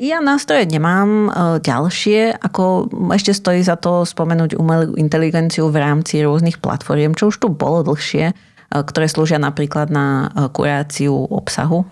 Ja 0.03 0.18
nástroje 0.18 0.66
nemám. 0.66 1.30
O, 1.30 1.62
ďalšie, 1.62 2.43
ako 2.43 2.90
ešte 3.14 3.30
stojí 3.30 3.62
za 3.62 3.78
to 3.78 4.03
spomenúť 4.03 4.59
umelú 4.59 4.99
inteligenciu 4.99 5.70
v 5.70 5.78
rámci 5.78 6.18
rôznych 6.18 6.59
platform, 6.59 7.14
čo 7.14 7.30
už 7.30 7.38
tu 7.38 7.47
bolo 7.55 7.86
dlhšie, 7.86 8.34
ktoré 8.72 9.07
slúžia 9.07 9.38
napríklad 9.38 9.95
na 9.95 10.32
kuráciu 10.51 11.14
obsahu, 11.14 11.86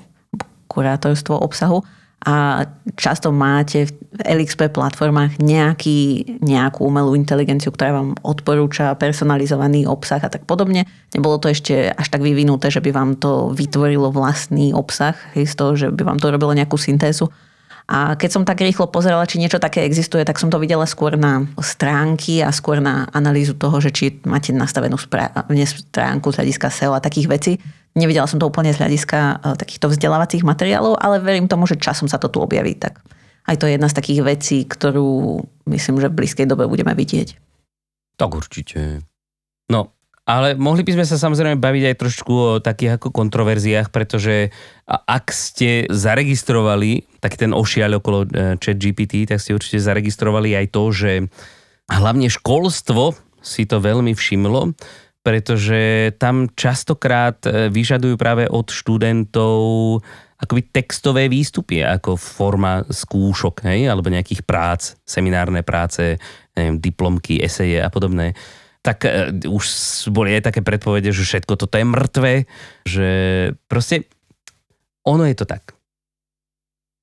kurátorstvo 0.67 1.39
obsahu 1.39 1.87
a 2.21 2.69
často 3.01 3.33
máte 3.33 3.89
v 3.89 3.93
LXP 4.21 4.77
platformách 4.77 5.41
nejaký, 5.41 6.37
nejakú 6.45 6.85
umelú 6.85 7.17
inteligenciu, 7.17 7.73
ktorá 7.73 7.97
vám 7.97 8.13
odporúča 8.21 8.93
personalizovaný 9.01 9.89
obsah 9.89 10.21
a 10.21 10.29
tak 10.29 10.45
podobne. 10.45 10.85
Nebolo 11.17 11.41
to 11.41 11.49
ešte 11.49 11.89
až 11.89 12.07
tak 12.13 12.21
vyvinuté, 12.21 12.69
že 12.69 12.85
by 12.85 12.93
vám 12.93 13.11
to 13.17 13.57
vytvorilo 13.57 14.13
vlastný 14.13 14.77
obsah, 14.77 15.17
z 15.33 15.55
toho, 15.57 15.73
že 15.81 15.87
by 15.89 16.05
vám 16.05 16.21
to 16.21 16.29
robilo 16.29 16.53
nejakú 16.53 16.77
syntézu. 16.77 17.33
A 17.91 18.15
keď 18.15 18.31
som 18.31 18.47
tak 18.47 18.63
rýchlo 18.63 18.87
pozerala, 18.87 19.27
či 19.27 19.43
niečo 19.43 19.59
také 19.59 19.83
existuje, 19.83 20.23
tak 20.23 20.39
som 20.39 20.47
to 20.47 20.63
videla 20.63 20.87
skôr 20.87 21.19
na 21.19 21.43
stránky 21.59 22.39
a 22.39 22.55
skôr 22.55 22.79
na 22.79 23.11
analýzu 23.11 23.59
toho, 23.59 23.83
že 23.83 23.91
či 23.91 24.05
máte 24.23 24.55
nastavenú 24.55 24.95
stránku 24.95 26.31
z 26.31 26.39
hľadiska 26.39 26.71
SEO 26.71 26.95
a 26.95 27.03
takých 27.03 27.27
vecí. 27.27 27.53
Nevidela 27.99 28.31
som 28.31 28.39
to 28.39 28.47
úplne 28.47 28.71
z 28.71 28.79
hľadiska 28.79 29.19
e, 29.19 29.35
takýchto 29.59 29.91
vzdelávacích 29.91 30.47
materiálov, 30.47 31.03
ale 31.03 31.19
verím 31.19 31.51
tomu, 31.51 31.67
že 31.67 31.83
časom 31.83 32.07
sa 32.07 32.23
to 32.23 32.31
tu 32.31 32.39
objaví. 32.39 32.79
Tak 32.79 33.03
aj 33.51 33.59
to 33.59 33.67
je 33.67 33.75
jedna 33.75 33.91
z 33.91 33.99
takých 33.99 34.21
vecí, 34.23 34.63
ktorú 34.63 35.43
myslím, 35.67 35.99
že 35.99 36.07
v 36.07 36.19
blízkej 36.23 36.47
dobe 36.47 36.71
budeme 36.71 36.95
vidieť. 36.95 37.35
Tak 38.15 38.31
určite. 38.31 39.03
No, 39.67 39.91
ale 40.31 40.55
mohli 40.55 40.87
by 40.87 40.95
sme 40.95 41.07
sa 41.11 41.19
samozrejme 41.19 41.59
baviť 41.59 41.85
aj 41.91 41.97
trošku 41.99 42.33
o 42.33 42.63
takých 42.63 43.03
ako 43.03 43.11
kontroverziách, 43.11 43.91
pretože 43.91 44.55
ak 44.87 45.35
ste 45.35 45.91
zaregistrovali 45.91 47.19
taký 47.19 47.37
ten 47.47 47.51
ošiaľ 47.51 47.99
okolo 47.99 48.31
e, 48.31 48.55
chat 48.63 48.79
GPT, 48.79 49.27
tak 49.27 49.43
ste 49.43 49.59
určite 49.59 49.83
zaregistrovali 49.83 50.55
aj 50.55 50.67
to, 50.71 50.85
že 50.95 51.13
hlavne 51.91 52.31
školstvo 52.31 53.19
si 53.43 53.67
to 53.67 53.83
veľmi 53.83 54.15
všimlo, 54.15 54.79
pretože 55.27 56.15
tam 56.23 56.47
častokrát 56.55 57.43
e, 57.51 57.67
vyžadujú 57.67 58.15
práve 58.15 58.47
od 58.47 58.71
študentov 58.71 59.59
akoby 60.41 60.63
textové 60.73 61.27
výstupy 61.27 61.83
ako 61.83 62.15
forma 62.17 62.87
skúšok, 62.87 63.67
hej, 63.67 63.91
alebo 63.91 64.09
nejakých 64.09 64.47
prác, 64.47 64.95
seminárne 65.05 65.67
práce, 65.67 66.17
neviem, 66.55 66.79
diplomky, 66.81 67.43
eseje 67.43 67.83
a 67.83 67.91
podobné. 67.93 68.33
Tak 68.81 68.99
uh, 69.05 69.33
už 69.47 69.65
boli 70.13 70.37
aj 70.37 70.53
také 70.53 70.61
predpovede, 70.65 71.13
že 71.13 71.27
všetko 71.27 71.57
toto 71.61 71.77
je 71.77 71.87
mŕtve, 71.87 72.33
že 72.89 73.09
proste 73.69 74.09
ono 75.05 75.25
je 75.25 75.37
to 75.37 75.49
tak. 75.49 75.77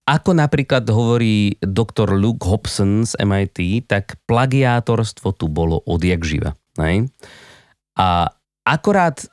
Ako 0.07 0.31
napríklad 0.31 0.87
hovorí 0.87 1.59
doktor 1.59 2.15
Luke 2.15 2.47
Hobson 2.47 3.03
z 3.03 3.19
MIT, 3.19 3.91
tak 3.91 4.15
plagiátorstvo 4.23 5.35
tu 5.35 5.51
bolo 5.51 5.83
odjak 5.83 6.23
živa. 6.23 6.55
Hej? 6.79 7.11
A 7.99 8.31
akorát 8.63 9.27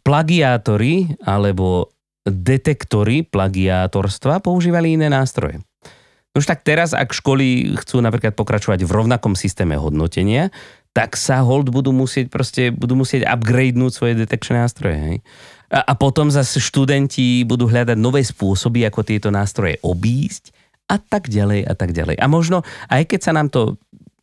plagiátori 0.00 1.12
alebo 1.20 1.92
detektory 2.24 3.28
plagiátorstva 3.28 4.40
používali 4.40 4.96
iné 4.96 5.12
nástroje. 5.12 5.60
Už 6.34 6.48
tak 6.48 6.64
teraz, 6.66 6.96
ak 6.96 7.14
školy 7.14 7.76
chcú 7.78 8.00
napríklad 8.00 8.32
pokračovať 8.34 8.82
v 8.82 8.90
rovnakom 8.90 9.36
systéme 9.38 9.76
hodnotenia, 9.78 10.50
tak 10.94 11.18
sa 11.18 11.42
hold 11.42 11.74
budú 11.74 11.90
musieť 11.90 12.30
proste, 12.30 12.70
budú 12.70 12.94
musieť 12.94 13.26
upgradenúť 13.26 13.92
svoje 13.92 14.14
detekčné 14.14 14.62
nástroje. 14.62 14.96
Hej? 14.96 15.16
A, 15.74 15.90
a 15.90 15.92
potom 15.98 16.30
zase 16.30 16.62
študenti 16.62 17.42
budú 17.42 17.66
hľadať 17.66 17.98
nové 17.98 18.22
spôsoby, 18.22 18.86
ako 18.86 19.02
tieto 19.02 19.28
nástroje 19.34 19.82
obísť 19.82 20.54
a 20.86 21.02
tak 21.02 21.26
ďalej 21.26 21.66
a 21.66 21.74
tak 21.74 21.90
ďalej. 21.90 22.16
A 22.22 22.30
možno, 22.30 22.62
aj 22.86 23.10
keď 23.10 23.20
sa 23.26 23.32
nám 23.34 23.50
to 23.50 23.74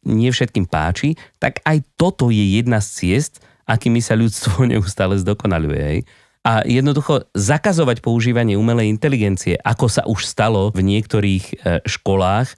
nie 0.08 0.32
všetkým 0.32 0.66
páči, 0.66 1.20
tak 1.38 1.60
aj 1.68 1.84
toto 2.00 2.32
je 2.32 2.58
jedna 2.58 2.80
z 2.80 2.88
ciest, 3.04 3.44
akými 3.68 4.00
sa 4.00 4.16
ľudstvo 4.16 4.64
neustále 4.72 5.20
zdokonaluje. 5.20 5.82
Hej? 5.84 6.00
A 6.42 6.66
jednoducho 6.66 7.30
zakazovať 7.38 8.02
používanie 8.02 8.58
umelej 8.58 8.90
inteligencie, 8.90 9.60
ako 9.62 9.86
sa 9.92 10.08
už 10.10 10.26
stalo 10.26 10.74
v 10.74 10.82
niektorých 10.82 11.46
e, 11.46 11.54
školách, 11.86 12.58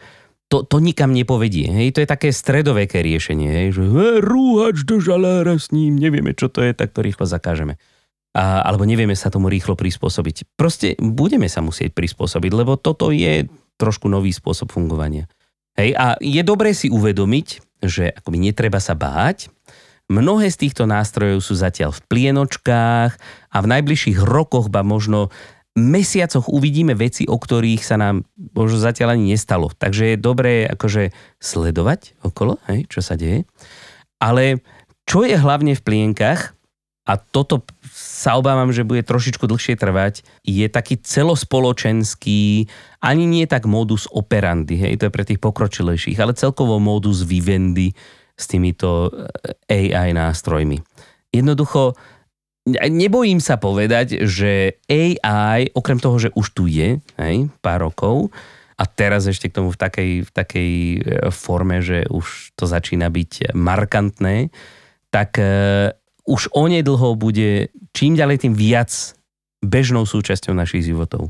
to, 0.53 0.61
to 0.61 0.77
nikam 0.77 1.09
nepovedie. 1.17 1.65
Hej? 1.65 1.97
To 1.97 2.05
je 2.05 2.13
také 2.13 2.29
stredoveké 2.29 3.01
riešenie, 3.01 3.49
hej? 3.49 3.67
že 3.73 3.83
he, 3.89 4.09
rúhač 4.21 4.85
do 4.85 5.01
žalára 5.01 5.57
s 5.57 5.73
ním, 5.73 5.97
nevieme, 5.97 6.37
čo 6.37 6.45
to 6.45 6.61
je, 6.61 6.77
tak 6.77 6.93
to 6.93 7.01
rýchlo 7.01 7.25
zakážeme. 7.25 7.81
A, 8.37 8.61
alebo 8.61 8.85
nevieme 8.85 9.17
sa 9.17 9.33
tomu 9.33 9.49
rýchlo 9.49 9.73
prispôsobiť. 9.73 10.53
Proste 10.53 10.93
budeme 11.01 11.49
sa 11.49 11.65
musieť 11.65 11.97
prispôsobiť, 11.97 12.51
lebo 12.53 12.77
toto 12.77 13.09
je 13.09 13.49
trošku 13.81 14.05
nový 14.05 14.29
spôsob 14.29 14.69
fungovania. 14.69 15.25
Hej? 15.73 15.97
A 15.97 16.21
je 16.21 16.41
dobré 16.45 16.77
si 16.77 16.93
uvedomiť, 16.93 17.81
že 17.81 18.13
akoby 18.13 18.37
netreba 18.37 18.77
sa 18.77 18.93
báť, 18.93 19.49
Mnohé 20.11 20.51
z 20.51 20.67
týchto 20.67 20.83
nástrojov 20.83 21.39
sú 21.39 21.55
zatiaľ 21.55 21.95
v 21.95 22.03
plienočkách 22.11 23.11
a 23.49 23.57
v 23.63 23.69
najbližších 23.71 24.19
rokoch, 24.19 24.67
ba 24.67 24.83
možno 24.83 25.31
mesiacoch 25.73 26.49
uvidíme 26.49 26.93
veci, 26.93 27.25
o 27.25 27.37
ktorých 27.37 27.81
sa 27.81 27.97
nám 27.97 28.25
možno 28.53 28.77
zatiaľ 28.77 29.17
ani 29.17 29.33
nestalo. 29.33 29.73
Takže 29.73 30.13
je 30.13 30.17
dobré 30.21 30.69
akože 30.69 31.13
sledovať 31.41 32.21
okolo, 32.21 32.61
hej, 32.69 32.85
čo 32.89 33.01
sa 33.01 33.17
deje. 33.17 33.49
Ale 34.21 34.61
čo 35.03 35.25
je 35.25 35.35
hlavne 35.35 35.73
v 35.73 35.81
plienkach, 35.83 36.53
a 37.03 37.19
toto 37.19 37.67
sa 37.91 38.39
obávam, 38.39 38.71
že 38.71 38.87
bude 38.87 39.03
trošičku 39.03 39.43
dlhšie 39.43 39.75
trvať, 39.75 40.23
je 40.47 40.63
taký 40.71 41.03
celospoločenský, 41.03 42.71
ani 43.03 43.27
nie 43.27 43.43
tak 43.43 43.67
modus 43.67 44.07
operandi, 44.07 44.79
hej, 44.79 44.95
to 44.95 45.11
je 45.11 45.15
pre 45.15 45.27
tých 45.27 45.43
pokročilejších, 45.43 46.15
ale 46.23 46.31
celkovo 46.31 46.79
modus 46.79 47.27
vivendi, 47.27 47.91
s 48.33 48.49
týmito 48.49 49.13
eh, 49.69 49.93
AI 49.93 50.15
nástrojmi. 50.15 50.81
Jednoducho, 51.33 51.93
nebojím 52.69 53.43
sa 53.43 53.59
povedať, 53.59 54.23
že 54.23 54.79
AI, 54.87 55.71
okrem 55.75 55.99
toho, 55.99 56.17
že 56.19 56.29
už 56.31 56.47
tu 56.55 56.67
je, 56.67 56.99
hej, 56.99 57.37
pár 57.59 57.87
rokov, 57.87 58.31
a 58.73 58.89
teraz 58.89 59.29
ešte 59.29 59.53
k 59.53 59.61
tomu 59.61 59.69
v 59.69 59.79
takej, 59.79 60.11
v 60.27 60.31
takej 60.33 60.71
eh, 60.73 60.99
forme, 61.29 61.79
že 61.79 62.09
už 62.09 62.57
to 62.57 62.65
začína 62.65 63.07
byť 63.13 63.53
markantné, 63.53 64.49
tak 65.13 65.37
uh, 65.37 65.93
už 66.25 66.49
onedlho 66.57 67.13
bude 67.13 67.69
čím 67.93 68.17
ďalej 68.17 68.49
tým 68.49 68.53
viac 68.57 68.89
bežnou 69.61 70.09
súčasťou 70.09 70.57
našich 70.57 70.89
životov. 70.89 71.29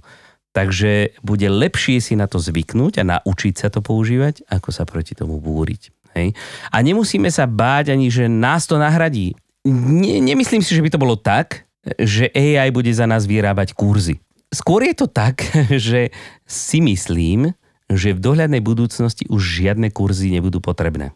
Takže 0.56 1.20
bude 1.20 1.50
lepšie 1.52 2.00
si 2.00 2.14
na 2.16 2.32
to 2.32 2.40
zvyknúť 2.40 3.04
a 3.04 3.08
naučiť 3.18 3.54
sa 3.60 3.68
to 3.68 3.84
používať, 3.84 4.48
ako 4.48 4.70
sa 4.72 4.88
proti 4.88 5.20
tomu 5.20 5.42
búriť. 5.44 5.92
Hej? 6.16 6.38
A 6.72 6.80
nemusíme 6.80 7.28
sa 7.28 7.50
báť 7.50 7.92
ani, 7.92 8.08
že 8.08 8.32
nás 8.32 8.70
to 8.70 8.80
nahradí. 8.80 9.36
Ne, 9.64 10.20
nemyslím 10.20 10.59
si, 10.59 10.76
že 10.76 10.84
by 10.84 10.89
to 10.91 10.99
bolo 10.99 11.16
tak, 11.16 11.64
že 11.99 12.32
AI 12.36 12.72
bude 12.72 12.91
za 12.91 13.07
nás 13.07 13.24
vyrábať 13.24 13.76
kurzy. 13.76 14.20
Skôr 14.51 14.84
je 14.84 14.95
to 14.95 15.07
tak, 15.07 15.43
že 15.88 16.11
si 16.43 16.80
myslím, 16.84 17.55
že 17.88 18.16
v 18.16 18.24
dohľadnej 18.24 18.64
budúcnosti 18.64 19.28
už 19.28 19.64
žiadne 19.64 19.91
kurzy 19.91 20.32
nebudú 20.32 20.59
potrebné. 20.59 21.16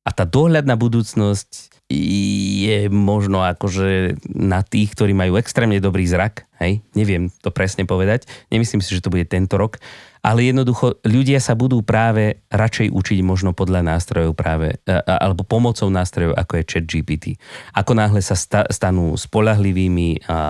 A 0.00 0.10
tá 0.16 0.24
dohľadná 0.24 0.80
budúcnosť 0.80 1.70
je 1.90 2.86
možno 2.88 3.42
akože 3.42 4.16
na 4.30 4.62
tých, 4.62 4.94
ktorí 4.94 5.12
majú 5.12 5.36
extrémne 5.36 5.76
dobrý 5.82 6.06
zrak, 6.06 6.46
hej, 6.62 6.80
neviem 6.94 7.28
to 7.42 7.50
presne 7.50 7.82
povedať, 7.84 8.30
nemyslím 8.48 8.78
si, 8.80 8.94
že 8.94 9.02
to 9.02 9.10
bude 9.10 9.26
tento 9.26 9.58
rok, 9.58 9.82
ale 10.20 10.52
jednoducho 10.52 11.00
ľudia 11.04 11.40
sa 11.40 11.56
budú 11.56 11.80
práve 11.80 12.44
radšej 12.52 12.92
učiť 12.92 13.18
možno 13.24 13.56
podľa 13.56 13.80
nástrojov 13.80 14.36
práve, 14.36 14.76
alebo 15.08 15.48
pomocou 15.48 15.88
nástrojov, 15.88 16.36
ako 16.36 16.60
je 16.60 16.68
chat 16.68 16.84
GPT. 16.84 17.40
Ako 17.72 17.96
náhle 17.96 18.20
sa 18.20 18.36
sta, 18.36 18.68
stanú 18.68 19.16
spolahlivými 19.16 20.28
a, 20.28 20.32
a 20.32 20.40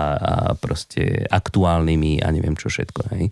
proste 0.59 1.23
aktuálnymi 1.31 2.19
a 2.19 2.27
neviem 2.35 2.55
čo 2.59 2.67
všetko. 2.67 3.15
Hej. 3.15 3.31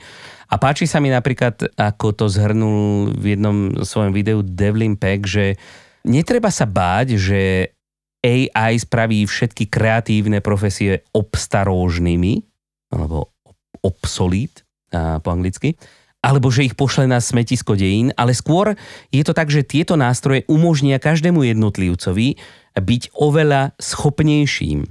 A 0.50 0.56
páči 0.58 0.88
sa 0.88 1.04
mi 1.04 1.12
napríklad, 1.12 1.76
ako 1.76 2.16
to 2.16 2.26
zhrnul 2.32 3.12
v 3.14 3.38
jednom 3.38 3.84
svojom 3.84 4.16
videu 4.16 4.40
Devlin 4.42 4.96
Peck, 4.96 5.28
že 5.28 5.60
netreba 6.08 6.50
sa 6.50 6.66
báť, 6.66 7.20
že 7.20 7.42
AI 8.20 8.80
spraví 8.80 9.28
všetky 9.28 9.68
kreatívne 9.68 10.40
profesie 10.40 11.04
obstarožnými, 11.12 12.44
alebo 12.96 13.32
obsolít 13.80 14.66
po 14.92 15.30
anglicky, 15.30 15.78
alebo 16.20 16.52
že 16.52 16.68
ich 16.68 16.76
pošle 16.76 17.08
na 17.08 17.24
smetisko 17.24 17.80
dejín, 17.80 18.12
ale 18.20 18.36
skôr 18.36 18.76
je 19.10 19.24
to 19.24 19.32
tak, 19.32 19.48
že 19.48 19.64
tieto 19.64 19.96
nástroje 19.96 20.44
umožnia 20.52 21.00
každému 21.00 21.48
jednotlivcovi 21.48 22.36
byť 22.76 23.02
oveľa 23.16 23.76
schopnejším. 23.80 24.84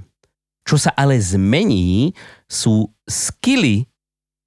Čo 0.65 0.75
sa 0.77 0.91
ale 0.93 1.17
zmení, 1.17 2.13
sú 2.45 2.89
skily, 3.09 3.89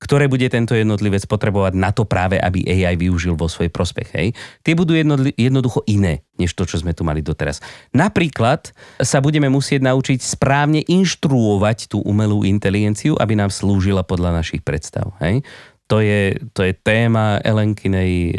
ktoré 0.02 0.26
bude 0.26 0.50
tento 0.50 0.74
jednotlivec 0.74 1.22
potrebovať 1.30 1.78
na 1.78 1.94
to 1.94 2.02
práve, 2.02 2.34
aby 2.34 2.66
AI 2.66 2.98
využil 2.98 3.38
vo 3.38 3.46
svoj 3.46 3.70
prospech. 3.70 4.08
Hej. 4.18 4.28
Tie 4.66 4.74
budú 4.74 4.98
jednodli- 4.98 5.30
jednoducho 5.38 5.86
iné, 5.86 6.26
než 6.34 6.58
to, 6.58 6.66
čo 6.66 6.82
sme 6.82 6.90
tu 6.90 7.06
mali 7.06 7.22
doteraz. 7.22 7.62
Napríklad 7.94 8.74
sa 8.98 9.22
budeme 9.22 9.46
musieť 9.46 9.86
naučiť 9.86 10.18
správne 10.18 10.82
inštruovať 10.82 11.94
tú 11.94 12.02
umelú 12.02 12.42
inteligenciu, 12.42 13.14
aby 13.14 13.38
nám 13.38 13.54
slúžila 13.54 14.02
podľa 14.02 14.42
našich 14.42 14.66
predstav. 14.66 15.14
Hej. 15.22 15.46
To 15.92 16.00
je, 16.00 16.40
to 16.56 16.64
je 16.64 16.72
téma 16.72 17.36
Elenkinej 17.44 18.32
e, 18.32 18.34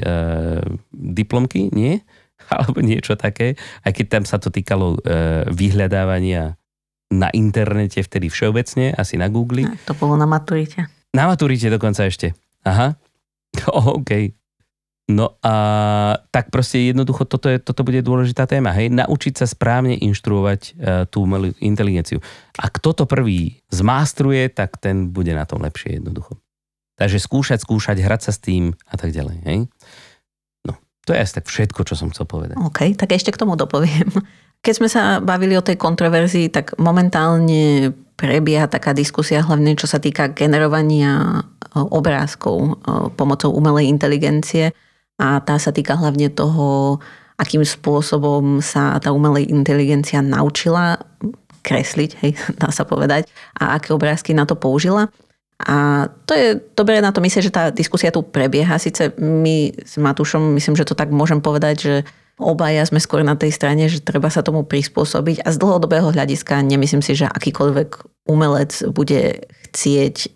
diplomky, 0.89 1.69
nie? 1.69 2.01
Alebo 2.49 2.81
niečo 2.81 3.13
také. 3.13 3.53
Aj 3.85 3.93
keď 3.93 4.05
tam 4.09 4.23
sa 4.25 4.41
to 4.41 4.49
týkalo 4.49 4.97
e, 4.97 5.45
vyhľadávania 5.53 6.57
na 7.13 7.29
internete 7.29 8.01
vtedy 8.01 8.33
všeobecne, 8.33 8.97
asi 8.97 9.21
na 9.21 9.29
Google. 9.29 9.69
To 9.85 9.93
bolo 9.93 10.17
na 10.17 10.25
maturite. 10.25 10.89
Na 11.13 11.29
maturite 11.29 11.69
dokonca 11.69 12.09
ešte. 12.09 12.33
Aha. 12.65 12.97
Oh, 13.69 13.93
OK. 14.01 14.33
No 15.13 15.37
a 15.43 15.53
tak 16.31 16.49
proste 16.49 16.89
jednoducho 16.89 17.27
toto, 17.27 17.51
je, 17.51 17.61
toto 17.61 17.85
bude 17.85 18.01
dôležitá 18.01 18.49
téma. 18.49 18.73
Hej? 18.73 18.89
Naučiť 18.89 19.43
sa 19.43 19.45
správne 19.45 19.93
inštruovať 19.99 20.61
uh, 20.63 21.03
tú 21.05 21.27
umelú 21.27 21.53
inteligenciu. 21.61 22.23
A 22.57 22.71
kto 22.71 22.97
to 22.97 23.03
prvý 23.05 23.61
zmástruje, 23.67 24.47
tak 24.49 24.79
ten 24.81 25.11
bude 25.11 25.35
na 25.35 25.43
tom 25.43 25.61
lepšie 25.61 26.01
jednoducho. 26.01 26.39
Takže 26.97 27.17
skúšať, 27.17 27.65
skúšať, 27.65 27.97
hrať 28.01 28.21
sa 28.29 28.31
s 28.31 28.39
tým 28.39 28.77
a 28.85 28.95
tak 28.95 29.11
ďalej. 29.11 29.37
Hej? 29.49 29.59
No, 30.69 30.77
to 31.05 31.17
je 31.17 31.19
asi 31.19 31.33
tak 31.41 31.49
všetko, 31.49 31.81
čo 31.89 31.97
som 31.97 32.13
chcel 32.13 32.29
povedať. 32.29 32.55
OK, 32.61 32.93
tak 32.93 33.13
ešte 33.13 33.33
k 33.33 33.41
tomu 33.41 33.57
dopoviem. 33.57 34.09
Keď 34.63 34.73
sme 34.79 34.87
sa 34.87 35.19
bavili 35.19 35.57
o 35.59 35.65
tej 35.65 35.75
kontroverzii, 35.75 36.47
tak 36.53 36.79
momentálne 36.79 37.91
prebieha 38.15 38.69
taká 38.71 38.95
diskusia, 38.95 39.43
hlavne 39.43 39.75
čo 39.75 39.89
sa 39.89 39.99
týka 39.99 40.31
generovania 40.31 41.43
obrázkov 41.73 42.79
pomocou 43.17 43.51
umelej 43.51 43.89
inteligencie 43.89 44.71
a 45.17 45.41
tá 45.41 45.57
sa 45.57 45.73
týka 45.73 45.97
hlavne 45.97 46.29
toho, 46.29 47.01
akým 47.37 47.65
spôsobom 47.65 48.61
sa 48.61 48.97
tá 49.01 49.09
umelá 49.09 49.41
inteligencia 49.41 50.21
naučila 50.21 51.01
kresliť, 51.63 52.11
hej, 52.21 52.31
dá 52.61 52.69
sa 52.69 52.85
povedať, 52.85 53.27
a 53.57 53.75
aké 53.77 53.91
obrázky 53.91 54.31
na 54.31 54.45
to 54.45 54.53
použila. 54.53 55.09
A 55.61 56.09
to 56.25 56.33
je 56.33 56.47
dobré 56.73 56.99
na 56.99 57.13
to 57.13 57.21
myslieť, 57.21 57.43
že 57.45 57.55
tá 57.55 57.63
diskusia 57.69 58.09
tu 58.09 58.25
prebieha. 58.25 58.81
Sice 58.81 59.13
my 59.21 59.71
s 59.85 59.95
Matúšom, 60.01 60.57
myslím, 60.57 60.75
že 60.75 60.87
to 60.87 60.97
tak 60.97 61.13
môžem 61.13 61.39
povedať, 61.39 61.75
že 61.77 61.95
obaja 62.41 62.81
sme 62.83 62.97
skôr 62.97 63.21
na 63.21 63.37
tej 63.37 63.53
strane, 63.53 63.85
že 63.85 64.01
treba 64.01 64.27
sa 64.27 64.41
tomu 64.41 64.65
prispôsobiť 64.65 65.45
a 65.45 65.53
z 65.53 65.57
dlhodobého 65.61 66.09
hľadiska 66.09 66.65
nemyslím 66.65 67.05
si, 67.05 67.13
že 67.13 67.29
akýkoľvek 67.29 67.89
umelec 68.25 68.73
bude 68.89 69.45
chcieť 69.69 70.33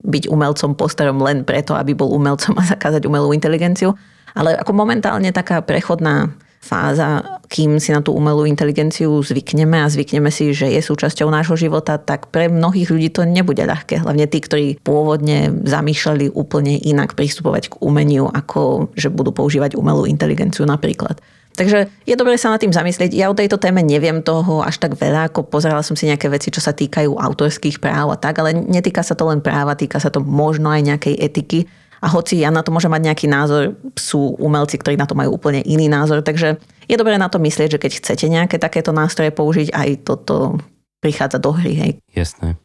byť 0.00 0.24
umelcom 0.32 0.72
postarom 0.78 1.20
len 1.20 1.44
preto, 1.44 1.76
aby 1.76 1.92
bol 1.92 2.08
umelcom 2.08 2.56
a 2.56 2.64
zakázať 2.64 3.04
umelú 3.04 3.36
inteligenciu. 3.36 3.92
Ale 4.32 4.56
ako 4.56 4.72
momentálne 4.72 5.28
taká 5.34 5.60
prechodná 5.60 6.32
fáza, 6.60 7.40
kým 7.48 7.80
si 7.80 7.90
na 7.90 8.04
tú 8.04 8.12
umelú 8.12 8.44
inteligenciu 8.44 9.16
zvykneme 9.24 9.80
a 9.80 9.88
zvykneme 9.88 10.28
si, 10.28 10.52
že 10.52 10.68
je 10.68 10.84
súčasťou 10.84 11.32
nášho 11.32 11.56
života, 11.56 11.96
tak 11.96 12.28
pre 12.28 12.52
mnohých 12.52 12.92
ľudí 12.92 13.08
to 13.08 13.24
nebude 13.24 13.64
ľahké. 13.64 14.04
Hlavne 14.04 14.28
tí, 14.28 14.38
ktorí 14.44 14.78
pôvodne 14.84 15.50
zamýšľali 15.64 16.36
úplne 16.36 16.76
inak 16.76 17.16
pristupovať 17.16 17.72
k 17.72 17.78
umeniu, 17.80 18.28
ako 18.28 18.92
že 18.92 19.08
budú 19.08 19.32
používať 19.32 19.74
umelú 19.74 20.04
inteligenciu 20.04 20.68
napríklad. 20.68 21.16
Takže 21.56 21.90
je 22.06 22.14
dobré 22.14 22.38
sa 22.38 22.54
nad 22.54 22.62
tým 22.62 22.70
zamyslieť. 22.70 23.10
Ja 23.10 23.26
o 23.26 23.34
tejto 23.34 23.58
téme 23.58 23.82
neviem 23.82 24.22
toho 24.22 24.62
až 24.62 24.78
tak 24.78 24.94
veľa, 24.94 25.32
ako 25.32 25.50
pozerala 25.50 25.82
som 25.82 25.98
si 25.98 26.06
nejaké 26.06 26.30
veci, 26.30 26.54
čo 26.54 26.62
sa 26.62 26.70
týkajú 26.70 27.18
autorských 27.18 27.82
práv 27.82 28.14
a 28.14 28.16
tak, 28.16 28.38
ale 28.38 28.54
netýka 28.54 29.02
sa 29.02 29.18
to 29.18 29.26
len 29.26 29.42
práva, 29.42 29.74
týka 29.74 29.98
sa 29.98 30.14
to 30.14 30.22
možno 30.22 30.70
aj 30.70 30.86
nejakej 30.86 31.14
etiky. 31.18 31.66
A 32.00 32.08
hoci 32.08 32.40
ja 32.40 32.48
na 32.48 32.64
to 32.64 32.72
môžem 32.72 32.88
mať 32.88 33.12
nejaký 33.12 33.26
názor, 33.28 33.76
sú 33.92 34.34
umelci, 34.40 34.80
ktorí 34.80 34.96
na 34.96 35.04
to 35.04 35.12
majú 35.12 35.36
úplne 35.36 35.60
iný 35.62 35.86
názor. 35.92 36.24
Takže 36.24 36.56
je 36.88 36.96
dobré 36.96 37.20
na 37.20 37.28
to 37.28 37.36
myslieť, 37.36 37.76
že 37.76 37.82
keď 37.82 37.92
chcete 38.00 38.26
nejaké 38.26 38.56
takéto 38.56 38.90
nástroje 38.90 39.30
použiť, 39.30 39.68
aj 39.70 39.88
toto 40.08 40.56
prichádza 41.04 41.36
do 41.36 41.52
hry. 41.52 41.72
Hej. 41.76 41.92
Jasné. 42.16 42.56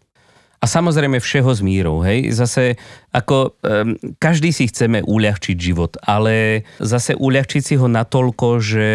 A 0.64 0.66
samozrejme 0.66 1.22
všeho 1.22 1.52
s 1.54 1.62
mírou, 1.62 2.02
hej. 2.02 2.34
Zase 2.34 2.80
ako 3.14 3.54
um, 3.62 3.94
každý 4.18 4.50
si 4.50 4.66
chceme 4.66 5.06
uľahčiť 5.06 5.54
život, 5.54 5.94
ale 6.02 6.66
zase 6.82 7.14
uľahčiť 7.14 7.62
si 7.62 7.76
ho 7.78 7.86
natoľko, 7.86 8.64
že 8.64 8.90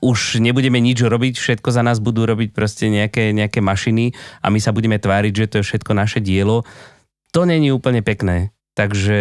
už 0.00 0.40
nebudeme 0.40 0.80
nič 0.80 1.04
robiť, 1.04 1.36
všetko 1.36 1.68
za 1.74 1.84
nás 1.84 2.00
budú 2.00 2.24
robiť 2.24 2.56
proste 2.56 2.88
nejaké, 2.88 3.36
nejaké 3.36 3.60
mašiny 3.60 4.16
a 4.40 4.48
my 4.48 4.56
sa 4.56 4.72
budeme 4.72 4.96
tváriť, 4.96 5.32
že 5.34 5.48
to 5.50 5.54
je 5.60 5.66
všetko 5.68 5.92
naše 5.92 6.24
dielo. 6.24 6.64
To 7.36 7.44
není 7.44 7.68
úplne 7.68 8.00
pekné. 8.00 8.53
Takže 8.74 9.18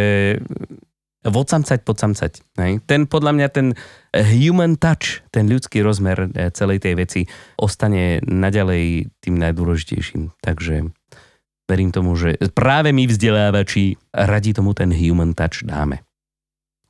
vodsamcať, 1.23 1.79
podsamcať. 1.87 2.31
Hej. 2.59 2.83
Ten 2.83 3.07
podľa 3.07 3.31
mňa 3.31 3.47
ten 3.53 3.67
human 4.11 4.75
touch, 4.75 5.23
ten 5.31 5.47
ľudský 5.47 5.79
rozmer 5.79 6.27
eh, 6.35 6.51
celej 6.51 6.83
tej 6.83 6.93
veci 6.99 7.21
ostane 7.55 8.19
naďalej 8.27 9.07
tým 9.23 9.35
najdôležitejším. 9.39 10.35
Takže 10.43 10.91
verím 11.63 11.89
tomu, 11.95 12.13
že 12.19 12.35
práve 12.51 12.91
my 12.91 13.07
vzdelávači 13.07 13.95
radi 14.11 14.51
tomu 14.51 14.75
ten 14.75 14.91
human 14.91 15.31
touch 15.31 15.63
dáme. 15.63 16.03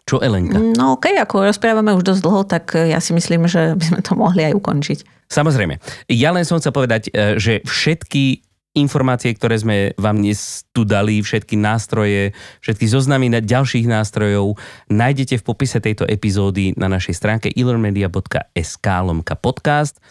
Čo 0.03 0.19
Elenka? 0.19 0.59
No 0.59 0.99
okay, 0.99 1.15
ako 1.15 1.47
rozprávame 1.47 1.95
už 1.95 2.03
dosť 2.03 2.21
dlho, 2.27 2.41
tak 2.43 2.75
ja 2.75 2.99
si 2.99 3.15
myslím, 3.15 3.47
že 3.47 3.79
by 3.79 3.83
sme 3.87 3.99
to 4.03 4.19
mohli 4.19 4.43
aj 4.43 4.53
ukončiť. 4.59 4.99
Samozrejme. 5.31 5.79
Ja 6.11 6.35
len 6.35 6.43
som 6.43 6.59
chcel 6.59 6.75
povedať, 6.75 7.07
e, 7.07 7.39
že 7.39 7.63
všetky 7.63 8.43
informácie, 8.73 9.33
ktoré 9.37 9.55
sme 9.61 9.77
vám 10.01 10.17
dnes 10.17 10.65
tu 10.73 10.81
dali, 10.81 11.21
všetky 11.21 11.53
nástroje, 11.53 12.33
všetky 12.65 12.89
zoznamy 12.89 13.29
na 13.29 13.39
ďalších 13.39 13.85
nástrojov 13.85 14.57
nájdete 14.89 15.37
v 15.37 15.45
popise 15.45 15.77
tejto 15.77 16.09
epizódy 16.09 16.73
na 16.73 16.89
našej 16.89 17.13
stránke 17.13 17.47
ilermedia.sk 17.53 18.87
lomka 19.05 19.37
podcast. 19.37 20.01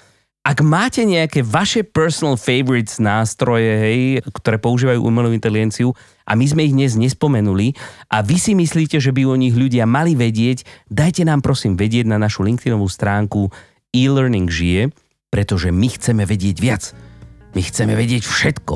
Ak 0.42 0.58
máte 0.58 1.06
nejaké 1.06 1.46
vaše 1.46 1.86
personal 1.86 2.34
favorites 2.34 2.98
nástroje, 2.98 3.70
hej, 3.78 4.00
ktoré 4.42 4.58
používajú 4.58 4.98
umelú 4.98 5.30
inteligenciu 5.30 5.94
a 6.26 6.34
my 6.34 6.42
sme 6.42 6.66
ich 6.66 6.74
dnes 6.74 6.98
nespomenuli 6.98 7.78
a 8.10 8.26
vy 8.26 8.42
si 8.42 8.58
myslíte, 8.58 8.98
že 8.98 9.14
by 9.14 9.22
o 9.22 9.38
nich 9.38 9.54
ľudia 9.54 9.86
mali 9.86 10.18
vedieť, 10.18 10.66
dajte 10.90 11.22
nám 11.22 11.46
prosím 11.46 11.78
vedieť 11.78 12.10
na 12.10 12.18
našu 12.18 12.42
LinkedInovú 12.42 12.90
stránku 12.90 13.54
e-learning 13.94 14.50
žije, 14.50 14.90
pretože 15.30 15.70
my 15.70 15.88
chceme 15.94 16.26
vedieť 16.26 16.56
viac. 16.58 16.90
My 17.52 17.60
chceme 17.60 17.92
vedieť 17.92 18.24
všetko. 18.24 18.74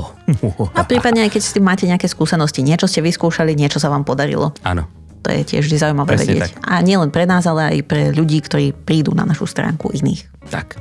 A 0.77 0.85
prípadne 0.85 1.25
aj 1.25 1.33
keď 1.33 1.43
s 1.43 1.55
tým 1.57 1.65
máte 1.65 1.89
nejaké 1.89 2.13
skúsenosti, 2.13 2.61
niečo 2.61 2.85
ste 2.85 3.01
vyskúšali, 3.01 3.57
niečo 3.57 3.81
sa 3.81 3.89
vám 3.89 4.05
podarilo. 4.05 4.53
Áno. 4.61 4.85
To 5.25 5.33
je 5.33 5.43
tiež 5.43 5.67
vždy 5.67 5.77
zaujímavé 5.81 6.09
Presne 6.15 6.39
vedieť. 6.39 6.55
tak. 6.55 6.71
A 6.71 6.85
nielen 6.85 7.11
pre 7.11 7.25
nás, 7.27 7.49
ale 7.49 7.73
aj 7.73 7.79
pre 7.89 8.03
ľudí, 8.15 8.39
ktorí 8.45 8.71
prídu 8.77 9.11
na 9.17 9.27
našu 9.27 9.49
stránku 9.49 9.91
iných. 9.91 10.29
Tak. 10.53 10.79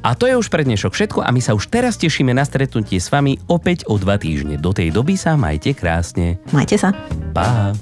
A 0.00 0.16
to 0.16 0.24
je 0.24 0.32
už 0.32 0.48
pre 0.48 0.64
dnešok 0.64 0.96
všetko 0.96 1.20
a 1.20 1.28
my 1.28 1.44
sa 1.44 1.52
už 1.52 1.68
teraz 1.68 2.00
tešíme 2.00 2.32
na 2.32 2.42
stretnutie 2.48 2.96
s 2.96 3.12
vami 3.12 3.36
opäť 3.52 3.84
o 3.84 4.00
dva 4.00 4.16
týždne. 4.16 4.56
Do 4.56 4.72
tej 4.72 4.88
doby 4.90 5.14
sa 5.14 5.36
majte 5.36 5.76
krásne. 5.76 6.40
Majte 6.56 6.80
sa. 6.80 6.96
Pa. 7.36 7.76